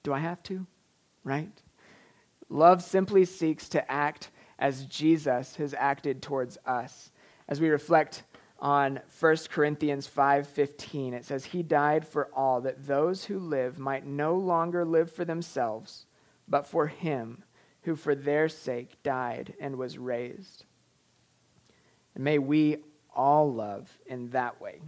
Do 0.05 0.12
I 0.12 0.20
have 0.20 0.43
to? 0.45 0.66
Right? 1.24 1.51
Love 2.49 2.82
simply 2.82 3.24
seeks 3.24 3.68
to 3.70 3.91
act 3.91 4.30
as 4.59 4.86
Jesus 4.86 5.57
has 5.57 5.74
acted 5.74 6.22
towards 6.22 6.59
us. 6.66 7.11
As 7.48 7.61
we 7.61 7.68
reflect 7.68 8.24
on 8.64 9.00
1 9.20 9.50
Corinthians 9.50 10.07
5:15. 10.07 11.12
It 11.12 11.24
says 11.24 11.44
he 11.44 11.62
died 11.62 12.07
for 12.07 12.30
all 12.32 12.62
that 12.62 12.86
those 12.86 13.24
who 13.24 13.38
live 13.38 13.78
might 13.78 14.07
no 14.07 14.36
longer 14.36 14.84
live 14.84 15.12
for 15.12 15.24
themselves, 15.24 16.07
but 16.48 16.66
for 16.66 16.86
him 16.86 17.44
who 17.82 17.94
for 17.94 18.14
their 18.14 18.48
sake 18.48 19.02
died 19.02 19.55
and 19.61 19.76
was 19.76 19.98
raised. 19.98 20.64
And 22.14 22.24
may 22.24 22.38
we 22.38 22.78
all 23.14 23.52
love 23.52 23.92
in 24.07 24.30
that 24.30 24.61
way, 24.61 24.80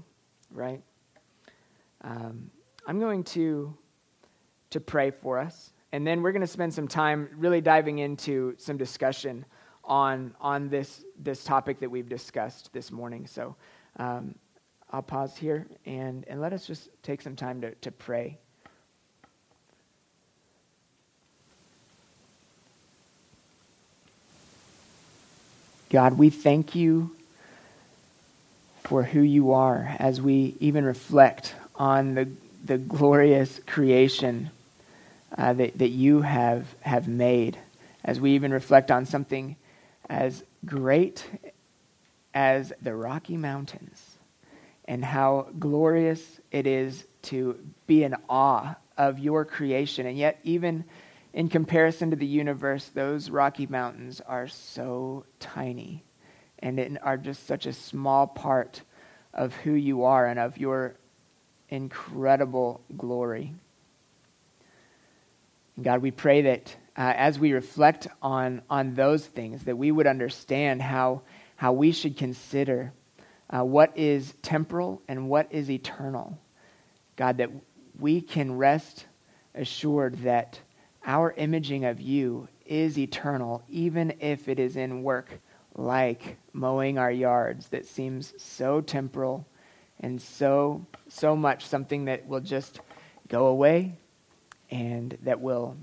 right? 0.50 0.82
Um, 2.00 2.50
I'm 2.86 2.98
going 2.98 3.24
to, 3.24 3.76
to 4.70 4.80
pray 4.80 5.10
for 5.10 5.38
us, 5.38 5.72
and 5.92 6.06
then 6.06 6.22
we're 6.22 6.32
going 6.32 6.40
to 6.40 6.46
spend 6.46 6.72
some 6.72 6.88
time 6.88 7.28
really 7.36 7.60
diving 7.60 7.98
into 7.98 8.54
some 8.56 8.78
discussion 8.78 9.44
on, 9.86 10.34
on 10.40 10.68
this, 10.68 11.04
this 11.18 11.44
topic 11.44 11.80
that 11.80 11.90
we've 11.90 12.08
discussed 12.08 12.72
this 12.72 12.90
morning. 12.90 13.26
So 13.26 13.54
um, 13.98 14.34
I'll 14.90 15.02
pause 15.02 15.36
here 15.36 15.66
and, 15.86 16.24
and 16.28 16.40
let 16.40 16.52
us 16.52 16.66
just 16.66 16.88
take 17.02 17.22
some 17.22 17.36
time 17.36 17.60
to, 17.60 17.74
to 17.76 17.90
pray. 17.90 18.38
God, 25.88 26.18
we 26.18 26.30
thank 26.30 26.74
you 26.74 27.14
for 28.82 29.04
who 29.04 29.20
you 29.20 29.52
are 29.52 29.94
as 29.98 30.20
we 30.20 30.56
even 30.60 30.84
reflect 30.84 31.54
on 31.76 32.14
the, 32.14 32.28
the 32.64 32.78
glorious 32.78 33.60
creation 33.66 34.50
uh, 35.38 35.52
that, 35.52 35.78
that 35.78 35.88
you 35.88 36.22
have, 36.22 36.74
have 36.80 37.08
made, 37.08 37.58
as 38.04 38.20
we 38.20 38.32
even 38.32 38.52
reflect 38.52 38.90
on 38.90 39.06
something 39.06 39.56
as 40.08 40.44
great 40.64 41.28
as 42.34 42.72
the 42.82 42.94
Rocky 42.94 43.36
Mountains 43.36 44.18
and 44.84 45.04
how 45.04 45.48
glorious 45.58 46.40
it 46.50 46.66
is 46.66 47.06
to 47.22 47.58
be 47.86 48.04
in 48.04 48.14
awe 48.28 48.76
of 48.96 49.18
your 49.18 49.44
creation. 49.44 50.06
And 50.06 50.16
yet, 50.16 50.38
even 50.44 50.84
in 51.32 51.48
comparison 51.48 52.10
to 52.10 52.16
the 52.16 52.26
universe, 52.26 52.90
those 52.94 53.30
Rocky 53.30 53.66
Mountains 53.66 54.20
are 54.26 54.48
so 54.48 55.24
tiny 55.40 56.04
and 56.60 56.98
are 57.02 57.16
just 57.16 57.46
such 57.46 57.66
a 57.66 57.72
small 57.72 58.26
part 58.26 58.82
of 59.34 59.54
who 59.56 59.72
you 59.72 60.04
are 60.04 60.26
and 60.26 60.38
of 60.38 60.56
your 60.56 60.94
incredible 61.68 62.80
glory. 62.96 63.52
God, 65.82 66.00
we 66.00 66.10
pray 66.10 66.42
that 66.42 66.74
uh, 66.96 67.12
as 67.16 67.38
we 67.38 67.52
reflect 67.52 68.08
on, 68.22 68.62
on 68.70 68.94
those 68.94 69.26
things, 69.26 69.64
that 69.64 69.76
we 69.76 69.90
would 69.90 70.06
understand 70.06 70.80
how, 70.80 71.22
how 71.56 71.72
we 71.72 71.92
should 71.92 72.16
consider 72.16 72.92
uh, 73.50 73.62
what 73.64 73.96
is 73.96 74.34
temporal 74.42 75.02
and 75.08 75.28
what 75.28 75.46
is 75.50 75.70
eternal. 75.70 76.38
God, 77.16 77.38
that 77.38 77.50
we 77.98 78.20
can 78.20 78.56
rest 78.56 79.06
assured 79.54 80.16
that 80.22 80.60
our 81.04 81.32
imaging 81.32 81.84
of 81.84 82.00
you 82.00 82.48
is 82.64 82.98
eternal, 82.98 83.62
even 83.68 84.14
if 84.20 84.48
it 84.48 84.58
is 84.58 84.76
in 84.76 85.02
work 85.02 85.38
like 85.74 86.38
mowing 86.52 86.98
our 86.98 87.10
yards 87.10 87.68
that 87.68 87.86
seems 87.86 88.32
so 88.42 88.80
temporal 88.80 89.46
and 90.00 90.20
so 90.20 90.86
so 91.08 91.36
much 91.36 91.66
something 91.66 92.06
that 92.06 92.26
will 92.26 92.40
just 92.40 92.80
go 93.28 93.46
away 93.46 93.98
and 94.70 95.16
that 95.22 95.40
will 95.40 95.76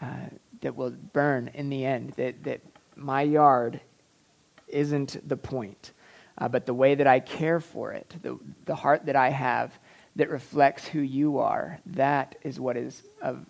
uh, 0.00 0.28
that 0.60 0.76
will 0.76 0.90
burn 0.90 1.50
in 1.54 1.70
the 1.70 1.84
end. 1.84 2.12
That 2.16 2.42
that 2.44 2.60
my 2.96 3.22
yard 3.22 3.80
isn't 4.68 5.28
the 5.28 5.36
point, 5.36 5.92
uh, 6.38 6.48
but 6.48 6.66
the 6.66 6.74
way 6.74 6.94
that 6.94 7.06
I 7.06 7.20
care 7.20 7.60
for 7.60 7.92
it, 7.92 8.14
the 8.22 8.38
the 8.64 8.74
heart 8.74 9.06
that 9.06 9.16
I 9.16 9.30
have 9.30 9.78
that 10.16 10.30
reflects 10.30 10.86
who 10.86 11.00
you 11.00 11.38
are. 11.38 11.78
That 11.86 12.36
is 12.42 12.58
what 12.58 12.76
is 12.76 13.02
of 13.20 13.44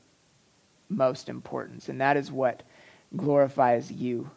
most 0.88 1.28
importance, 1.28 1.88
and 1.88 2.01
that 2.01 2.16
is 2.16 2.30
what 2.30 2.62
glorifies 3.16 3.90
you. 3.90 4.30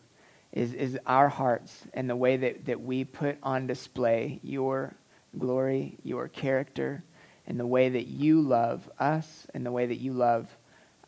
Is, 0.52 0.76
is 0.76 1.00
our 1.08 1.30
hearts 1.30 1.82
and 1.96 2.08
the 2.08 2.16
way 2.16 2.38
that, 2.38 2.66
that 2.66 2.80
we 2.80 3.06
put 3.06 3.40
on 3.42 3.66
display 3.66 4.40
your 4.44 4.94
glory, 5.40 5.98
your 6.04 6.28
character, 6.28 7.04
and 7.48 7.60
the 7.60 7.66
way 7.66 7.90
that 7.90 8.06
you 8.06 8.40
love 8.40 8.88
us, 9.00 9.48
and 9.56 9.66
the 9.66 9.72
way 9.72 9.88
that 9.88 9.98
you 9.98 10.14
love 10.14 10.48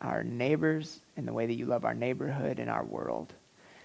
our 0.00 0.22
neighbors, 0.22 1.00
and 1.16 1.26
the 1.26 1.32
way 1.32 1.46
that 1.46 1.54
you 1.54 1.66
love 1.66 1.84
our 1.84 1.94
neighborhood 1.94 2.58
and 2.58 2.68
our 2.68 2.84
world. 2.84 3.32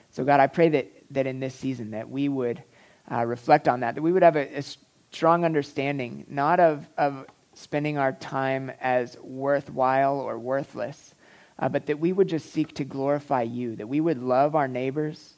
So, 0.09 0.25
God, 0.25 0.39
I 0.39 0.47
pray 0.47 0.69
that, 0.69 0.91
that 1.11 1.27
in 1.27 1.39
this 1.39 1.55
season 1.55 1.91
that 1.91 2.09
we 2.09 2.27
would 2.27 2.61
uh, 3.09 3.25
reflect 3.25 3.67
on 3.67 3.79
that, 3.79 3.95
that 3.95 4.01
we 4.01 4.11
would 4.11 4.23
have 4.23 4.35
a, 4.35 4.57
a 4.57 4.63
strong 5.11 5.45
understanding, 5.45 6.25
not 6.27 6.59
of, 6.59 6.87
of 6.97 7.25
spending 7.53 7.97
our 7.97 8.11
time 8.13 8.71
as 8.81 9.17
worthwhile 9.21 10.19
or 10.19 10.37
worthless, 10.37 11.15
uh, 11.59 11.69
but 11.69 11.85
that 11.85 11.99
we 11.99 12.11
would 12.11 12.27
just 12.27 12.51
seek 12.51 12.75
to 12.75 12.83
glorify 12.83 13.43
you, 13.43 13.75
that 13.75 13.87
we 13.87 14.01
would 14.01 14.21
love 14.21 14.55
our 14.55 14.67
neighbors 14.67 15.35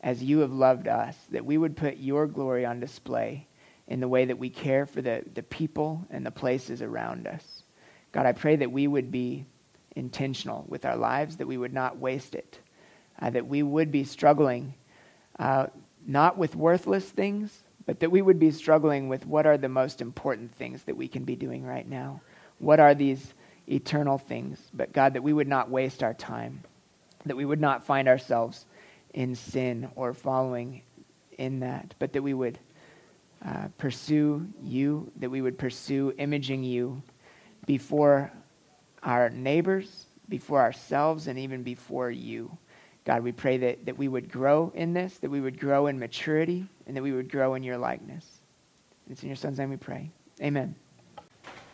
as 0.00 0.22
you 0.22 0.40
have 0.40 0.52
loved 0.52 0.88
us, 0.88 1.16
that 1.30 1.44
we 1.44 1.56
would 1.56 1.76
put 1.76 1.96
your 1.98 2.26
glory 2.26 2.64
on 2.64 2.80
display 2.80 3.46
in 3.86 4.00
the 4.00 4.08
way 4.08 4.24
that 4.24 4.38
we 4.38 4.50
care 4.50 4.86
for 4.86 5.02
the, 5.02 5.22
the 5.34 5.42
people 5.42 6.04
and 6.10 6.24
the 6.24 6.30
places 6.30 6.82
around 6.82 7.26
us. 7.26 7.62
God, 8.10 8.26
I 8.26 8.32
pray 8.32 8.56
that 8.56 8.72
we 8.72 8.86
would 8.86 9.10
be 9.10 9.46
intentional 9.96 10.64
with 10.68 10.84
our 10.84 10.96
lives, 10.96 11.36
that 11.36 11.46
we 11.46 11.56
would 11.56 11.72
not 11.72 11.98
waste 11.98 12.34
it, 12.34 12.58
uh, 13.20 13.30
that 13.30 13.46
we 13.46 13.62
would 13.62 13.90
be 13.90 14.04
struggling 14.04 14.74
uh, 15.38 15.66
not 16.06 16.36
with 16.36 16.54
worthless 16.56 17.08
things, 17.08 17.62
but 17.86 18.00
that 18.00 18.10
we 18.10 18.22
would 18.22 18.38
be 18.38 18.50
struggling 18.50 19.08
with 19.08 19.26
what 19.26 19.46
are 19.46 19.58
the 19.58 19.68
most 19.68 20.00
important 20.00 20.54
things 20.54 20.82
that 20.84 20.96
we 20.96 21.08
can 21.08 21.24
be 21.24 21.36
doing 21.36 21.64
right 21.64 21.88
now. 21.88 22.20
What 22.58 22.80
are 22.80 22.94
these 22.94 23.34
eternal 23.68 24.18
things? 24.18 24.60
But 24.74 24.92
God, 24.92 25.14
that 25.14 25.22
we 25.22 25.32
would 25.32 25.48
not 25.48 25.70
waste 25.70 26.02
our 26.02 26.14
time, 26.14 26.62
that 27.26 27.36
we 27.36 27.44
would 27.44 27.60
not 27.60 27.84
find 27.84 28.08
ourselves 28.08 28.66
in 29.14 29.34
sin 29.34 29.88
or 29.96 30.14
following 30.14 30.82
in 31.38 31.60
that, 31.60 31.94
but 31.98 32.12
that 32.12 32.22
we 32.22 32.34
would 32.34 32.58
uh, 33.44 33.68
pursue 33.78 34.46
you, 34.62 35.10
that 35.16 35.30
we 35.30 35.42
would 35.42 35.58
pursue 35.58 36.14
imaging 36.18 36.62
you 36.62 37.02
before 37.66 38.30
our 39.02 39.30
neighbors, 39.30 40.06
before 40.28 40.60
ourselves, 40.60 41.26
and 41.26 41.38
even 41.38 41.62
before 41.62 42.10
you. 42.10 42.56
God, 43.04 43.22
we 43.22 43.32
pray 43.32 43.56
that, 43.58 43.84
that 43.86 43.98
we 43.98 44.08
would 44.08 44.30
grow 44.30 44.72
in 44.74 44.94
this, 44.94 45.18
that 45.18 45.30
we 45.30 45.40
would 45.40 45.58
grow 45.58 45.88
in 45.88 45.98
maturity, 45.98 46.66
and 46.86 46.96
that 46.96 47.02
we 47.02 47.12
would 47.12 47.30
grow 47.30 47.54
in 47.54 47.62
your 47.62 47.76
likeness. 47.76 48.40
And 49.04 49.12
it's 49.12 49.22
in 49.22 49.28
your 49.28 49.36
son's 49.36 49.58
name 49.58 49.70
we 49.70 49.76
pray. 49.76 50.10
Amen. 50.40 50.74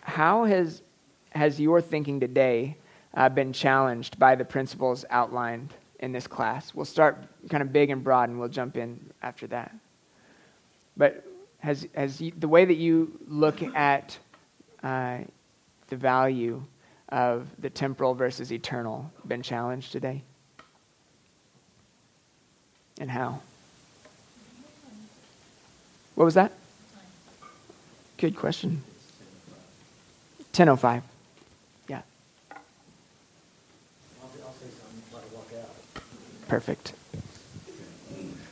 How 0.01 0.45
has, 0.45 0.83
has 1.31 1.61
your 1.61 1.81
thinking 1.81 2.19
today 2.19 2.77
uh, 3.15 3.29
been 3.29 3.53
challenged 3.53 4.19
by 4.19 4.35
the 4.35 4.45
principles 4.45 5.05
outlined 5.11 5.75
in 6.01 6.13
this 6.13 6.27
class? 6.27 6.75
We'll 6.75 6.87
start 6.87 7.23
kind 7.51 7.63
of 7.63 7.73
big 7.73 7.91
and 7.91 8.03
broad, 8.03 8.31
and 8.31 8.41
we'll 8.41 8.49
jump 8.49 8.77
in 8.77 8.99
after 9.23 9.47
that. 9.49 9.75
But 10.97 11.25
has, 11.59 11.87
has 11.95 12.21
you, 12.21 12.33
the 12.39 12.49
way 12.49 12.65
that 12.65 12.77
you 12.77 13.21
look 13.29 13.63
at 13.63 14.19
uh, 14.83 15.19
the 15.89 15.97
value 15.97 16.63
of 17.09 17.49
the 17.59 17.71
temporal 17.71 18.15
versus 18.15 18.53
eternal 18.53 19.11
been 19.27 19.43
challenged 19.43 19.93
today? 19.93 20.23
And 23.01 23.11
how? 23.11 23.41
What 26.15 26.25
was 26.25 26.35
that? 26.35 26.53
Good 28.17 28.35
question. 28.35 28.83
10.05. 30.53 31.03
Yeah. 31.89 32.03
Perfect. 36.49 36.93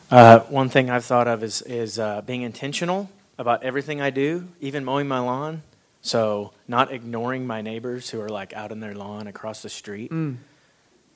Uh, 0.09 0.39
one 0.41 0.69
thing 0.69 0.89
I've 0.89 1.05
thought 1.05 1.27
of 1.27 1.43
is 1.43 1.63
is 1.63 1.99
uh, 1.99 2.21
being 2.21 2.43
intentional 2.43 3.11
about 3.39 3.65
everything 3.65 4.01
I 4.01 4.11
do, 4.11 4.47
even 4.61 4.85
mowing 4.85 5.09
my 5.09 5.19
lawn. 5.19 5.63
So 6.07 6.53
not 6.69 6.93
ignoring 6.93 7.49
my 7.49 7.63
neighbors 7.63 8.11
who 8.11 8.21
are 8.21 8.29
like 8.29 8.53
out 8.53 8.71
in 8.71 8.79
their 8.79 8.95
lawn 8.95 9.27
across 9.27 9.63
the 9.63 9.69
street. 9.69 10.13
Mm. 10.13 10.37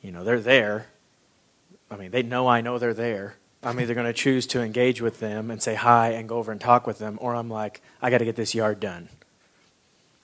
You 0.02 0.10
know, 0.10 0.24
they're 0.24 0.40
there. 0.40 0.86
I 1.92 1.96
mean, 1.96 2.10
they 2.10 2.24
know 2.24 2.48
I 2.48 2.60
know 2.60 2.76
they're 2.76 2.92
there. 2.92 3.36
I'm 3.62 3.78
either 3.78 3.94
going 3.94 4.06
to 4.06 4.12
choose 4.12 4.48
to 4.48 4.60
engage 4.62 5.00
with 5.00 5.20
them 5.20 5.48
and 5.50 5.62
say 5.62 5.76
hi 5.76 6.10
and 6.10 6.28
go 6.28 6.38
over 6.38 6.50
and 6.50 6.60
talk 6.60 6.88
with 6.88 6.98
them, 6.98 7.18
or 7.20 7.36
I'm 7.36 7.48
like, 7.48 7.82
I 8.02 8.10
got 8.10 8.18
to 8.18 8.24
get 8.24 8.34
this 8.34 8.54
yard 8.54 8.80
done 8.80 9.10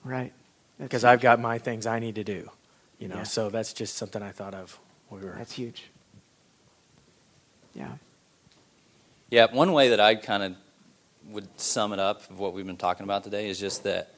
Right. 0.03 0.33
Because. 0.79 1.03
I've 1.03 1.21
got 1.21 1.39
my 1.39 1.59
things 1.59 1.85
I 1.85 1.99
need 1.99 2.15
to 2.15 2.23
do. 2.23 2.49
You 2.99 3.07
know, 3.07 3.17
Yeah. 3.17 3.23
so 3.23 3.49
that's 3.49 3.71
just 3.73 3.95
something 3.95 4.21
I 4.21 4.31
thought 4.31 4.53
of. 4.53 4.79
We 5.09 5.19
were 5.19 5.35
That's 5.37 5.53
huge. 5.53 5.85
Yeah. 7.73 7.91
Yeah, 9.29 9.47
one 9.51 9.71
way 9.71 9.89
that 9.89 9.99
I 9.99 10.15
kind 10.15 10.43
of 10.43 10.55
would 11.29 11.47
sum 11.57 11.93
it 11.93 11.99
up 11.99 12.29
of 12.29 12.39
what 12.39 12.53
we've 12.53 12.65
been 12.65 12.75
talking 12.77 13.03
about 13.05 13.23
today 13.23 13.49
is 13.49 13.59
just 13.59 13.83
that 13.83 14.11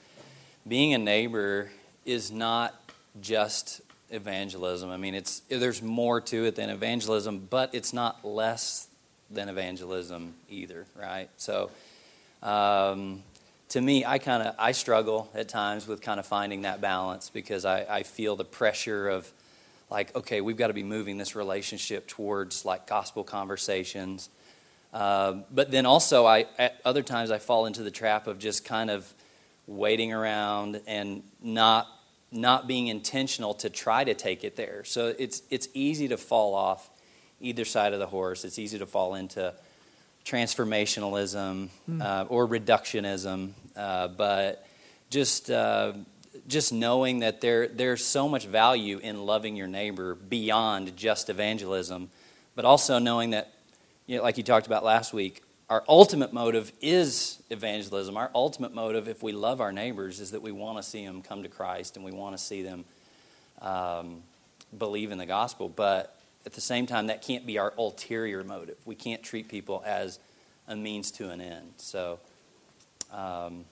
being 0.68 0.94
a 0.94 0.98
neighbor 0.98 1.72
is 2.06 2.32
not 2.32 2.74
just 3.22 3.82
evangelism. 4.10 4.90
I 4.90 4.98
mean, 4.98 5.16
it's 5.16 5.42
there's 5.50 5.82
more 5.82 6.22
to 6.22 6.46
it 6.46 6.56
than 6.56 6.70
evangelism, 6.70 7.48
but 7.50 7.74
it's 7.74 7.94
not 7.94 8.26
less 8.26 8.88
than 9.30 9.50
evangelism 9.50 10.34
either, 10.50 10.86
right? 10.96 11.30
So 11.38 11.70
Um, 12.42 13.24
to 13.70 13.82
me, 13.82 14.06
I 14.06 14.18
kind 14.18 14.44
of 14.48 14.56
I 14.58 14.72
struggle 14.72 15.30
at 15.36 15.50
times 15.50 15.88
with 15.88 16.02
kind 16.02 16.20
of 16.20 16.26
finding 16.26 16.64
that 16.64 16.82
balance 16.82 17.30
because 17.30 17.66
I, 17.66 17.86
I 18.00 18.04
feel 18.04 18.36
the 18.36 18.46
pressure 18.46 19.10
of 19.10 19.32
like, 19.90 20.16
okay, 20.16 20.42
we've 20.42 20.58
got 20.58 20.68
to 20.68 20.74
be 20.74 20.84
moving 20.84 21.18
this 21.18 21.36
relationship 21.36 22.08
towards 22.08 22.66
like 22.66 22.88
gospel 22.88 23.24
conversations. 23.24 24.30
Uh, 24.94 25.42
but 25.52 25.70
then 25.70 25.86
also, 25.86 26.26
I 26.26 26.48
at 26.58 26.80
other 26.84 27.04
times 27.04 27.30
I 27.30 27.38
fall 27.38 27.66
into 27.66 27.84
the 27.84 27.92
trap 27.92 28.26
of 28.28 28.40
just 28.40 28.66
kind 28.66 28.90
of 28.90 29.14
waiting 29.70 30.12
around 30.12 30.82
and 30.88 31.24
not 31.42 31.88
not 32.32 32.68
being 32.68 32.88
intentional 32.88 33.56
to 33.56 33.70
try 33.70 34.04
to 34.04 34.14
take 34.14 34.44
it 34.44 34.56
there. 34.56 34.84
So 34.84 35.14
it's 35.18 35.42
it's 35.50 35.68
easy 35.74 36.08
to 36.10 36.18
fall 36.18 36.54
off 36.54 36.90
either 37.40 37.66
side 37.66 37.94
of 37.94 38.00
the 38.00 38.08
horse. 38.08 38.44
It's 38.44 38.60
easy 38.60 38.80
to 38.80 38.86
fall 38.86 39.16
into 39.16 39.54
transformationalism 40.26 41.70
Hmm. 41.86 42.02
uh, 42.02 42.26
or 42.30 42.48
reductionism, 42.48 43.52
uh, 43.76 44.10
but 44.10 44.66
just 45.10 45.50
uh, 45.50 45.94
just 46.48 46.74
knowing 46.74 47.20
that 47.20 47.42
there 47.42 47.68
there's 47.68 48.04
so 48.04 48.28
much 48.28 48.46
value 48.46 49.00
in 49.00 49.26
loving 49.26 49.56
your 49.56 49.68
neighbor 49.68 50.16
beyond 50.16 50.96
just 50.98 51.30
evangelism, 51.30 52.10
but 52.56 52.66
also 52.66 53.00
knowing 53.00 53.32
that, 53.32 53.54
you 54.08 54.18
know, 54.18 54.24
like 54.24 54.38
you 54.38 54.44
talked 54.44 54.68
about 54.68 54.84
last 54.84 55.14
week, 55.14 55.42
our 55.70 55.84
ultimate 55.88 56.34
motive 56.34 56.72
is 56.82 57.42
evangelism. 57.52 58.18
Our 58.18 58.32
ultimate 58.34 58.74
motive, 58.74 59.08
if 59.08 59.22
we 59.22 59.32
love 59.32 59.62
our 59.62 59.72
neighbors, 59.72 60.20
is 60.20 60.32
that 60.32 60.42
we 60.42 60.52
want 60.52 60.78
to 60.78 60.84
see 60.84 61.06
them 61.06 61.22
come 61.22 61.44
to 61.44 61.50
Christ 61.50 61.96
and 61.96 62.04
we 62.04 62.12
want 62.12 62.36
to 62.36 62.44
see 62.44 62.64
them 62.64 62.86
um, 63.62 64.24
believe 64.76 65.12
in 65.12 65.20
the 65.20 65.28
gospel. 65.28 65.70
But 65.70 66.16
at 66.46 66.54
the 66.54 66.62
same 66.62 66.88
time, 66.88 67.08
that 67.08 67.22
can't 67.22 67.46
be 67.46 67.60
our 67.60 67.74
ulterior 67.78 68.44
motive. 68.44 68.78
We 68.86 68.96
can't 68.96 69.22
treat 69.22 69.48
people 69.48 69.84
as 69.86 70.20
a 70.68 70.76
means 70.76 71.12
to 71.12 71.30
an 71.30 71.40
end. 71.40 71.74
So 71.78 72.20
um, 73.14 73.66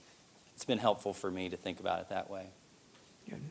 it's 0.56 0.66
been 0.66 0.80
helpful 0.80 1.14
for 1.14 1.32
me 1.32 1.50
to 1.50 1.58
think 1.58 1.80
about 1.80 2.02
it 2.02 2.10
that 2.10 2.30
way. 2.30 2.46
Good. 3.28 3.42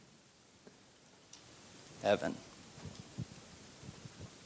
Evan. 2.05 2.37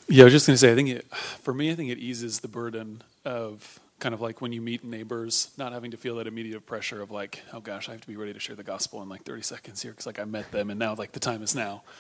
Yeah, 0.09 0.23
I 0.23 0.25
was 0.25 0.33
just 0.33 0.47
going 0.47 0.55
to 0.55 0.59
say, 0.59 0.73
I 0.73 0.75
think 0.75 0.89
it, 0.89 1.15
for 1.15 1.53
me, 1.53 1.71
I 1.71 1.75
think 1.75 1.91
it 1.91 1.99
eases 1.99 2.41
the 2.41 2.49
burden 2.49 3.03
of 3.25 3.80
kind 4.01 4.15
of 4.15 4.21
like 4.21 4.41
when 4.41 4.53
you 4.53 4.61
meet 4.61 4.83
neighbors, 4.83 5.51
not 5.57 5.73
having 5.73 5.91
to 5.93 5.97
feel 5.97 6.17
that 6.17 6.27
immediate 6.27 6.67
pressure 6.67 7.01
of 7.01 7.11
like, 7.11 7.43
oh 7.53 7.61
gosh, 7.61 7.89
I 7.89 7.93
have 7.93 8.01
to 8.01 8.09
be 8.09 8.17
ready 8.17 8.33
to 8.33 8.41
share 8.41 8.57
the 8.57 8.65
gospel 8.65 9.03
in 9.03 9.09
like 9.09 9.25
30 9.25 9.43
seconds 9.43 9.83
here 9.83 9.93
because 9.93 10.07
like 10.07 10.19
I 10.19 10.25
met 10.25 10.51
them 10.51 10.71
and 10.71 10.79
now 10.79 10.95
like 10.95 11.13
the 11.13 11.21
time 11.21 11.43
is 11.43 11.55
now. 11.55 11.83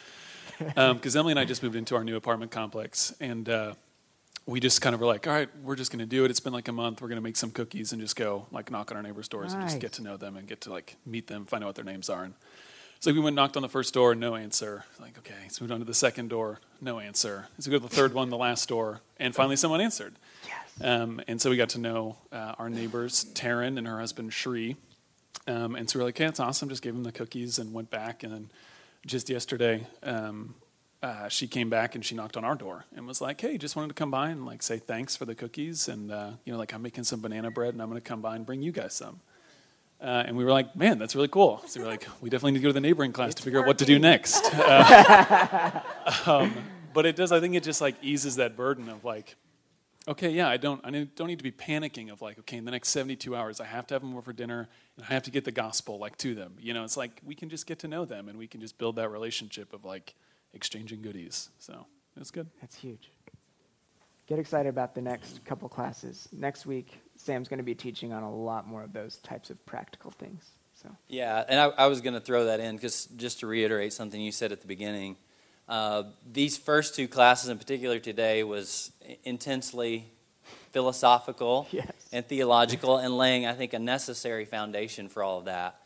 Because 0.58 1.16
Emily 1.16 1.32
and 1.32 1.40
I 1.40 1.46
just 1.46 1.62
moved 1.62 1.74
into 1.76 1.94
our 1.96 2.04
new 2.04 2.16
apartment 2.16 2.50
complex 2.50 3.14
and 3.18 3.48
uh, 3.48 3.72
we 4.44 4.60
just 4.60 4.82
kind 4.82 4.92
of 4.94 5.00
were 5.00 5.06
like, 5.06 5.26
all 5.26 5.32
right, 5.32 5.48
we're 5.62 5.76
just 5.76 5.90
going 5.90 6.00
to 6.00 6.06
do 6.06 6.26
it. 6.26 6.30
It's 6.30 6.40
been 6.40 6.52
like 6.52 6.68
a 6.68 6.72
month. 6.72 7.00
We're 7.00 7.08
going 7.08 7.16
to 7.16 7.22
make 7.22 7.36
some 7.36 7.50
cookies 7.50 7.92
and 7.92 8.00
just 8.00 8.14
go 8.14 8.46
like 8.50 8.70
knock 8.70 8.90
on 8.90 8.96
our 8.98 9.02
neighbors' 9.02 9.28
doors 9.28 9.54
and 9.54 9.62
just 9.62 9.78
get 9.78 9.92
to 9.94 10.02
know 10.02 10.18
them 10.18 10.36
and 10.36 10.46
get 10.46 10.60
to 10.62 10.70
like 10.70 10.96
meet 11.06 11.28
them, 11.28 11.46
find 11.46 11.64
out 11.64 11.68
what 11.68 11.76
their 11.76 11.84
names 11.84 12.10
are. 12.10 12.24
And 12.24 12.34
so 12.98 13.10
we 13.10 13.20
went 13.20 13.36
knocked 13.36 13.56
on 13.56 13.62
the 13.62 13.68
first 13.70 13.94
door, 13.94 14.14
no 14.14 14.34
answer. 14.34 14.84
Like, 15.00 15.16
okay, 15.18 15.48
so 15.48 15.60
we 15.60 15.64
moved 15.64 15.72
on 15.72 15.78
to 15.80 15.86
the 15.86 15.94
second 15.94 16.28
door, 16.28 16.60
no 16.82 16.98
answer. 16.98 17.48
So 17.58 17.70
we 17.70 17.78
go 17.78 17.82
to 17.82 17.88
the 17.88 17.96
third 17.96 18.12
one, 18.12 18.28
the 18.28 18.36
last 18.36 18.68
door, 18.68 19.00
and 19.18 19.34
finally 19.34 19.56
someone 19.56 19.80
answered. 19.80 20.16
Yes. 20.46 20.59
Um, 20.80 21.20
and 21.28 21.40
so 21.40 21.50
we 21.50 21.56
got 21.56 21.70
to 21.70 21.78
know 21.78 22.16
uh, 22.32 22.54
our 22.58 22.70
neighbors, 22.70 23.26
Taryn 23.34 23.78
and 23.78 23.86
her 23.86 23.98
husband, 23.98 24.32
Shri. 24.32 24.76
Um, 25.46 25.74
and 25.74 25.88
so 25.88 25.98
we 25.98 26.02
are 26.02 26.06
like, 26.06 26.16
okay, 26.16 26.24
that's 26.24 26.40
awesome. 26.40 26.68
Just 26.68 26.82
gave 26.82 26.94
them 26.94 27.02
the 27.02 27.12
cookies 27.12 27.58
and 27.58 27.72
went 27.72 27.90
back. 27.90 28.22
And 28.22 28.32
then 28.32 28.50
just 29.06 29.28
yesterday, 29.28 29.86
um, 30.02 30.54
uh, 31.02 31.28
she 31.28 31.46
came 31.46 31.70
back 31.70 31.94
and 31.94 32.04
she 32.04 32.14
knocked 32.14 32.36
on 32.36 32.44
our 32.44 32.54
door 32.54 32.84
and 32.94 33.06
was 33.06 33.20
like, 33.20 33.40
hey, 33.40 33.56
just 33.56 33.74
wanted 33.74 33.88
to 33.88 33.94
come 33.94 34.10
by 34.10 34.30
and 34.30 34.44
like 34.44 34.62
say 34.62 34.78
thanks 34.78 35.16
for 35.16 35.24
the 35.24 35.34
cookies. 35.34 35.88
And, 35.88 36.12
uh, 36.12 36.32
you 36.44 36.52
know, 36.52 36.58
like 36.58 36.74
I'm 36.74 36.82
making 36.82 37.04
some 37.04 37.20
banana 37.20 37.50
bread 37.50 37.74
and 37.74 37.82
I'm 37.82 37.88
going 37.88 38.00
to 38.00 38.06
come 38.06 38.20
by 38.20 38.36
and 38.36 38.44
bring 38.44 38.62
you 38.62 38.72
guys 38.72 38.94
some. 38.94 39.20
Uh, 40.00 40.24
and 40.26 40.36
we 40.36 40.44
were 40.44 40.50
like, 40.50 40.74
man, 40.74 40.98
that's 40.98 41.14
really 41.14 41.28
cool. 41.28 41.62
So 41.66 41.80
we 41.80 41.84
were 41.84 41.92
like, 41.92 42.06
we 42.22 42.30
definitely 42.30 42.52
need 42.52 42.58
to 42.58 42.62
go 42.62 42.68
to 42.68 42.74
the 42.74 42.80
neighboring 42.80 43.12
class 43.12 43.34
to 43.34 43.42
figure 43.42 43.60
out 43.60 43.66
what 43.66 43.78
to 43.78 43.84
do 43.84 43.98
next. 43.98 44.50
Uh, 44.60 45.80
um, 46.26 46.54
but 46.92 47.06
it 47.06 47.16
does, 47.16 47.32
I 47.32 47.40
think 47.40 47.54
it 47.54 47.62
just 47.62 47.80
like 47.80 47.96
eases 48.02 48.36
that 48.36 48.56
burden 48.56 48.88
of 48.88 49.04
like, 49.04 49.36
okay, 50.10 50.30
yeah, 50.30 50.48
I 50.48 50.56
don't, 50.56 50.80
I 50.84 50.90
don't 50.90 51.26
need 51.28 51.38
to 51.38 51.44
be 51.44 51.52
panicking 51.52 52.10
of 52.12 52.20
like, 52.20 52.38
okay, 52.40 52.56
in 52.56 52.64
the 52.64 52.72
next 52.72 52.88
72 52.88 53.34
hours, 53.34 53.60
I 53.60 53.64
have 53.64 53.86
to 53.88 53.94
have 53.94 54.02
them 54.02 54.12
over 54.12 54.22
for 54.22 54.32
dinner 54.32 54.68
and 54.96 55.06
I 55.08 55.12
have 55.12 55.22
to 55.22 55.30
get 55.30 55.44
the 55.44 55.52
gospel 55.52 55.98
like 55.98 56.18
to 56.18 56.34
them. 56.34 56.54
You 56.60 56.74
know, 56.74 56.84
it's 56.84 56.96
like 56.96 57.20
we 57.24 57.34
can 57.34 57.48
just 57.48 57.66
get 57.66 57.78
to 57.80 57.88
know 57.88 58.04
them 58.04 58.28
and 58.28 58.36
we 58.36 58.48
can 58.48 58.60
just 58.60 58.76
build 58.76 58.96
that 58.96 59.08
relationship 59.08 59.72
of 59.72 59.84
like 59.84 60.14
exchanging 60.52 61.00
goodies. 61.00 61.50
So 61.58 61.86
that's 62.16 62.32
good. 62.32 62.48
That's 62.60 62.74
huge. 62.74 63.10
Get 64.26 64.38
excited 64.38 64.68
about 64.68 64.94
the 64.94 65.00
next 65.00 65.44
couple 65.44 65.68
classes. 65.68 66.28
Next 66.32 66.66
week, 66.66 67.00
Sam's 67.16 67.48
going 67.48 67.58
to 67.58 67.64
be 67.64 67.74
teaching 67.74 68.12
on 68.12 68.22
a 68.22 68.32
lot 68.32 68.66
more 68.66 68.82
of 68.82 68.92
those 68.92 69.16
types 69.18 69.50
of 69.50 69.64
practical 69.64 70.10
things. 70.10 70.44
So, 70.74 70.88
Yeah, 71.08 71.44
and 71.48 71.60
I, 71.60 71.64
I 71.66 71.86
was 71.86 72.00
going 72.00 72.14
to 72.14 72.20
throw 72.20 72.46
that 72.46 72.58
in 72.58 72.76
because 72.76 73.06
just 73.16 73.40
to 73.40 73.46
reiterate 73.46 73.92
something 73.92 74.20
you 74.20 74.32
said 74.32 74.50
at 74.50 74.60
the 74.60 74.66
beginning, 74.66 75.16
uh, 75.70 76.02
these 76.30 76.58
first 76.58 76.94
two 76.94 77.08
classes 77.08 77.48
in 77.48 77.56
particular 77.56 77.98
today 77.98 78.42
was 78.42 78.90
intensely 79.24 80.04
philosophical 80.72 81.66
Yes. 81.72 81.90
and 82.12 82.26
theological 82.26 82.98
and 82.98 83.16
laying, 83.16 83.46
I 83.46 83.54
think, 83.54 83.72
a 83.72 83.78
necessary 83.78 84.44
foundation 84.44 85.08
for 85.08 85.22
all 85.22 85.38
of 85.38 85.44
that. 85.46 85.80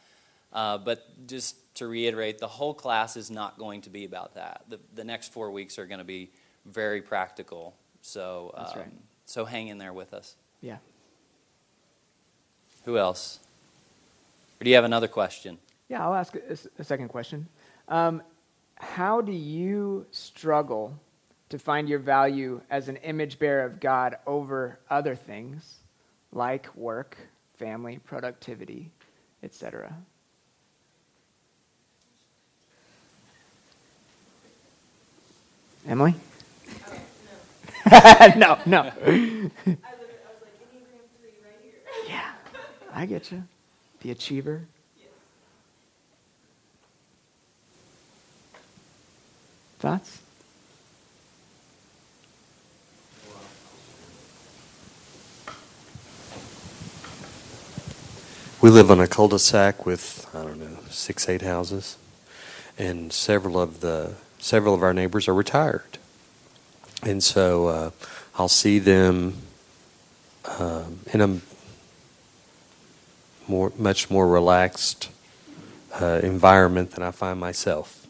Uh, 0.52 0.78
but 0.78 1.26
just 1.26 1.56
to 1.76 1.86
reiterate, 1.86 2.38
the 2.38 2.48
whole 2.48 2.72
class 2.74 3.16
is 3.16 3.30
not 3.30 3.58
going 3.58 3.82
to 3.82 3.90
be 3.90 4.04
about 4.04 4.34
that. 4.36 4.62
The, 4.68 4.80
the 4.94 5.04
next 5.04 5.32
four 5.32 5.50
weeks 5.50 5.78
are 5.78 5.86
going 5.86 5.98
to 5.98 6.04
be 6.04 6.30
very 6.64 7.02
practical. 7.02 7.74
So, 8.02 8.52
um, 8.56 8.66
right. 8.76 8.92
so 9.26 9.44
hang 9.44 9.68
in 9.68 9.78
there 9.78 9.92
with 9.92 10.14
us. 10.14 10.34
yeah. 10.60 10.78
Who 12.84 12.98
else? 12.98 13.38
Or 14.60 14.64
do 14.64 14.70
you 14.70 14.76
have 14.76 14.84
another 14.84 15.08
question? 15.08 15.58
Yeah, 15.88 16.04
I'll 16.04 16.14
ask 16.14 16.34
a 16.78 16.84
second 16.84 17.08
question. 17.08 17.46
Um, 17.88 18.22
how 18.76 19.20
do 19.20 19.32
you 19.32 20.06
struggle 20.10 20.98
to 21.48 21.58
find 21.58 21.88
your 21.88 21.98
value 21.98 22.60
as 22.70 22.88
an 22.88 22.96
image 22.96 23.38
bearer 23.38 23.64
of 23.64 23.80
God 23.80 24.16
over 24.26 24.78
other 24.90 25.14
things 25.14 25.76
like 26.32 26.74
work, 26.74 27.16
family, 27.56 27.98
productivity, 27.98 28.90
etc.? 29.42 29.94
Emily? 35.86 36.14
no, 38.36 38.58
no. 38.64 38.90
No. 38.90 39.50
Yeah, 42.08 42.30
I 42.92 43.06
get 43.06 43.30
you. 43.30 43.44
The 44.00 44.10
achiever. 44.10 44.66
Thoughts? 49.84 50.22
We 58.62 58.70
live 58.70 58.90
on 58.90 58.98
a 58.98 59.06
cul-de-sac 59.06 59.84
with 59.84 60.26
I 60.32 60.44
don't 60.44 60.58
know 60.58 60.78
six, 60.88 61.28
eight 61.28 61.42
houses, 61.42 61.98
and 62.78 63.12
several 63.12 63.60
of 63.60 63.80
the 63.80 64.14
several 64.38 64.72
of 64.72 64.82
our 64.82 64.94
neighbors 64.94 65.28
are 65.28 65.34
retired, 65.34 65.98
and 67.02 67.22
so 67.22 67.66
uh, 67.66 67.90
I'll 68.38 68.48
see 68.48 68.78
them 68.78 69.36
um, 70.58 71.00
in 71.12 71.20
a 71.20 71.40
more 73.46 73.70
much 73.76 74.08
more 74.08 74.26
relaxed 74.26 75.10
uh, 76.00 76.20
environment 76.22 76.92
than 76.92 77.02
I 77.02 77.10
find 77.10 77.38
myself, 77.38 78.03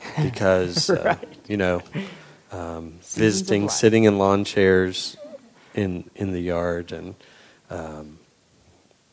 because 0.22 0.90
uh, 0.90 1.16
you 1.48 1.56
know 1.56 1.82
um, 2.52 2.94
visiting, 3.02 3.68
sitting 3.68 4.04
in 4.04 4.18
lawn 4.18 4.44
chairs 4.44 5.16
in 5.74 6.08
in 6.16 6.32
the 6.32 6.40
yard 6.40 6.92
and. 6.92 7.14
Um, 7.70 8.18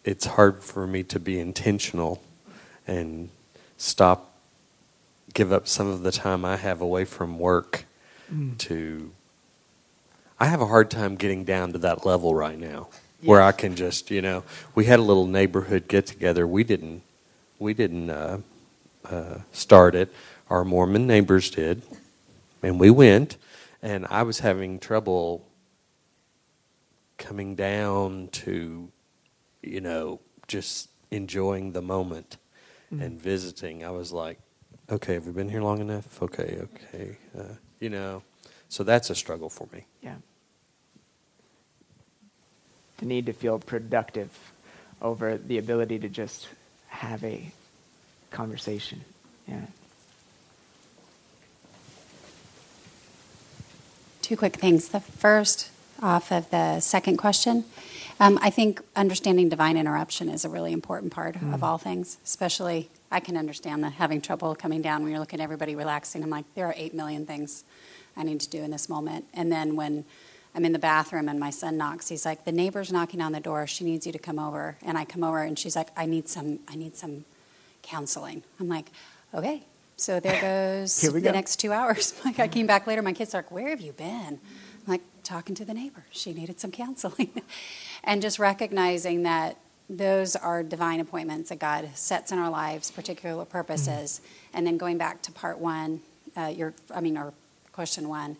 it's 0.04 0.26
hard 0.26 0.64
for 0.64 0.88
me 0.88 1.04
to 1.04 1.20
be 1.20 1.38
intentional 1.38 2.24
and 2.88 3.30
stop 3.78 4.34
give 5.34 5.52
up 5.52 5.68
some 5.68 5.88
of 5.88 6.02
the 6.04 6.12
time 6.12 6.46
I 6.46 6.56
have 6.56 6.82
away 6.82 7.06
from 7.06 7.40
work 7.40 7.86
Mm. 8.34 8.58
to 8.60 9.12
I 10.40 10.48
have 10.48 10.62
a 10.62 10.66
hard 10.68 10.92
time 10.92 11.16
getting 11.16 11.46
down 11.46 11.72
to 11.74 11.78
that 11.80 12.06
level 12.06 12.36
right 12.36 12.60
now 12.60 12.90
where 13.24 13.42
I 13.42 13.52
can 13.54 13.76
just, 13.76 14.12
you 14.12 14.22
know, 14.22 14.44
we 14.76 14.86
had 14.86 15.00
a 15.00 15.02
little 15.02 15.26
neighborhood 15.28 15.88
get 15.88 16.06
together. 16.06 16.46
We 16.46 16.64
didn't 16.66 17.04
we 17.60 17.74
didn't 17.74 18.10
uh, 18.10 18.40
uh, 19.06 19.40
start 19.54 19.96
it. 19.96 20.14
Our 20.50 20.64
Mormon 20.64 21.08
neighbors 21.08 21.50
did, 21.50 21.82
and 22.64 22.80
we 22.80 22.90
went. 22.90 23.38
And 23.82 24.08
I 24.10 24.24
was 24.24 24.40
having 24.40 24.80
trouble 24.80 25.48
coming 27.18 27.56
down 27.56 28.30
to, 28.30 28.92
you 29.62 29.82
know, 29.82 30.20
just 30.48 30.90
enjoying 31.12 31.74
the 31.74 31.82
moment 31.82 32.38
Mm. 32.94 33.02
and 33.02 33.22
visiting. 33.22 33.84
I 33.84 33.90
was 33.92 34.14
like, 34.14 34.40
okay, 34.90 35.16
have 35.16 35.26
we 35.26 35.34
been 35.34 35.50
here 35.50 35.62
long 35.62 35.82
enough? 35.82 36.22
Okay, 36.22 36.60
okay, 36.64 37.18
uh, 37.38 37.56
you 37.82 37.90
know. 37.90 38.24
So 38.70 38.84
that's 38.84 39.10
a 39.10 39.16
struggle 39.16 39.50
for 39.50 39.68
me. 39.74 39.86
Yeah. 40.02 40.16
The 42.98 43.06
need 43.06 43.26
to 43.26 43.34
feel 43.34 43.60
productive 43.60 44.30
over 45.02 45.38
the 45.38 45.58
ability 45.58 46.00
to 46.00 46.10
just 46.10 46.48
have 46.88 47.24
a 47.24 47.52
conversation. 48.32 49.04
Yeah. 49.48 49.66
Two 54.28 54.36
quick 54.36 54.58
things. 54.58 54.90
The 54.90 55.00
first, 55.00 55.72
off 56.04 56.34
of 56.34 56.50
the 56.50 56.82
second 56.82 57.16
question, 57.16 57.64
um, 58.20 58.38
I 58.42 58.50
think 58.50 58.82
understanding 58.94 59.48
divine 59.48 59.78
interruption 59.78 60.28
is 60.28 60.44
a 60.44 60.50
really 60.50 60.74
important 60.74 61.14
part 61.14 61.38
of 61.38 61.64
all 61.64 61.78
things, 61.78 62.18
especially 62.26 62.90
I 63.10 63.22
can 63.22 63.38
understand 63.38 63.86
the 63.86 63.90
having 63.90 64.20
trouble 64.20 64.54
coming 64.54 64.82
down 64.82 65.02
when 65.02 65.12
you're 65.12 65.22
looking 65.22 65.40
at 65.40 65.44
everybody 65.46 65.78
relaxing. 65.78 66.24
I'm 66.24 66.30
like, 66.30 66.44
there 66.56 66.66
are 66.66 66.74
eight 66.76 66.94
million 66.94 67.26
things 67.26 67.64
I 68.18 68.24
need 68.24 68.42
to 68.42 68.50
do 68.50 68.62
in 68.64 68.70
this 68.70 68.90
moment. 68.90 69.24
And 69.34 69.50
then 69.50 69.78
when 69.78 70.04
I'm 70.54 70.66
in 70.66 70.74
the 70.74 70.78
bathroom 70.78 71.30
and 71.30 71.40
my 71.40 71.50
son 71.50 71.78
knocks, 71.78 72.10
he's 72.10 72.26
like, 72.26 72.44
the 72.44 72.52
neighbor's 72.52 72.92
knocking 72.92 73.22
on 73.22 73.32
the 73.32 73.40
door. 73.40 73.66
She 73.66 73.86
needs 73.86 74.06
you 74.06 74.12
to 74.12 74.20
come 74.20 74.40
over. 74.40 74.76
And 74.86 74.98
I 74.98 75.06
come 75.06 75.24
over 75.24 75.42
and 75.42 75.58
she's 75.58 75.78
like, 75.78 75.88
I 75.96 76.06
need 76.06 76.28
some, 76.28 76.60
I 76.68 76.76
need 76.76 76.98
some 76.98 77.24
counseling. 77.82 78.44
I'm 78.60 78.68
like, 78.68 78.92
okay. 79.34 79.64
So 79.98 80.20
there 80.20 80.40
goes 80.82 81.02
the 81.02 81.20
go. 81.20 81.32
next 81.32 81.58
two 81.58 81.74
hours. 81.74 82.14
Like 82.26 82.40
I 82.40 82.48
came 82.48 82.68
back 82.68 82.88
later, 82.88 83.02
my 83.02 83.14
kids 83.14 83.34
are 83.34 83.40
like, 83.40 83.52
where 83.52 83.70
have 83.70 83.82
you 83.82 83.92
been? 83.92 84.40
I'm 84.40 84.88
like, 84.88 85.02
talking 85.24 85.56
to 85.56 85.66
the 85.66 85.74
neighbor. 85.74 86.06
She 86.12 86.34
needed 86.34 86.60
some 86.60 86.72
counseling. 86.72 87.42
and 88.04 88.22
just 88.22 88.40
recognizing 88.40 89.24
that 89.24 89.58
those 89.90 90.36
are 90.36 90.64
divine 90.64 91.00
appointments 91.00 91.50
that 91.50 91.60
God 91.60 91.90
sets 91.96 92.32
in 92.32 92.40
our 92.40 92.50
lives, 92.50 92.92
particular 92.92 93.46
purposes. 93.46 94.22
And 94.54 94.68
then 94.68 94.78
going 94.78 94.98
back 94.98 95.22
to 95.24 95.32
part 95.32 95.60
one, 95.60 96.02
uh, 96.36 96.48
your, 96.48 96.74
I 96.94 97.02
mean, 97.02 97.18
or 97.18 97.34
question 97.72 98.10
one, 98.10 98.38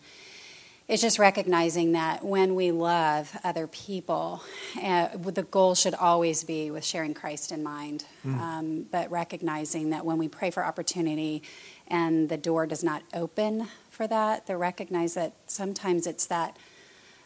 it's 0.88 1.02
just 1.02 1.18
recognizing 1.18 1.92
that 1.92 2.24
when 2.24 2.54
we 2.54 2.70
love 2.70 3.38
other 3.44 3.66
people, 3.66 4.42
uh, 4.82 5.08
the 5.18 5.42
goal 5.42 5.74
should 5.74 5.94
always 5.94 6.44
be 6.44 6.70
with 6.70 6.84
sharing 6.84 7.12
Christ 7.12 7.52
in 7.52 7.62
mind. 7.62 8.04
Um, 8.40 8.86
but 8.90 9.10
recognizing 9.10 9.90
that 9.90 10.06
when 10.06 10.16
we 10.16 10.28
pray 10.28 10.50
for 10.50 10.64
opportunity 10.64 11.42
and 11.88 12.30
the 12.30 12.38
door 12.38 12.66
does 12.66 12.82
not 12.82 13.02
open 13.12 13.68
for 13.90 14.06
that, 14.06 14.46
to 14.46 14.56
recognize 14.56 15.12
that 15.14 15.34
sometimes 15.46 16.06
it's 16.06 16.26
that 16.26 16.56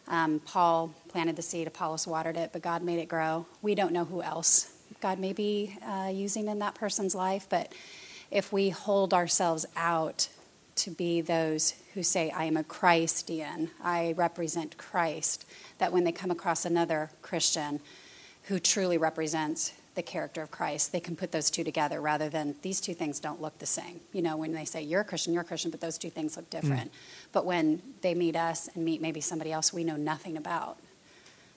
um, 0.09 0.41
Paul 0.41 0.93
planted 1.09 1.37
the 1.37 1.43
seed, 1.43 1.69
Apollos 1.69 2.07
watered 2.07 2.37
it, 2.37 2.51
but 2.53 2.63
God 2.63 2.83
made 2.83 2.99
it 2.99 3.09
grow. 3.09 3.47
We 3.63 3.77
don't 3.77 3.93
know 3.93 4.05
who 4.05 4.23
else 4.23 4.73
God 5.01 5.19
may 5.19 5.33
be 5.33 5.77
uh, 5.85 6.11
using 6.13 6.49
in 6.49 6.61
that 6.61 6.75
person's 6.75 7.15
life, 7.15 7.47
but 7.49 7.73
if 8.31 8.53
we 8.53 8.71
hold 8.71 9.13
ourselves 9.13 9.67
out 9.77 10.29
to 10.77 10.91
be 10.91 11.21
those 11.21 11.75
who 11.95 12.03
say, 12.03 12.30
I 12.30 12.45
am 12.45 12.57
a 12.57 12.64
Christian, 12.64 13.70
I 13.82 14.14
represent 14.16 14.78
Christ, 14.78 15.45
that 15.78 15.93
when 15.93 16.05
they 16.05 16.12
come 16.12 16.30
across 16.30 16.64
another 16.64 17.11
Christian 17.20 17.80
who 18.45 18.59
truly 18.59 18.99
represents 18.99 19.74
the 19.95 20.03
character 20.03 20.43
of 20.43 20.51
Christ, 20.51 20.93
they 20.93 21.01
can 21.01 21.16
put 21.16 21.32
those 21.32 21.51
two 21.51 21.64
together 21.64 22.01
rather 22.01 22.28
than 22.28 22.55
these 22.62 22.80
two 22.80 22.95
things 22.95 23.20
don't 23.20 23.43
look 23.43 23.59
the 23.59 23.66
same. 23.66 24.01
You 24.12 24.22
know, 24.22 24.36
when 24.36 24.53
they 24.53 24.64
say 24.64 24.82
you're 24.82 25.03
a 25.03 25.05
Christian, 25.05 25.34
you're 25.34 25.43
a 25.43 25.47
Christian, 25.47 25.70
but 25.70 25.80
those 25.80 25.99
two 25.99 26.11
things 26.11 26.36
look 26.36 26.47
hmm. 26.47 26.61
different. 26.61 26.93
But 27.32 27.45
when 27.45 27.82
they 28.01 28.14
meet 28.14 28.36
us 28.36 28.68
and 28.74 28.84
meet 28.84 29.03
maybe 29.03 29.20
somebody 29.20 29.53
else 29.53 29.72
we 29.72 29.84
know 29.84 29.97
nothing 29.97 30.36
about, 30.36 30.78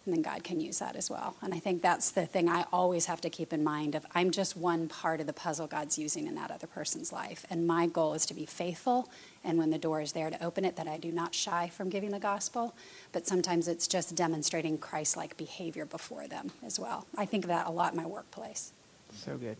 and 0.05 0.13
then 0.13 0.21
God 0.21 0.43
can 0.43 0.59
use 0.59 0.79
that 0.79 0.95
as 0.95 1.09
well. 1.09 1.35
And 1.41 1.53
I 1.53 1.59
think 1.59 1.81
that's 1.81 2.11
the 2.11 2.25
thing 2.27 2.47
I 2.47 2.65
always 2.71 3.07
have 3.07 3.21
to 3.21 3.29
keep 3.29 3.51
in 3.51 3.63
mind 3.63 3.95
of 3.95 4.05
I'm 4.13 4.29
just 4.29 4.55
one 4.55 4.87
part 4.87 5.19
of 5.19 5.25
the 5.27 5.33
puzzle 5.33 5.65
God's 5.67 5.97
using 5.97 6.27
in 6.27 6.35
that 6.35 6.51
other 6.51 6.67
person's 6.67 7.11
life. 7.11 7.45
And 7.49 7.65
my 7.65 7.87
goal 7.87 8.13
is 8.13 8.25
to 8.27 8.33
be 8.35 8.45
faithful 8.45 9.09
and 9.43 9.57
when 9.57 9.71
the 9.71 9.77
door 9.79 10.01
is 10.01 10.11
there 10.11 10.29
to 10.29 10.43
open 10.43 10.63
it 10.63 10.75
that 10.75 10.87
I 10.87 10.97
do 10.97 11.11
not 11.11 11.33
shy 11.33 11.69
from 11.69 11.89
giving 11.89 12.11
the 12.11 12.19
gospel, 12.19 12.75
but 13.11 13.25
sometimes 13.27 13.67
it's 13.67 13.87
just 13.87 14.15
demonstrating 14.15 14.77
Christ-like 14.77 15.37
behavior 15.37 15.85
before 15.85 16.27
them 16.27 16.51
as 16.65 16.79
well. 16.79 17.07
I 17.17 17.25
think 17.25 17.43
of 17.45 17.49
that 17.49 17.67
a 17.67 17.71
lot 17.71 17.93
in 17.93 17.97
my 17.97 18.05
workplace. 18.05 18.73
So 19.13 19.37
good. 19.37 19.57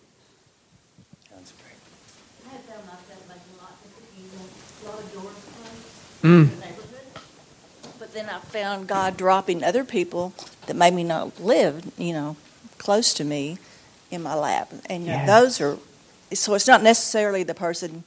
That's 1.32 1.52
great. 1.54 1.74
I 2.48 2.56
have 2.56 2.66
found 2.66 2.86
myself 2.86 3.28
making 3.28 3.58
lots 3.60 3.84
of 3.84 3.92
cookies 3.96 4.32
and 4.34 4.50
a 4.86 4.90
lot 4.90 5.00
of 5.04 5.14
doors 5.14 5.36
closed 5.56 5.92
Mm. 6.24 6.42
in 6.42 6.50
the 6.50 6.66
neighborhood. 6.66 6.92
But 8.00 8.05
then 8.16 8.30
I 8.30 8.40
found 8.40 8.88
God 8.88 9.18
dropping 9.18 9.62
other 9.62 9.84
people 9.84 10.34
that 10.68 10.76
made 10.76 10.94
me 10.94 11.04
not 11.04 11.40
live, 11.42 11.92
you 11.98 12.14
know, 12.14 12.38
close 12.78 13.14
to 13.16 13.26
me 13.26 13.58
in 14.10 14.24
my 14.24 14.34
lap. 14.36 14.72
And 14.90 15.04
you 15.04 15.12
know, 15.12 15.18
Yeah. 15.18 15.26
those 15.26 15.60
are, 15.60 15.78
so 16.34 16.54
it's 16.54 16.66
not 16.66 16.82
necessarily 16.82 17.44
the 17.44 17.54
person 17.54 18.06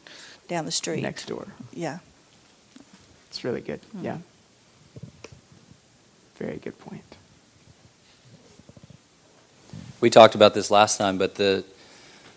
down 0.49 0.65
the 0.65 0.73
street. 0.73 1.03
Next 1.03 1.27
door. 1.27 1.49
Yeah. 1.75 1.99
It's 3.29 3.45
really 3.45 3.61
good. 3.61 3.81
Mhm. 3.95 4.05
Yeah. 4.05 4.19
Very 6.39 6.57
good 6.57 6.79
point. 6.79 7.05
We 10.01 10.09
talked 10.09 10.35
about 10.35 10.55
this 10.55 10.71
last 10.71 10.97
time, 10.97 11.19
but 11.19 11.35
the 11.35 11.65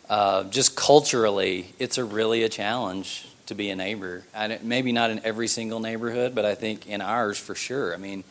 uh, 0.10 0.44
just 0.46 0.76
culturally, 0.76 1.74
it's 1.80 1.98
a 1.98 2.04
really 2.04 2.44
a 2.44 2.50
challenge 2.50 3.28
to 3.52 3.56
be 3.56 3.70
a 3.70 3.76
neighbor. 3.76 4.24
And 4.34 4.64
maybe 4.64 4.94
not 4.94 5.12
in 5.12 5.20
every 5.26 5.50
single 5.50 5.82
neighborhood, 5.82 6.34
but 6.34 6.46
I 6.46 6.56
think 6.56 6.88
in 6.88 7.02
ours 7.02 7.38
for 7.38 7.54
sure. 7.54 7.94
I 7.94 7.98
mean, 7.98 8.24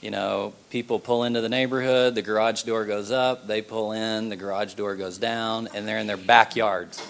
you 0.00 0.10
know, 0.10 0.54
people 0.70 0.98
pull 0.98 1.22
into 1.22 1.40
the 1.40 1.48
neighborhood, 1.48 2.16
the 2.16 2.22
garage 2.22 2.64
door 2.64 2.84
goes 2.84 3.12
up, 3.12 3.46
they 3.46 3.62
pull 3.62 3.92
in, 3.92 4.28
the 4.28 4.34
garage 4.34 4.74
door 4.74 4.96
goes 4.96 5.18
down, 5.18 5.68
and 5.72 5.86
they're 5.86 5.98
in 5.98 6.08
their 6.08 6.16
backyards. 6.16 7.00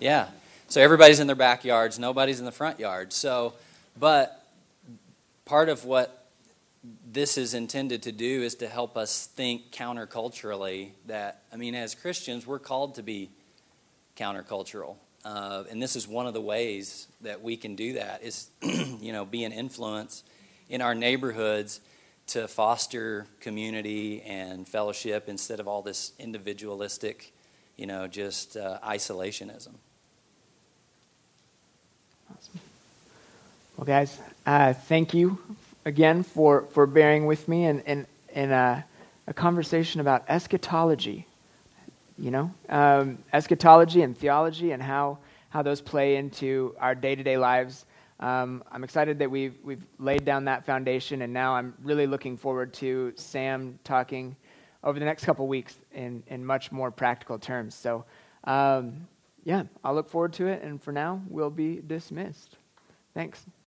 Yeah. 0.00 0.28
So 0.68 0.80
everybody's 0.80 1.20
in 1.20 1.26
their 1.26 1.36
backyards, 1.36 1.98
nobody's 1.98 2.38
in 2.38 2.46
the 2.46 2.52
front 2.52 2.80
yard. 2.80 3.12
So, 3.12 3.52
but 3.98 4.42
part 5.44 5.68
of 5.68 5.84
what 5.84 6.24
this 7.10 7.36
is 7.36 7.52
intended 7.52 8.04
to 8.04 8.12
do 8.12 8.42
is 8.42 8.54
to 8.56 8.68
help 8.68 8.96
us 8.96 9.26
think 9.26 9.70
counterculturally 9.70 10.90
that, 11.08 11.42
I 11.52 11.56
mean, 11.56 11.74
as 11.74 11.94
Christians, 11.94 12.46
we're 12.46 12.58
called 12.58 12.94
to 12.94 13.02
be 13.02 13.28
countercultural. 14.16 14.96
Uh, 15.24 15.64
and 15.70 15.82
this 15.82 15.96
is 15.96 16.06
one 16.06 16.26
of 16.26 16.34
the 16.34 16.40
ways 16.40 17.08
that 17.20 17.42
we 17.42 17.56
can 17.56 17.74
do 17.74 17.94
that 17.94 18.22
is, 18.22 18.48
you 18.62 19.12
know, 19.12 19.24
be 19.24 19.44
an 19.44 19.52
influence 19.52 20.22
in 20.68 20.80
our 20.80 20.94
neighborhoods 20.94 21.80
to 22.28 22.46
foster 22.46 23.26
community 23.40 24.22
and 24.22 24.68
fellowship 24.68 25.28
instead 25.28 25.60
of 25.60 25.66
all 25.68 25.82
this 25.82 26.12
individualistic, 26.18 27.32
you 27.76 27.86
know, 27.86 28.06
just 28.06 28.56
uh, 28.56 28.78
isolationism. 28.84 29.74
Awesome. 32.30 32.60
Well, 33.76 33.86
guys, 33.86 34.18
uh, 34.44 34.72
thank 34.74 35.14
you 35.14 35.38
again 35.84 36.22
for, 36.22 36.62
for 36.72 36.86
bearing 36.86 37.26
with 37.26 37.48
me 37.48 37.64
in, 37.64 37.80
in, 37.80 38.06
in 38.34 38.50
a, 38.50 38.84
a 39.26 39.32
conversation 39.32 40.00
about 40.00 40.24
eschatology. 40.28 41.27
You 42.18 42.32
know, 42.32 42.54
um, 42.68 43.18
eschatology 43.32 44.02
and 44.02 44.18
theology 44.18 44.72
and 44.72 44.82
how, 44.82 45.18
how 45.50 45.62
those 45.62 45.80
play 45.80 46.16
into 46.16 46.74
our 46.80 46.94
day 46.94 47.14
to 47.14 47.22
day 47.22 47.38
lives. 47.38 47.86
Um, 48.18 48.64
I'm 48.72 48.82
excited 48.82 49.20
that 49.20 49.30
we've, 49.30 49.56
we've 49.62 49.86
laid 50.00 50.24
down 50.24 50.44
that 50.46 50.66
foundation, 50.66 51.22
and 51.22 51.32
now 51.32 51.54
I'm 51.54 51.74
really 51.82 52.08
looking 52.08 52.36
forward 52.36 52.74
to 52.74 53.12
Sam 53.14 53.78
talking 53.84 54.34
over 54.82 54.98
the 54.98 55.04
next 55.04 55.24
couple 55.24 55.46
weeks 55.46 55.76
in, 55.92 56.24
in 56.26 56.44
much 56.44 56.72
more 56.72 56.90
practical 56.90 57.38
terms. 57.38 57.76
So, 57.76 58.04
um, 58.44 59.06
yeah, 59.44 59.62
I'll 59.84 59.94
look 59.94 60.08
forward 60.08 60.32
to 60.34 60.48
it, 60.48 60.62
and 60.62 60.82
for 60.82 60.90
now, 60.90 61.22
we'll 61.28 61.50
be 61.50 61.80
dismissed. 61.86 62.56
Thanks. 63.14 63.46